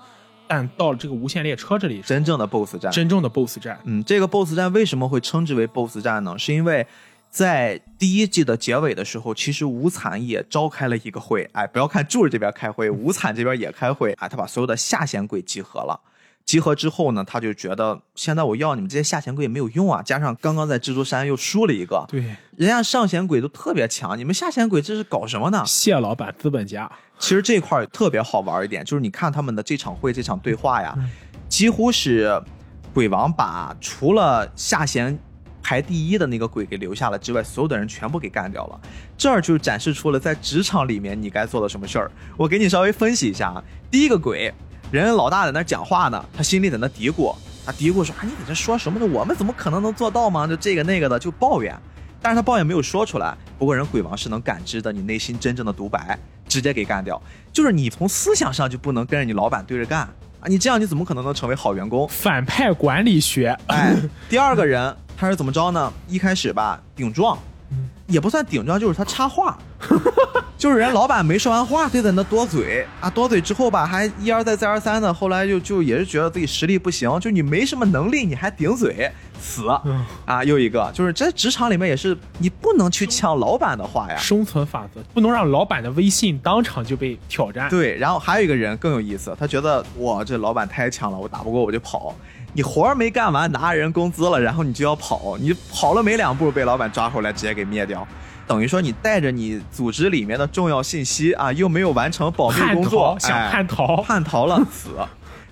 [0.46, 3.78] 但到了这个无限列车这里，真正的 BOSS 战，真正的 BOSS 战。
[3.84, 6.38] 嗯，这个 BOSS 战为什么会称之为 BOSS 战呢？
[6.38, 6.86] 是因为。
[7.30, 11.46] 在第一季的结尾的时候，其实无惨也召开了一个会。
[11.52, 14.14] 哎，不要看柱这边开会，无惨这边也开会。
[14.14, 16.00] 哎，他把所有的下弦鬼集合了。
[16.48, 20.00] 集合之后呢，他就觉得现在我要你们这些下弦鬼也没有用啊。
[20.02, 22.20] 加上刚刚在蜘蛛山又输了一个，对，
[22.56, 25.62] 人家上弦鬼都特别强，你们下弦鬼这是搞什么呢？
[25.66, 26.90] 谢老板资本家。
[27.18, 30.96] 其实这块特别好玩一点，就是你看他们的这场会、这场对话呀，
[31.50, 32.42] 几乎是
[32.94, 35.18] 鬼王把除了下弦。
[35.60, 38.80] 排第一的那个鬼给留下了之外，所有的人全部给干掉了。
[39.18, 42.10] 这儿就展示出了在职场里面你该做的什么事儿。
[42.38, 43.62] 我给你稍微分析一下啊。
[43.90, 44.54] 第一个鬼，
[44.90, 47.34] 人老大在那讲话呢，他心里在那嘀咕，
[47.66, 49.06] 他嘀咕说：“啊，你在这说什么呢？
[49.06, 50.46] 我们怎么可能能做到吗？
[50.46, 51.76] 就这个那个的，就抱怨。
[52.20, 53.36] 但是他抱怨没有说出来。
[53.58, 57.20] 不过人鬼王是能感知的，你内心真正的独白，直接给干掉。
[57.52, 60.00] 就是你从思想上就不能跟着你老板对着干
[60.40, 60.46] 啊！
[60.46, 62.08] 你这样你怎么可能能成为好员工？
[62.08, 63.56] 反派管理学。
[63.66, 63.94] 哎，
[64.28, 64.96] 第二个人。
[65.20, 65.92] 他是怎么着呢？
[66.06, 67.36] 一开始吧，顶撞，
[68.08, 69.56] 也不算顶撞，就是他插话，
[70.58, 79.68] 就是人老板没说完话，就在那多嘴啊，多嘴之后吧，还一而再再而三的，后来就就也是觉得自己实力不行，就你没什么能力，你还顶嘴，死
[80.24, 80.42] 啊！
[80.42, 87.68] 又一个，就是在职场里面也是，你不能去抢老板的话呀，生存法则，不能让老板的威信当场就被挑战。
[87.68, 92.14] 对，然后还有一个人更有意思，他觉得我这老板太强了，我打不过我就跑。
[92.52, 98.06] 你活儿没干完，拿人工资了，然后你就要跑，你跑了没两步，被老板抓回来，直接给灭掉，
[98.46, 104.90] 等于说你带着你组织里面的重要信息啊，又没有完成保密工作，想叛逃，叛逃了，死。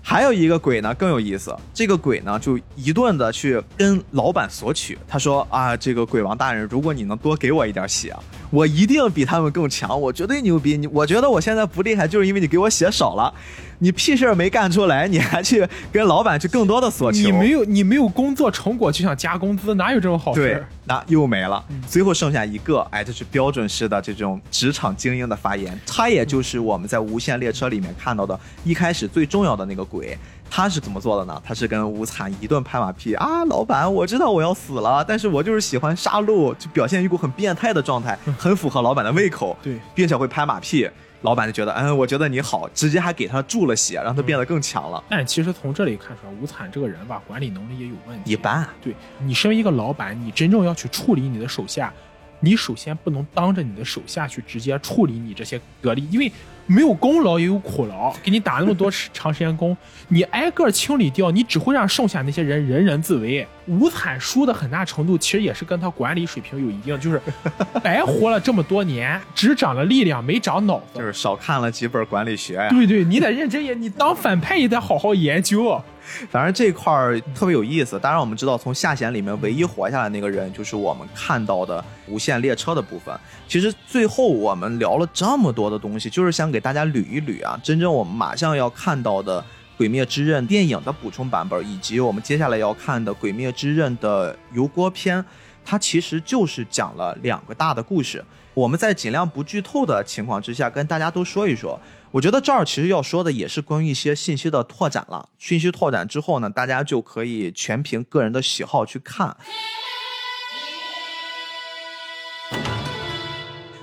[0.09, 8.14] 还有一个鬼呢，更有意思，这个鬼呢就一顿的去跟老板索取，他说啊，这个鬼王大人，如果你能多给我一点血，
[8.51, 10.77] 我一定比他们更强，我绝对牛逼。
[10.77, 13.35] 你我觉得我现在不厉害，就是因为你给我血少了。
[13.78, 21.64] 你屁事儿没干出来，你还去跟老板去更多的索求，你没有你没有工作成果就想加工资，哪有这种好事对事？，那又没了。
[21.86, 30.16] 最后剩下一个，哎，这是标准式的这种职场精英的发言，他也就是我们在无限列车里面看到的，一开始最重要的那个鬼。
[30.48, 31.42] 他是怎么做的呢？
[31.44, 39.56] 他是跟吴惨一顿拍马屁啊，老板，我知道我要死了，但是我就是喜欢杀戮，就表现一股很变态的状态，很符合老板的胃口。
[39.60, 40.88] 对并且会拍马屁，
[41.22, 45.02] 老板就觉得，嗯，我觉得你好，直接还给他注了血，让他变得更强了。
[45.09, 48.30] 但其实从这里看出来，吴惨这个人吧，管理能力也有问题。
[48.30, 51.93] 一般，对你身为一个老板，你真正要去处理你的手下，
[52.40, 56.30] 你首先不能当着你的手下去直接处理你这些得力，因为
[56.66, 59.76] 没有功劳也有苦劳，给你打那么多长时间工，
[60.09, 63.47] 你挨个清理掉，你只会让剩下那些人人人自危。
[63.66, 67.20] 吴惨输的很大程度其实也是跟他管理水平有一定，就是
[67.82, 70.98] 白 活了这么多年，只长了力量没长脑子。
[70.98, 72.68] 就是少看了几本管理学呀。
[72.70, 75.80] 对对，你得认真研，你当反派也得好好研究。
[76.30, 77.98] 反正这块儿特别有意思。
[77.98, 83.14] 当然，我们知道从下弦里面唯一活下来那个人，就是我们看到的无限列车的部分。
[83.48, 89.40] 其实最后我们聊了这么多的东西，就是想给大家捋一捋啊，真正我们马上要看到的
[89.76, 95.24] 《鬼灭之刃》电影的补充版本，以及我们接下来要看的《鬼灭之刃》的油锅篇，
[95.64, 98.24] 它其实就是讲了两个大的故事。
[98.54, 101.78] 我们在尽量不剧透的情况之下，跟大家都说一说。
[102.16, 105.28] 我觉得这儿其实要说的也是关于一些信息的拓展了。
[105.38, 109.36] 信息拓展之后呢，大家就可以全凭个人的喜好去看。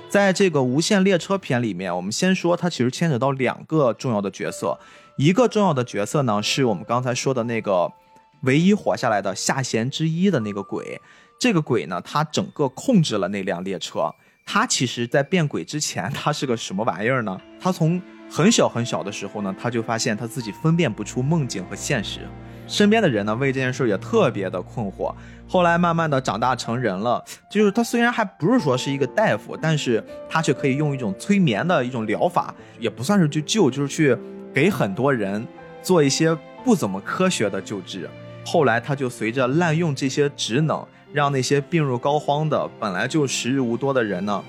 [0.08, 4.80] 在这个无限列车篇里面，我们先说它其实牵扯到两个重要的角色，
[5.16, 7.92] 一个重要的角色呢是我们刚才说的那个
[8.42, 11.00] 唯一活下来的下弦之一的那个鬼。
[11.38, 14.12] 这个鬼呢，他整个控制了那辆列车。
[14.46, 17.40] 他其实，在变鬼之前，他是个什么玩意儿呢？
[17.58, 22.20] 他从很小很小的时候呢，他就发现他自己分辨不出梦境和现实。
[22.66, 25.14] 身边的人呢，为这件事也特别的困惑。
[25.46, 34.16] 后来慢慢的长大成人了，就是他虽然还不是说是一个大夫，但是他却可以用一种催眠的一种疗法，也不算是去救，就是去
[34.52, 35.46] 给很多人
[35.82, 36.34] 做一些
[36.64, 38.08] 不怎么科学的救治。
[38.46, 44.42] 后来他就随着滥用这些职能，让那些病入膏肓的本来就时日无多的人呢，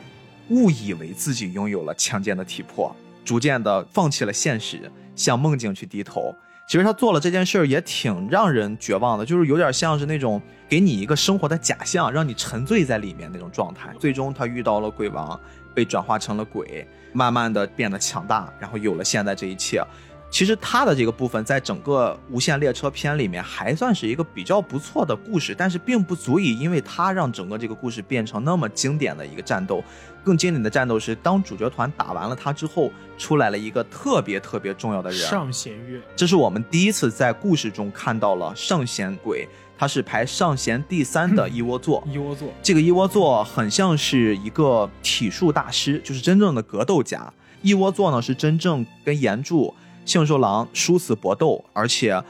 [0.49, 2.95] 误以为自己拥有了强健的体魄，
[3.25, 6.33] 逐渐的放弃了现实，向梦境去低头。
[6.67, 13.93] 其实他做了这件事儿也挺让人绝望的，就是有点像是那种给你一个生活的假象，让你沉醉在里面那种状态。
[13.99, 15.39] 最终他遇到了鬼王，
[15.75, 19.83] 被转化成了鬼，慢慢的变得强大，然后有了现在这一切。
[20.29, 29.81] 其实他的这个部分在整个无限列车篇里面还算是一个比较不错的故事，但是并不足以因为它让整个这个故事变成那么经典的一个战斗。
[30.23, 39.47] 更经典的战斗是当主角团打完了他之后，出来了一个特别特别重要的人，上弦月，这是我们第一次在故事中看到了上弦鬼，
[39.77, 42.03] 他是排上弦第三的一窝座。
[42.11, 47.31] 一窝座，这个一窝座很像是一个体术大师，就是真正的格斗家。
[47.61, 49.73] 一窝座呢是真正跟岩柱、
[50.05, 52.23] 杏寿郎殊死搏斗，而且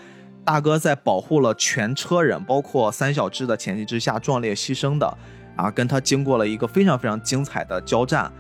[0.44, 5.18] 大哥在保护了全车人，包括三小只的前提之下壮烈牺牲的，
[5.56, 8.32] 啊，跟他经过了一个非常非常精彩的交战。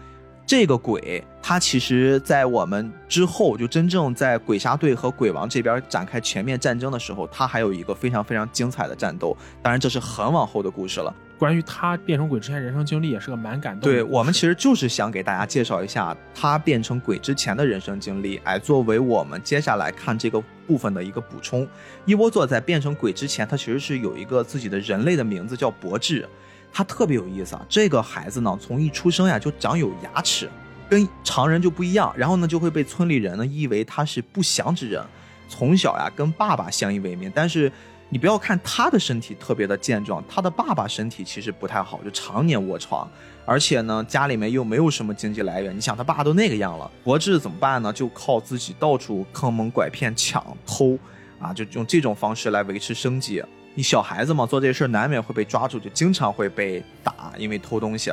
[0.47, 9.35] 这个鬼，他其实，在我们之后就真正在鬼杀队和鬼王这边展开全面战争的时候，他还有一个非常非常精彩的战斗。
[9.63, 11.11] 当然，这是很往后的故事了。
[11.37, 14.03] 关于他变成鬼之前人生经历，也是个蛮感动的对。
[14.03, 21.67] 我们其实就是想给大家介绍一下他变成鬼之前的人生经历，哎，作为我们接下来看这个部分的一个补充。
[22.05, 26.25] 一窝座在变成鬼之前，他其实是有一个自己的人类的名字叫博智，
[26.71, 27.65] 他特别有意思啊。
[27.67, 30.49] 这个孩子呢，从一出生呀就长有牙齿，
[30.89, 35.03] 跟常人就不一样，然后呢就会被村里人呢以为他是不祥之人，
[35.49, 37.69] 从小呀跟爸爸相依为命，但是。
[38.09, 43.09] 你不要看他的身体特别的健壮，他的爸爸身体其实不太好，就常年卧床，
[43.45, 45.75] 而且呢家里面又没有什么经济来源。
[45.75, 47.91] 你想他爸都那个样了，博智怎么办呢？
[47.91, 50.97] 就靠自己到处坑蒙拐骗、抢偷，
[51.39, 53.43] 啊，就用这种方式来维持生计。
[53.73, 58.11] 你小孩子嘛，做这事难免会被抓住，就经常会被打，因为偷东西。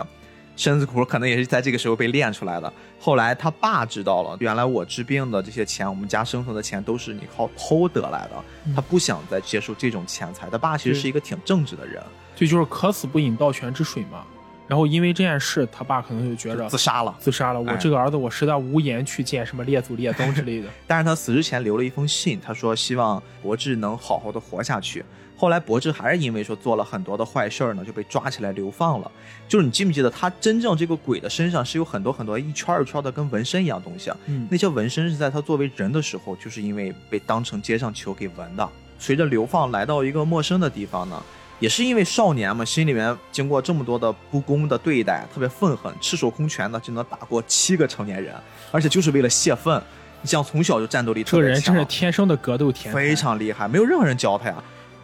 [0.62, 2.72] 身子骨可能也是在这个时候被练出来的。
[3.00, 8.72] 后来他爸知道了，原来我治病的这些钱，我们家生存的钱都是你靠偷得来的。
[8.72, 10.48] 他不想再接受这种钱财。
[10.48, 12.00] 他爸其实是一个挺正直的人。
[12.36, 14.22] 这就是可死不饮盗泉之水嘛。
[14.68, 17.12] 然后因为这件事，他爸可能就觉着自杀了。
[17.18, 17.60] 自杀了。
[17.60, 20.68] 我哎这个儿子，我实在无颜去见什么列祖列宗之类的。
[20.86, 25.04] 但是他死之前留了一封信，他说希望柏志能好好的活下去。
[25.42, 29.10] 后来柏志还是因为说做了很多的坏事儿呢，就被抓起来流放了。
[29.48, 34.16] 就是你记不记得，他真正这个鬼的身上是有很多很多一圈儿一圈儿的跟纹身一样东西啊？
[34.26, 38.68] 嗯那些纹身是在他作为人的时候，就是因为被当成街上球给纹的。
[39.00, 41.20] 随着流放来到一个陌生的地方呢，
[41.58, 48.32] 也是因为少年嘛，心里面经过这么多的不公的对待，特别愤恨，赤手空拳的就能打过七个成年人，
[48.70, 49.82] 而且就是为了泄愤。
[50.24, 53.16] 你像从小就战斗力特别强这个人真是，天生的格斗天才，非。
[53.16, 54.54] 常厉害，没有任何人教他呀。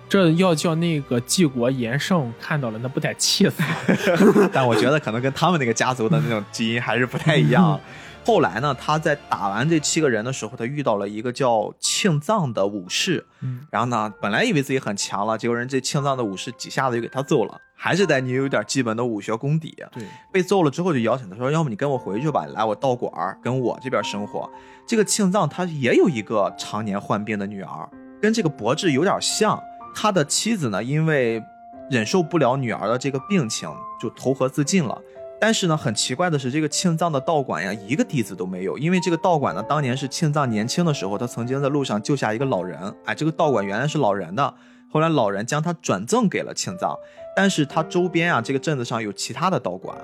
[0.09, 3.63] 这要叫那个纪国严胜看到了，那不得气死？
[4.53, 7.79] 但我觉得可能跟他们那个家族的那种基因还是不太一样。
[8.25, 13.25] 后来呢，他在打完这七个人的时候，他遇到了一个叫庆藏的武士。
[13.41, 19.75] 嗯，然后呢，本来以为自己很强了，结果人这庆藏的武士几下子就给他揍了，还是得你有点基本的武学功底。
[19.93, 24.51] 对，被揍了之后就邀请他说：“要不你跟我回去吧，来我道馆跟我这边生活。”
[24.87, 27.89] 这个庆藏他也有一个常年患病的女儿，
[28.21, 29.63] 跟这个博志有点像。
[30.01, 31.43] 他的妻子呢，因为
[31.91, 33.69] 忍受不了女儿的这个病情，
[34.01, 34.97] 就投河自尽了。
[35.41, 38.79] 但是呢，很奇怪的是，这个庆藏的道馆呀，一个弟子都没有。
[38.79, 44.55] 因为这个道馆呢，当年是庆藏年轻的时候，他曾经在路上救下一个老人，哎，这个道馆原来是老人的，
[44.89, 46.97] 后来老人将他转赠给了庆藏。
[47.35, 49.99] 但是他周边啊，这个镇子上有其他的道馆，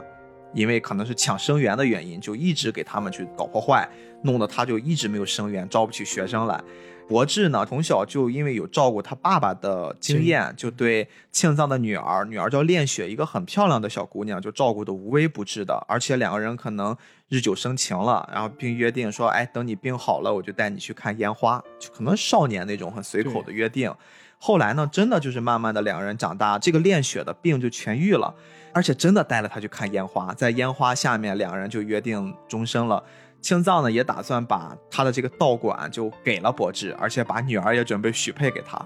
[0.53, 3.89] 因为可能是抢生源的原因，就一直给他们去搞破坏，
[4.23, 6.61] 弄得他就一直没有生源，招不起学生来。
[7.07, 15.85] 博智呢，从小就因为有照顾他爸爸的经验，就对庆藏的女儿，女儿叫恋雪，一个很漂亮的小姑娘，就照顾的无微不至的。
[15.87, 16.97] 而且两个人可能
[17.29, 23.95] 日久生情了，然后并约定说，哎，等你病好了，我就带你去看烟花，就可能少年那种很随口的约定。
[24.39, 28.35] 后来呢，真的就是慢慢的两个人长大，这个恋雪的病就痊愈了，
[28.73, 33.03] 而且真的带了她去看烟花，在烟花下面两个人就约定终生了。
[33.45, 38.81] 庆藏呢也打算把他的这个道馆就给了柏志，而且把女儿也准备许配给他。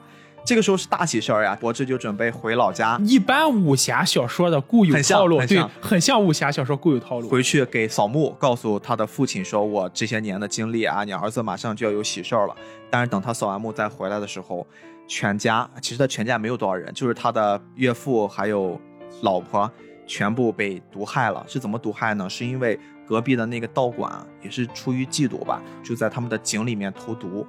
[0.45, 7.29] 这个时候是大喜事儿呀，柏志就准备回老家，一般武侠小说的固有套路，对很像，很像武侠小说固有套路。
[7.29, 12.57] 回去给扫墓，告诉他的父亲说：“我这些年的经历啊，你儿子马上就要有喜事儿了。”
[12.91, 14.67] 但是等他扫完墓再回来的时候，
[15.07, 18.81] 全家其实他全家没有多少人，就是他的岳父还有
[19.23, 19.71] 老婆
[20.05, 21.45] 全部被毒害了。
[21.47, 22.29] 是怎么毒害呢？
[22.29, 22.79] 是因为
[23.09, 27.47] 隔壁的那个道馆也是出于嫉妒吧，就在他们的井里面投毒，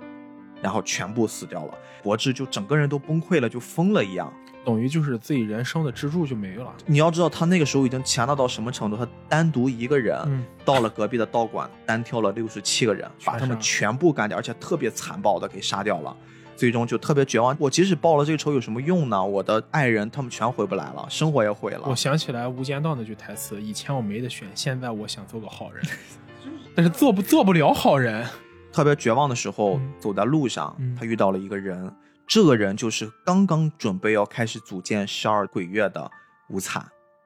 [0.61, 1.73] 然后全部死掉了。
[2.02, 4.31] 柏志就整个人都崩溃了，就疯了一样。
[4.65, 6.73] 等于就是自己人生的支柱就没了。
[6.86, 8.95] 你要知道，他那个时候已经强大到什么程度？
[8.95, 16.15] 他单独一个人，嗯到了隔壁的道馆，单挑了六十七个人，把他们全部干掉，而且特别残暴的给杀掉了。
[16.60, 17.56] 最终就特别绝望。
[17.57, 19.23] 我即使报了这个仇有什么用呢？
[19.23, 21.95] 我的爱人他们全回不来了，生活也毁了我。
[21.95, 25.81] 想起来《无间道》那句台词：“以前我没得选，现在我想做个好人，
[26.76, 28.27] 但是做不做不了好人。
[28.73, 31.90] 特别绝望的时候，嗯走在路上，嗯他遇到了一个人，
[32.27, 36.11] 这个人就是刚刚准备要开始组建十二鬼月的
[36.49, 36.86] 无惨，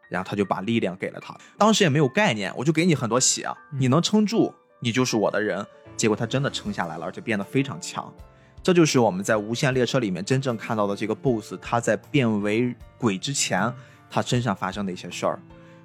[0.10, 1.36] 然后他就把力量给了他。
[1.58, 5.66] 当时也没有概念，我就给你很多血，嗯你能撑住，你就是我的人。
[5.98, 8.14] 结果他真的撑下来了，而且变得非常强。
[8.64, 13.72] 这就是我们在无限列车里面真正看到的这个 BOSS，他在变为鬼之前，
[14.10, 15.38] 他身上发生的一些事儿。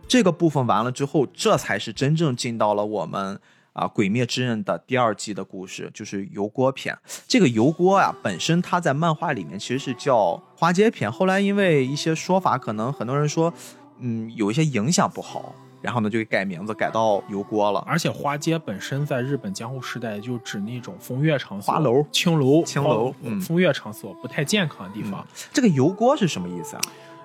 [0.06, 3.38] 这个部分完了之后，这才是真正进到了我们
[3.72, 6.96] 啊《鬼灭之刃》的第二季的故事，就是油锅篇。
[7.26, 13.52] 这个油锅啊，本身它在漫画里面其实是叫花街篇，后来因为一些说法，可能很多人说，
[13.98, 17.82] 嗯，有一些影响不好，然后呢就给改名字改到油锅了。
[17.86, 25.26] 而且花街本身在日本江户时代就指那种风月场所、花楼青楼、青楼哦嗯风月场所不太健康的地方。
[25.52, 26.82] 这个油锅是什么意思啊？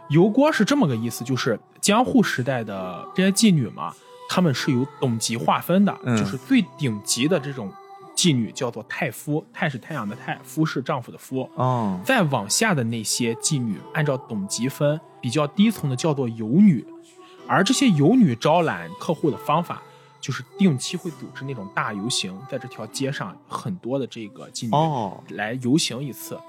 [0.09, 3.93] 油锅是这么个意思，就是江户时代的这些妓女嘛，
[4.29, 7.71] 她们是有等级划分的，嗯就是最顶级的这种
[8.15, 11.49] 妓女叫做太夫，太是太阳的太，夫是丈夫的夫。
[11.55, 16.85] 哦，再往下的那些妓女，按照等级分，比较低层的叫做游女，
[17.47, 19.81] 而这些游女招揽客户的方法，
[20.21, 26.39] 就是定期会组织那种大游行，在这条街上很多的这个妓女哦，来游行一次。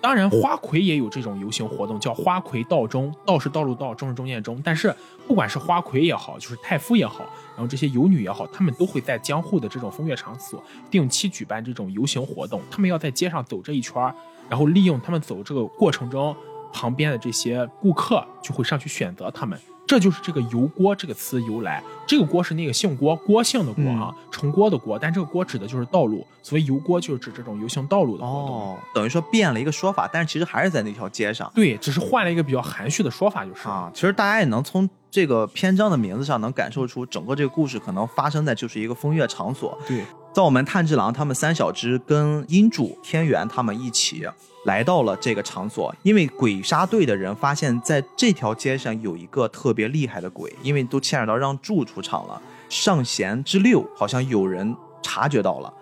[0.00, 4.60] 当然，花魁也有这种游行活动，叫花魁道中，道是道路道，中是中间中。
[4.62, 4.94] 但是，
[5.26, 7.24] 不管是花魁也好，就是太夫也好，
[7.56, 12.60] 然后这些游女也好，他们都会在江户的这种风月场所定期举办这种游行活动。
[12.70, 14.14] 他们要在街上走这一圈儿，
[14.46, 16.36] 然后利用他们走这个过程中，
[16.70, 21.82] 旁边的这些顾客就会上去选择他们，这就是这个“油锅”这个词由来。
[22.06, 24.98] 这个“锅”是那个姓郭，郭姓的郭啊，城郭的郭。
[24.98, 28.56] 但这个“锅”指的就是道路，所以“油锅”就是指这种游行道路的活动。
[28.56, 31.50] 哦，等于说变了一个说法，但是其实还是在那条街上。
[31.54, 33.90] 对，只是换了一个比较含蓄的说法，就是啊。
[33.94, 39.76] 其实大家也能从这个篇章的名字上能感受出，整个这个故事可能发生在就是一个风月场所。
[39.86, 40.02] 对。
[40.32, 44.26] 在我们炭治郎他们三小只跟阴主天元他们一起
[44.64, 55.72] 来到了这个场所，因为鬼杀队的人发现，在这条街上有一个特别厉害的鬼，因为都牵扯到让柱出场了，上弦之六好像有人察觉到了，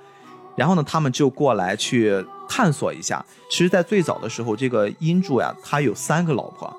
[0.57, 3.25] 然后呢，他们就过来去探索一下。
[3.49, 6.75] 其实，在最早的时候，这个阴柱呀，他有三个老婆，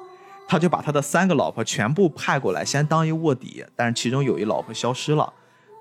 [0.47, 5.31] 他就把他的三个老婆全部派过来，先当一卧底，但是其中有一老婆消失了。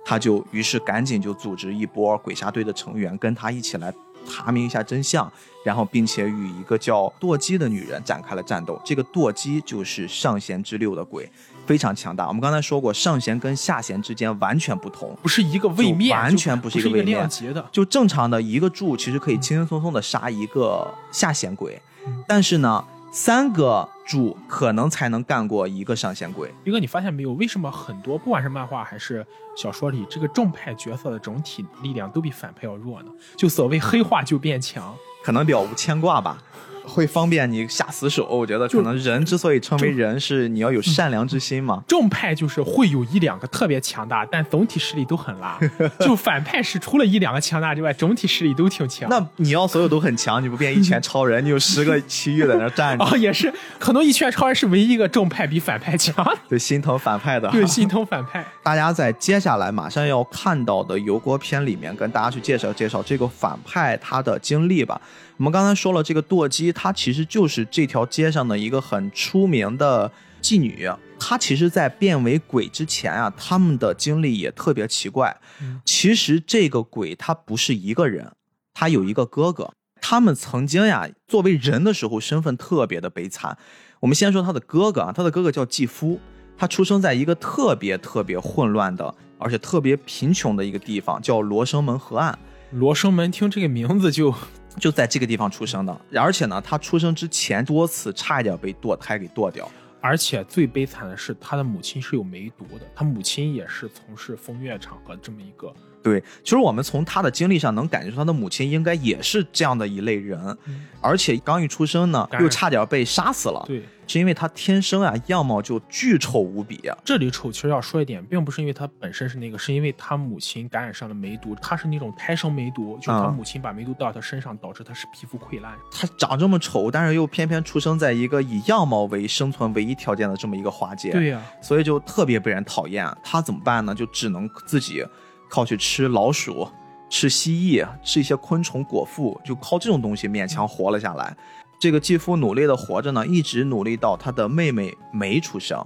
[0.04, 3.92] 他就于是赶紧就组织一波鬼杀队的成员跟他一起来
[4.28, 5.30] 查明一下真相，
[5.64, 8.80] 然后并且与一个叫舵姬的女人展开了战斗。
[8.84, 11.30] 这个舵姬就是上弦之六的鬼，
[11.66, 12.26] 非常强大。
[12.28, 17.68] 我们刚才说过，上弦跟下弦之间完全不同，不是一个位面，完全不是一个位面的。
[17.70, 21.80] 就正常的一个柱其实可以轻轻松松的杀一个下弦鬼，
[22.26, 22.84] 但是呢。
[23.14, 26.50] 三个主可能才能干过一个上仙鬼。
[26.64, 27.34] 一哥，你发现没有？
[27.34, 29.24] 为什么很多不管是漫画还是
[29.54, 33.10] 小说里，这个正派角色的整体力量都比反派要弱呢？
[33.36, 36.42] 就所谓黑化就变强，可能了无牵挂吧。
[36.84, 41.82] 会方便你下死手，我觉得可能人之所以称为人，是你要有善良之心嘛。
[41.86, 45.58] 正派就是会有一两个特别强大，但总体实力都很拉。
[46.00, 49.08] 就反派是除了一两个强大之外，整体实力都挺强。
[49.08, 53.04] 那你要所有都很强，你不变一拳超人，你有十个奇遇在那站着。
[53.06, 56.14] 哦，也是，可能一拳超人是唯一一个正派比反派强。
[56.48, 57.48] 对，心疼反派的。
[57.50, 58.44] 对，心疼反派。
[58.62, 65.00] 大家在接下来马上要看到的油锅篇里面，跟大家去介绍介绍这个反派他的经历吧。
[65.42, 70.08] 我们刚才说了，这个舵姬她其实就是这条街上的一个很出名的
[70.40, 70.88] 妓女。
[71.18, 75.36] 她其实，在变为鬼之前啊，他们的经历也特别奇怪。
[75.84, 78.30] 其实这个鬼他不是一个人，
[78.72, 79.72] 他有一个哥哥。
[80.00, 83.58] 他们曾经呀，作为人的时候，身份特别的悲惨。
[83.98, 86.20] 我们先说他的哥哥啊，他的哥哥叫继夫，
[86.56, 92.38] 他出生在一个特别特别混乱的，而且特别贫穷的一个地方，叫罗生门河岸。
[92.70, 94.32] 罗生门，听这个名字就。
[94.78, 99.70] 就在这个地方出生的，而且呢，他出生之前多次差一点被堕胎给堕掉，
[100.00, 105.72] 而且最悲惨的是他的母亲是有梅毒的，他母亲也是从事风月场合这么一个。
[106.02, 110.58] 对，其实我们从他的经历上能感觉出他的母亲应该也是这样的一类人，
[111.00, 113.62] 而且刚一出生呢，又差点被杀死了。
[113.66, 113.82] 对。
[114.12, 116.94] 是因为他天生啊，样貌就巨丑无比啊。
[117.02, 125.72] 这里丑其实要说一点，并不是因为他本身是那个，是因为他母亲感染上了梅毒，他是那种胎生梅毒，就是他母亲把梅毒带到他身上，导致他是皮肤溃烂。
[125.90, 133.10] 他长这么丑，但是又偏偏出生在一个以样貌为生存唯一条件的这么一个花界，对呀，所以就特别被人讨厌。
[133.24, 133.94] 他怎么办呢？
[133.94, 135.02] 就只能自己
[135.48, 136.68] 靠去吃老鼠、
[137.08, 141.34] 吃蜥蜴、吃一些昆虫果腹，就靠这种东西勉强活了下来。
[141.82, 145.84] 这个继父努力的活着呢，一直努力到他的妹妹梅出生。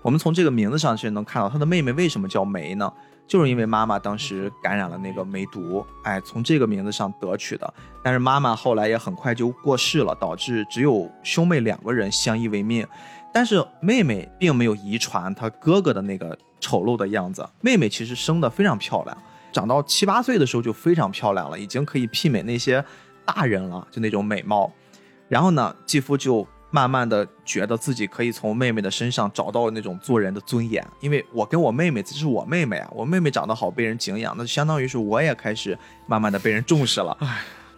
[0.00, 2.90] 我们从这个名字上其实能看到，他的妹妹为什么叫梅呢？
[3.26, 7.74] 就是因为妈妈当时感染了那个梅毒，哎，从这个名字上得取的。
[8.02, 12.86] 但是妈妈后来也很快就过世了，导致只有兄妹两个人相依为命。
[13.30, 19.14] 但是妹妹并没有遗传他哥哥的那个丑陋的样子，妹妹其实生得非常漂亮，
[19.52, 22.82] 长到七八岁的时候就非常漂亮了，已经可以媲美那些
[23.26, 24.72] 大人了，就那种美貌。
[25.28, 37.16] 然后呢，继父就慢慢的觉得自己可以从妹妹的身上找到那种做人的尊严，因为我跟我妹妹，这是我妹妹啊，我妹妹长得好，被人敬仰，那相当于是我也开始慢慢的被人重视了。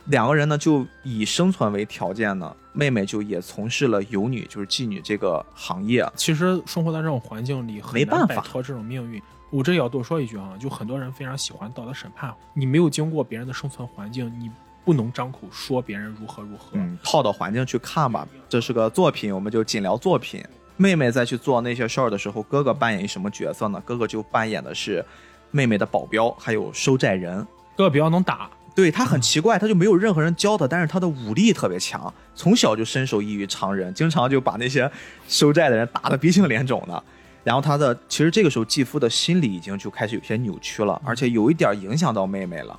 [0.07, 6.05] 两个人呢就以生存为条件呢，妹妹就也从事了游女，就是妓女这个行业。
[6.17, 9.23] 其实生活在这种环境里，没办法摆脱这种命运。
[9.51, 14.51] 我这也要多说一句啊，就很多人非常喜欢道德审判，你没有经过别人的生存环境，你。
[14.85, 18.27] 不能张口说别人如何如何，嗯，套到环境去看吧。
[18.49, 20.45] 这是个作品，我们就仅聊作品。
[20.77, 23.83] 妹妹在去做那些事儿的时候，哥哥扮演一什么角色呢？
[23.85, 25.05] 哥哥就扮演的是
[25.51, 27.47] 妹妹的保镖，还有收债人。
[27.77, 34.91] 哥哥比较能打，对他很奇怪，他就没有任何人教他，但是他的武力特别强，从小就身手异于常人，经常就把那些
[35.29, 37.03] 收债的人打得鼻青脸肿的。
[37.45, 42.79] 然后他的其实这个时候继父的心理已经就开始有些扭曲了，而且有一点影响到妹妹了。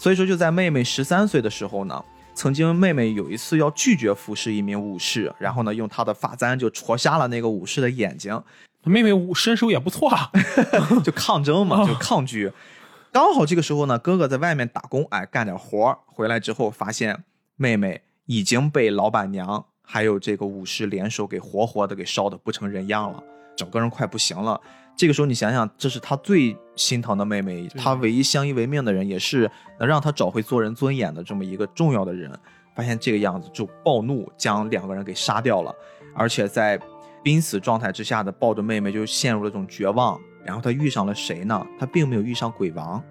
[0.00, 2.02] 所以说，就在妹妹十三岁的时候呢，
[2.32, 8.42] 曾经妹妹有一次要拒绝服侍一名武士，然后呢，用她的发簪就戳瞎了那个武士的眼睛。
[8.84, 10.30] 妹妹身手也不错啊，
[11.04, 12.50] 就抗争嘛， 就抗拒。
[13.12, 17.24] 刚好这个时候呢，哥哥在外面打工，哎，干点活回来之后，发现
[17.56, 23.22] 妹妹已经被老板娘还有这个武士联手给活活的给烧的不成人样了。
[23.54, 24.58] 整个人快不行了。
[25.00, 32.30] 这个时候你想想，这是他最心疼的妹妹，他唯一相依为命的人，也是能让他找回做人尊严的这么一个重要的人。
[32.74, 35.74] 发现这个样子就暴怒，将两个人给杀掉了，
[36.14, 36.78] 而且在
[37.22, 40.20] 濒死状态之下的抱着妹妹就陷入了这种绝望。
[40.44, 41.66] 然后他遇上了谁呢？
[41.78, 43.02] 他并没有遇上鬼王，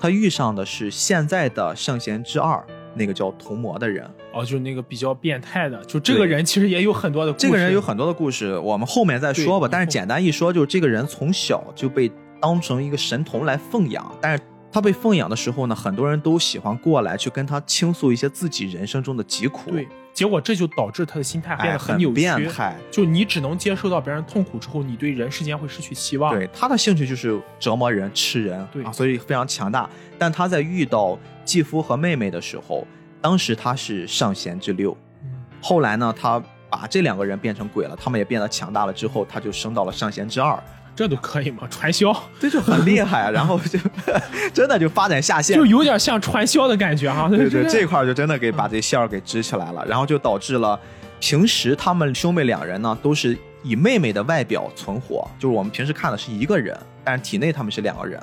[0.00, 2.64] 他遇上的是现在的圣贤之二，
[2.94, 4.10] 那个叫童魔的人。
[4.34, 7.46] 哦，就是那个比较变态的，就这个人其实也有很多的故事。
[7.46, 9.68] 这个人有很多的故事，我们后面再说吧。
[9.70, 14.42] 但是简单一说，就是这个人从小就被当成一个神童来奉养，但是
[14.72, 19.70] 他被奉养的时候呢，很多人都喜欢过来去跟他倾诉一些自己人生中的疾苦。
[19.70, 22.14] 对，结果这就导致他的心态变得，很得扭曲。
[22.16, 22.76] 变态。
[22.90, 26.34] 就你只能接受到别人痛苦之后，你对人世间会失去希望。
[26.34, 29.88] 对他的兴趣就是折磨人、吃人，对啊，所以非常强大。
[30.18, 32.84] 但他在遇到继父和妹妹的时候，
[33.24, 35.30] 当时他是上弦之六，嗯，
[35.62, 36.38] 后来呢，他
[36.68, 40.62] 把这两个人变成鬼了，他们也变得强大了之后，他就升到了上弦之二，
[40.94, 41.66] 这都可以吗？
[41.70, 43.30] 传销这就很厉害啊。
[43.32, 43.78] 然后就
[44.52, 47.26] 真的就发展下线就，有点像传销的感觉哈。
[47.30, 50.78] 对对，个这块就真的给把这线儿给支起来了，然后就导致了
[51.18, 58.22] 平时他们兄妹两人呢都是以妹妹的外表存活，就是我们平时看的是一个人，但是体内他们是两个人，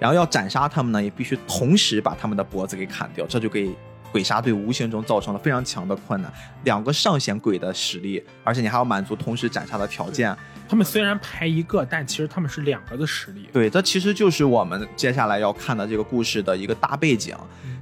[0.00, 3.70] 然后要斩杀他们呢，也必须同时把他们的脖子给砍掉，这就给
[4.14, 6.32] 鬼杀队无形中造成了非常强的困难。
[6.62, 10.32] 两个上弦鬼的实力，而且你还要满足同时斩杀的条件。
[10.68, 13.48] 他们虽然排一个，但其实他们是两个的实力。
[13.52, 17.36] 对，这其实就是我们接下来要看的这个故事的一个大背景。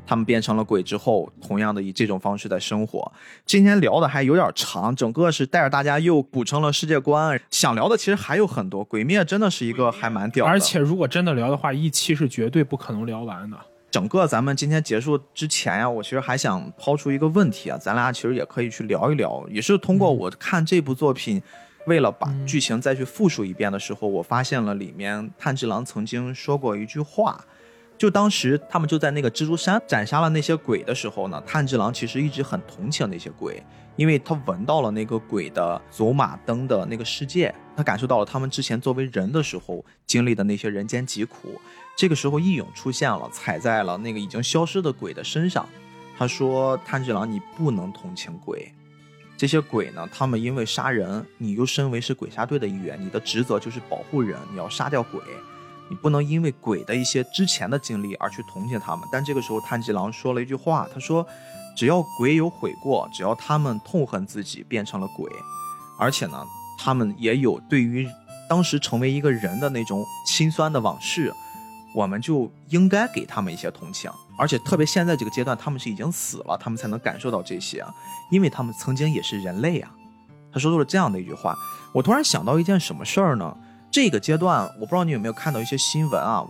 [0.05, 3.13] 他们变成了鬼之后，同样的以这种方式在生活。
[3.45, 7.39] 今天聊的还有点长，整个是带着大家又补充了世界观。
[7.51, 10.51] 想聊的其实还有很多，《鬼灭》真的是一个还蛮屌的。
[10.51, 13.57] 而且如果真的聊的话，一期是绝对不可能聊完的。
[13.93, 21.43] 整个咱们今天结束之前呀、我其实还想抛出一个问题啊，咱俩其实也可以去聊一聊，也是通过我看这部作品。
[21.87, 27.45] 为了把剧情再去复述一遍的时候，我发现了里面炭治郎曾经说过一句话，
[27.99, 33.63] 就当时他们就在那个蜘蛛山斩杀了那些鬼的时候呢，炭治郎其实一直很同情那些鬼，
[33.97, 41.61] 因为他闻到了那个鬼的走马灯的那个世界，他感受到了他们之前作为人的时候经历的那些人间疾苦。
[41.97, 45.69] 这个时候，义勇出现了，踩在了那个已经消失的鬼的身上。
[46.19, 48.73] 他说：“炭治郎，你不能同情鬼。
[49.37, 55.21] 这些鬼呢，他们因为杀人，你又身为是鬼杀队的一员，你的职责就是保护人，你要杀掉鬼。
[55.89, 59.07] 你不能因为鬼的一些之前的经历而去同情他们。
[59.11, 61.27] 但这个时候，炭治郎说了一句话，他说：
[61.77, 65.31] 只要鬼有悔过，只要他们痛恨自己变成了鬼，
[65.99, 66.45] 而且呢，
[66.79, 68.09] 他们也有对于
[68.49, 71.33] 当时成为一个人的那种心酸的往事。”
[71.95, 77.85] 我们就应该给他们一些同情，而且特别现在这个阶段，他们是已经死了，他们才能感受到这些，
[78.31, 79.91] 因为他们曾经也是人类啊。
[80.53, 81.57] 他说出了这样的一句话，
[81.93, 83.57] 我突然想到一件什么事儿呢？
[83.91, 86.43] 这个阶段，我不知道你有没有看到一些新闻啊，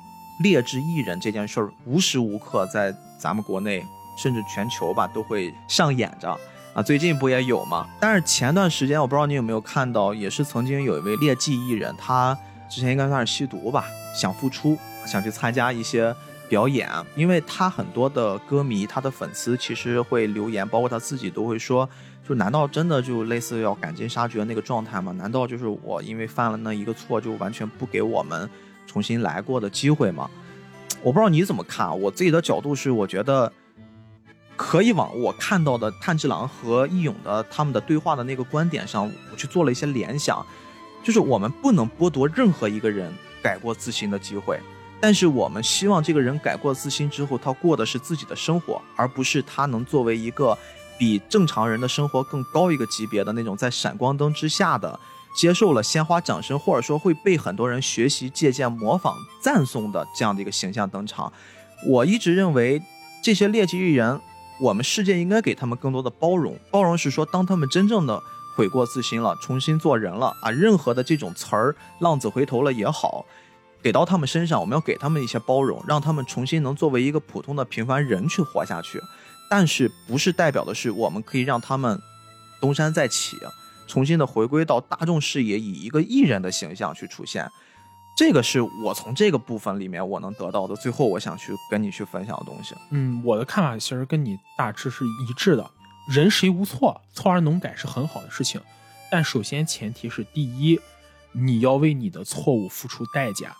[0.42, 3.84] 劣质艺人这件事儿无时无刻在咱们国内
[4.16, 6.38] 甚至全球吧都会上演着
[6.72, 6.82] 啊。
[6.82, 7.88] 最近不也有吗？
[8.00, 12.36] 但是前段时间我不知道你有没有看到，也是曾经有一位劣迹艺人，他
[12.70, 14.78] 之前应该算是吸毒吧，想复出。
[15.06, 16.14] 想去参加一些
[16.48, 21.88] 表演，因为他很多的歌迷，他的粉丝其实会留言，包括他自己都会说，
[22.28, 25.12] 就难道真的就类似要赶尽杀绝那个状态吗？
[25.12, 28.48] 难道就是我因为犯了那一个错，就完全不给我们
[28.86, 30.30] 重新来过的机会吗？
[31.02, 33.52] 我不知道你怎么看，我自己的角度是，我觉得
[34.54, 40.46] 可以往我看到的炭治郎和义勇的他们的对话的那个观点上，我去做了一些联想，
[41.02, 43.12] 就是我们不能剥夺任何一个人
[43.42, 44.60] 改过自新的机会。
[45.02, 50.56] 但是我们希望这个人改过自新之后，他过的是自己的生活，而不是他能作为一个
[50.96, 54.96] 比正常人的生活更高一个级别的那种在闪光灯之下的
[55.36, 61.32] 接受了鲜花掌声，或者说会被很多人学习、借鉴、模仿、赞颂的这样的一个形象登场。
[61.84, 62.80] 我一直认为
[63.24, 64.20] 这些劣迹艺人，
[64.60, 66.56] 我们世界应该给他们更多的包容。
[66.70, 68.22] 包容是说，当他们真正的
[68.56, 73.26] 悔过自新了，重新做人了啊，任何的这种词儿“浪子回头了”也好。
[73.82, 79.00] 给到他们身上，我们要给他们一些包容，让他们重新能作为一个普通的平凡人去活下去。
[79.50, 82.00] 但是，不是代表的是我们可以让他们
[82.60, 83.36] 东山再起，
[83.86, 87.50] 重新的回归到大众视野，以一个艺人的形象去出现。
[88.16, 90.76] 这个是我从这个部分里面我能得到的。
[90.76, 92.74] 最后，我想去跟你去分享的东西。
[92.90, 95.70] 嗯，我的看法其实跟你大致是一致的。
[96.08, 98.60] 人谁无错，错而能改是很好的事情，
[99.10, 100.78] 但首先前提是：第一，
[101.32, 103.56] 你要为你的错误付出代价。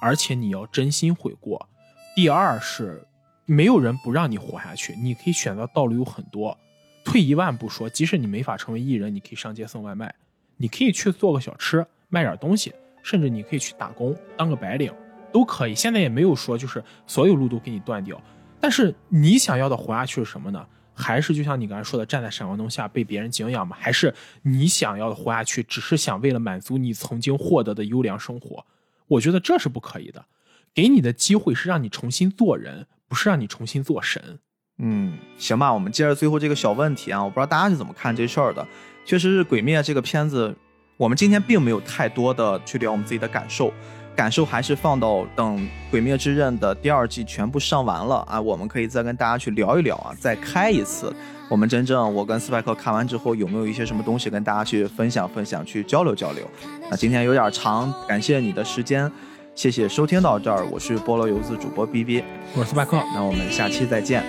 [0.00, 1.68] 而且你要真心悔过。
[2.14, 3.06] 第二是，
[3.44, 6.56] 没有人不让你活下去，你可以选择道路有很多。
[7.04, 10.14] 退一万步说，即使你没法成为艺人，你可以上街送外卖，
[10.56, 14.92] 你可以去做个小吃，卖点东西，甚至你可以去打工当个白领，
[15.32, 15.74] 都可以。
[15.74, 18.20] 现在也没有说就是所有路都给你断掉，
[18.60, 20.66] 但是你想要的活下去是什么呢？
[20.98, 23.76] 还是就像你刚才说的，站在闪光灯下被别人敬仰吗？
[23.78, 28.64] 还是你想要的活下去，只是想为了满足你曾经获得的优良生活？
[29.08, 30.24] 我觉得这是不可以的。
[30.74, 34.38] 给你的机会是让你重新做人，不是让你重新做神。
[34.78, 38.66] 嗯，行吧，我们接着最后这个小问题啊，我不知道大家是怎么看这事儿的。
[39.06, 40.54] 确实是《鬼灭》这个片子，
[40.98, 43.72] 我们今天并没有太多的去聊我们自己的感受，
[44.14, 45.58] 感受还是放到等
[45.90, 51.14] 《鬼灭之刃》的第二季全部上完了啊，我们可以再跟大家去聊一聊啊，再开一次。
[51.48, 56.44] 我们真正我跟斯派克看完之后有没有一些什么东西跟大家去分享分享去交流交流？
[56.90, 59.10] 那今天有点长感谢你的时间
[59.54, 62.22] 谢谢收听到这儿我是菠萝游子主播 bb
[62.54, 63.00] 我是斯派克。
[63.14, 64.24] 那我们下期再见。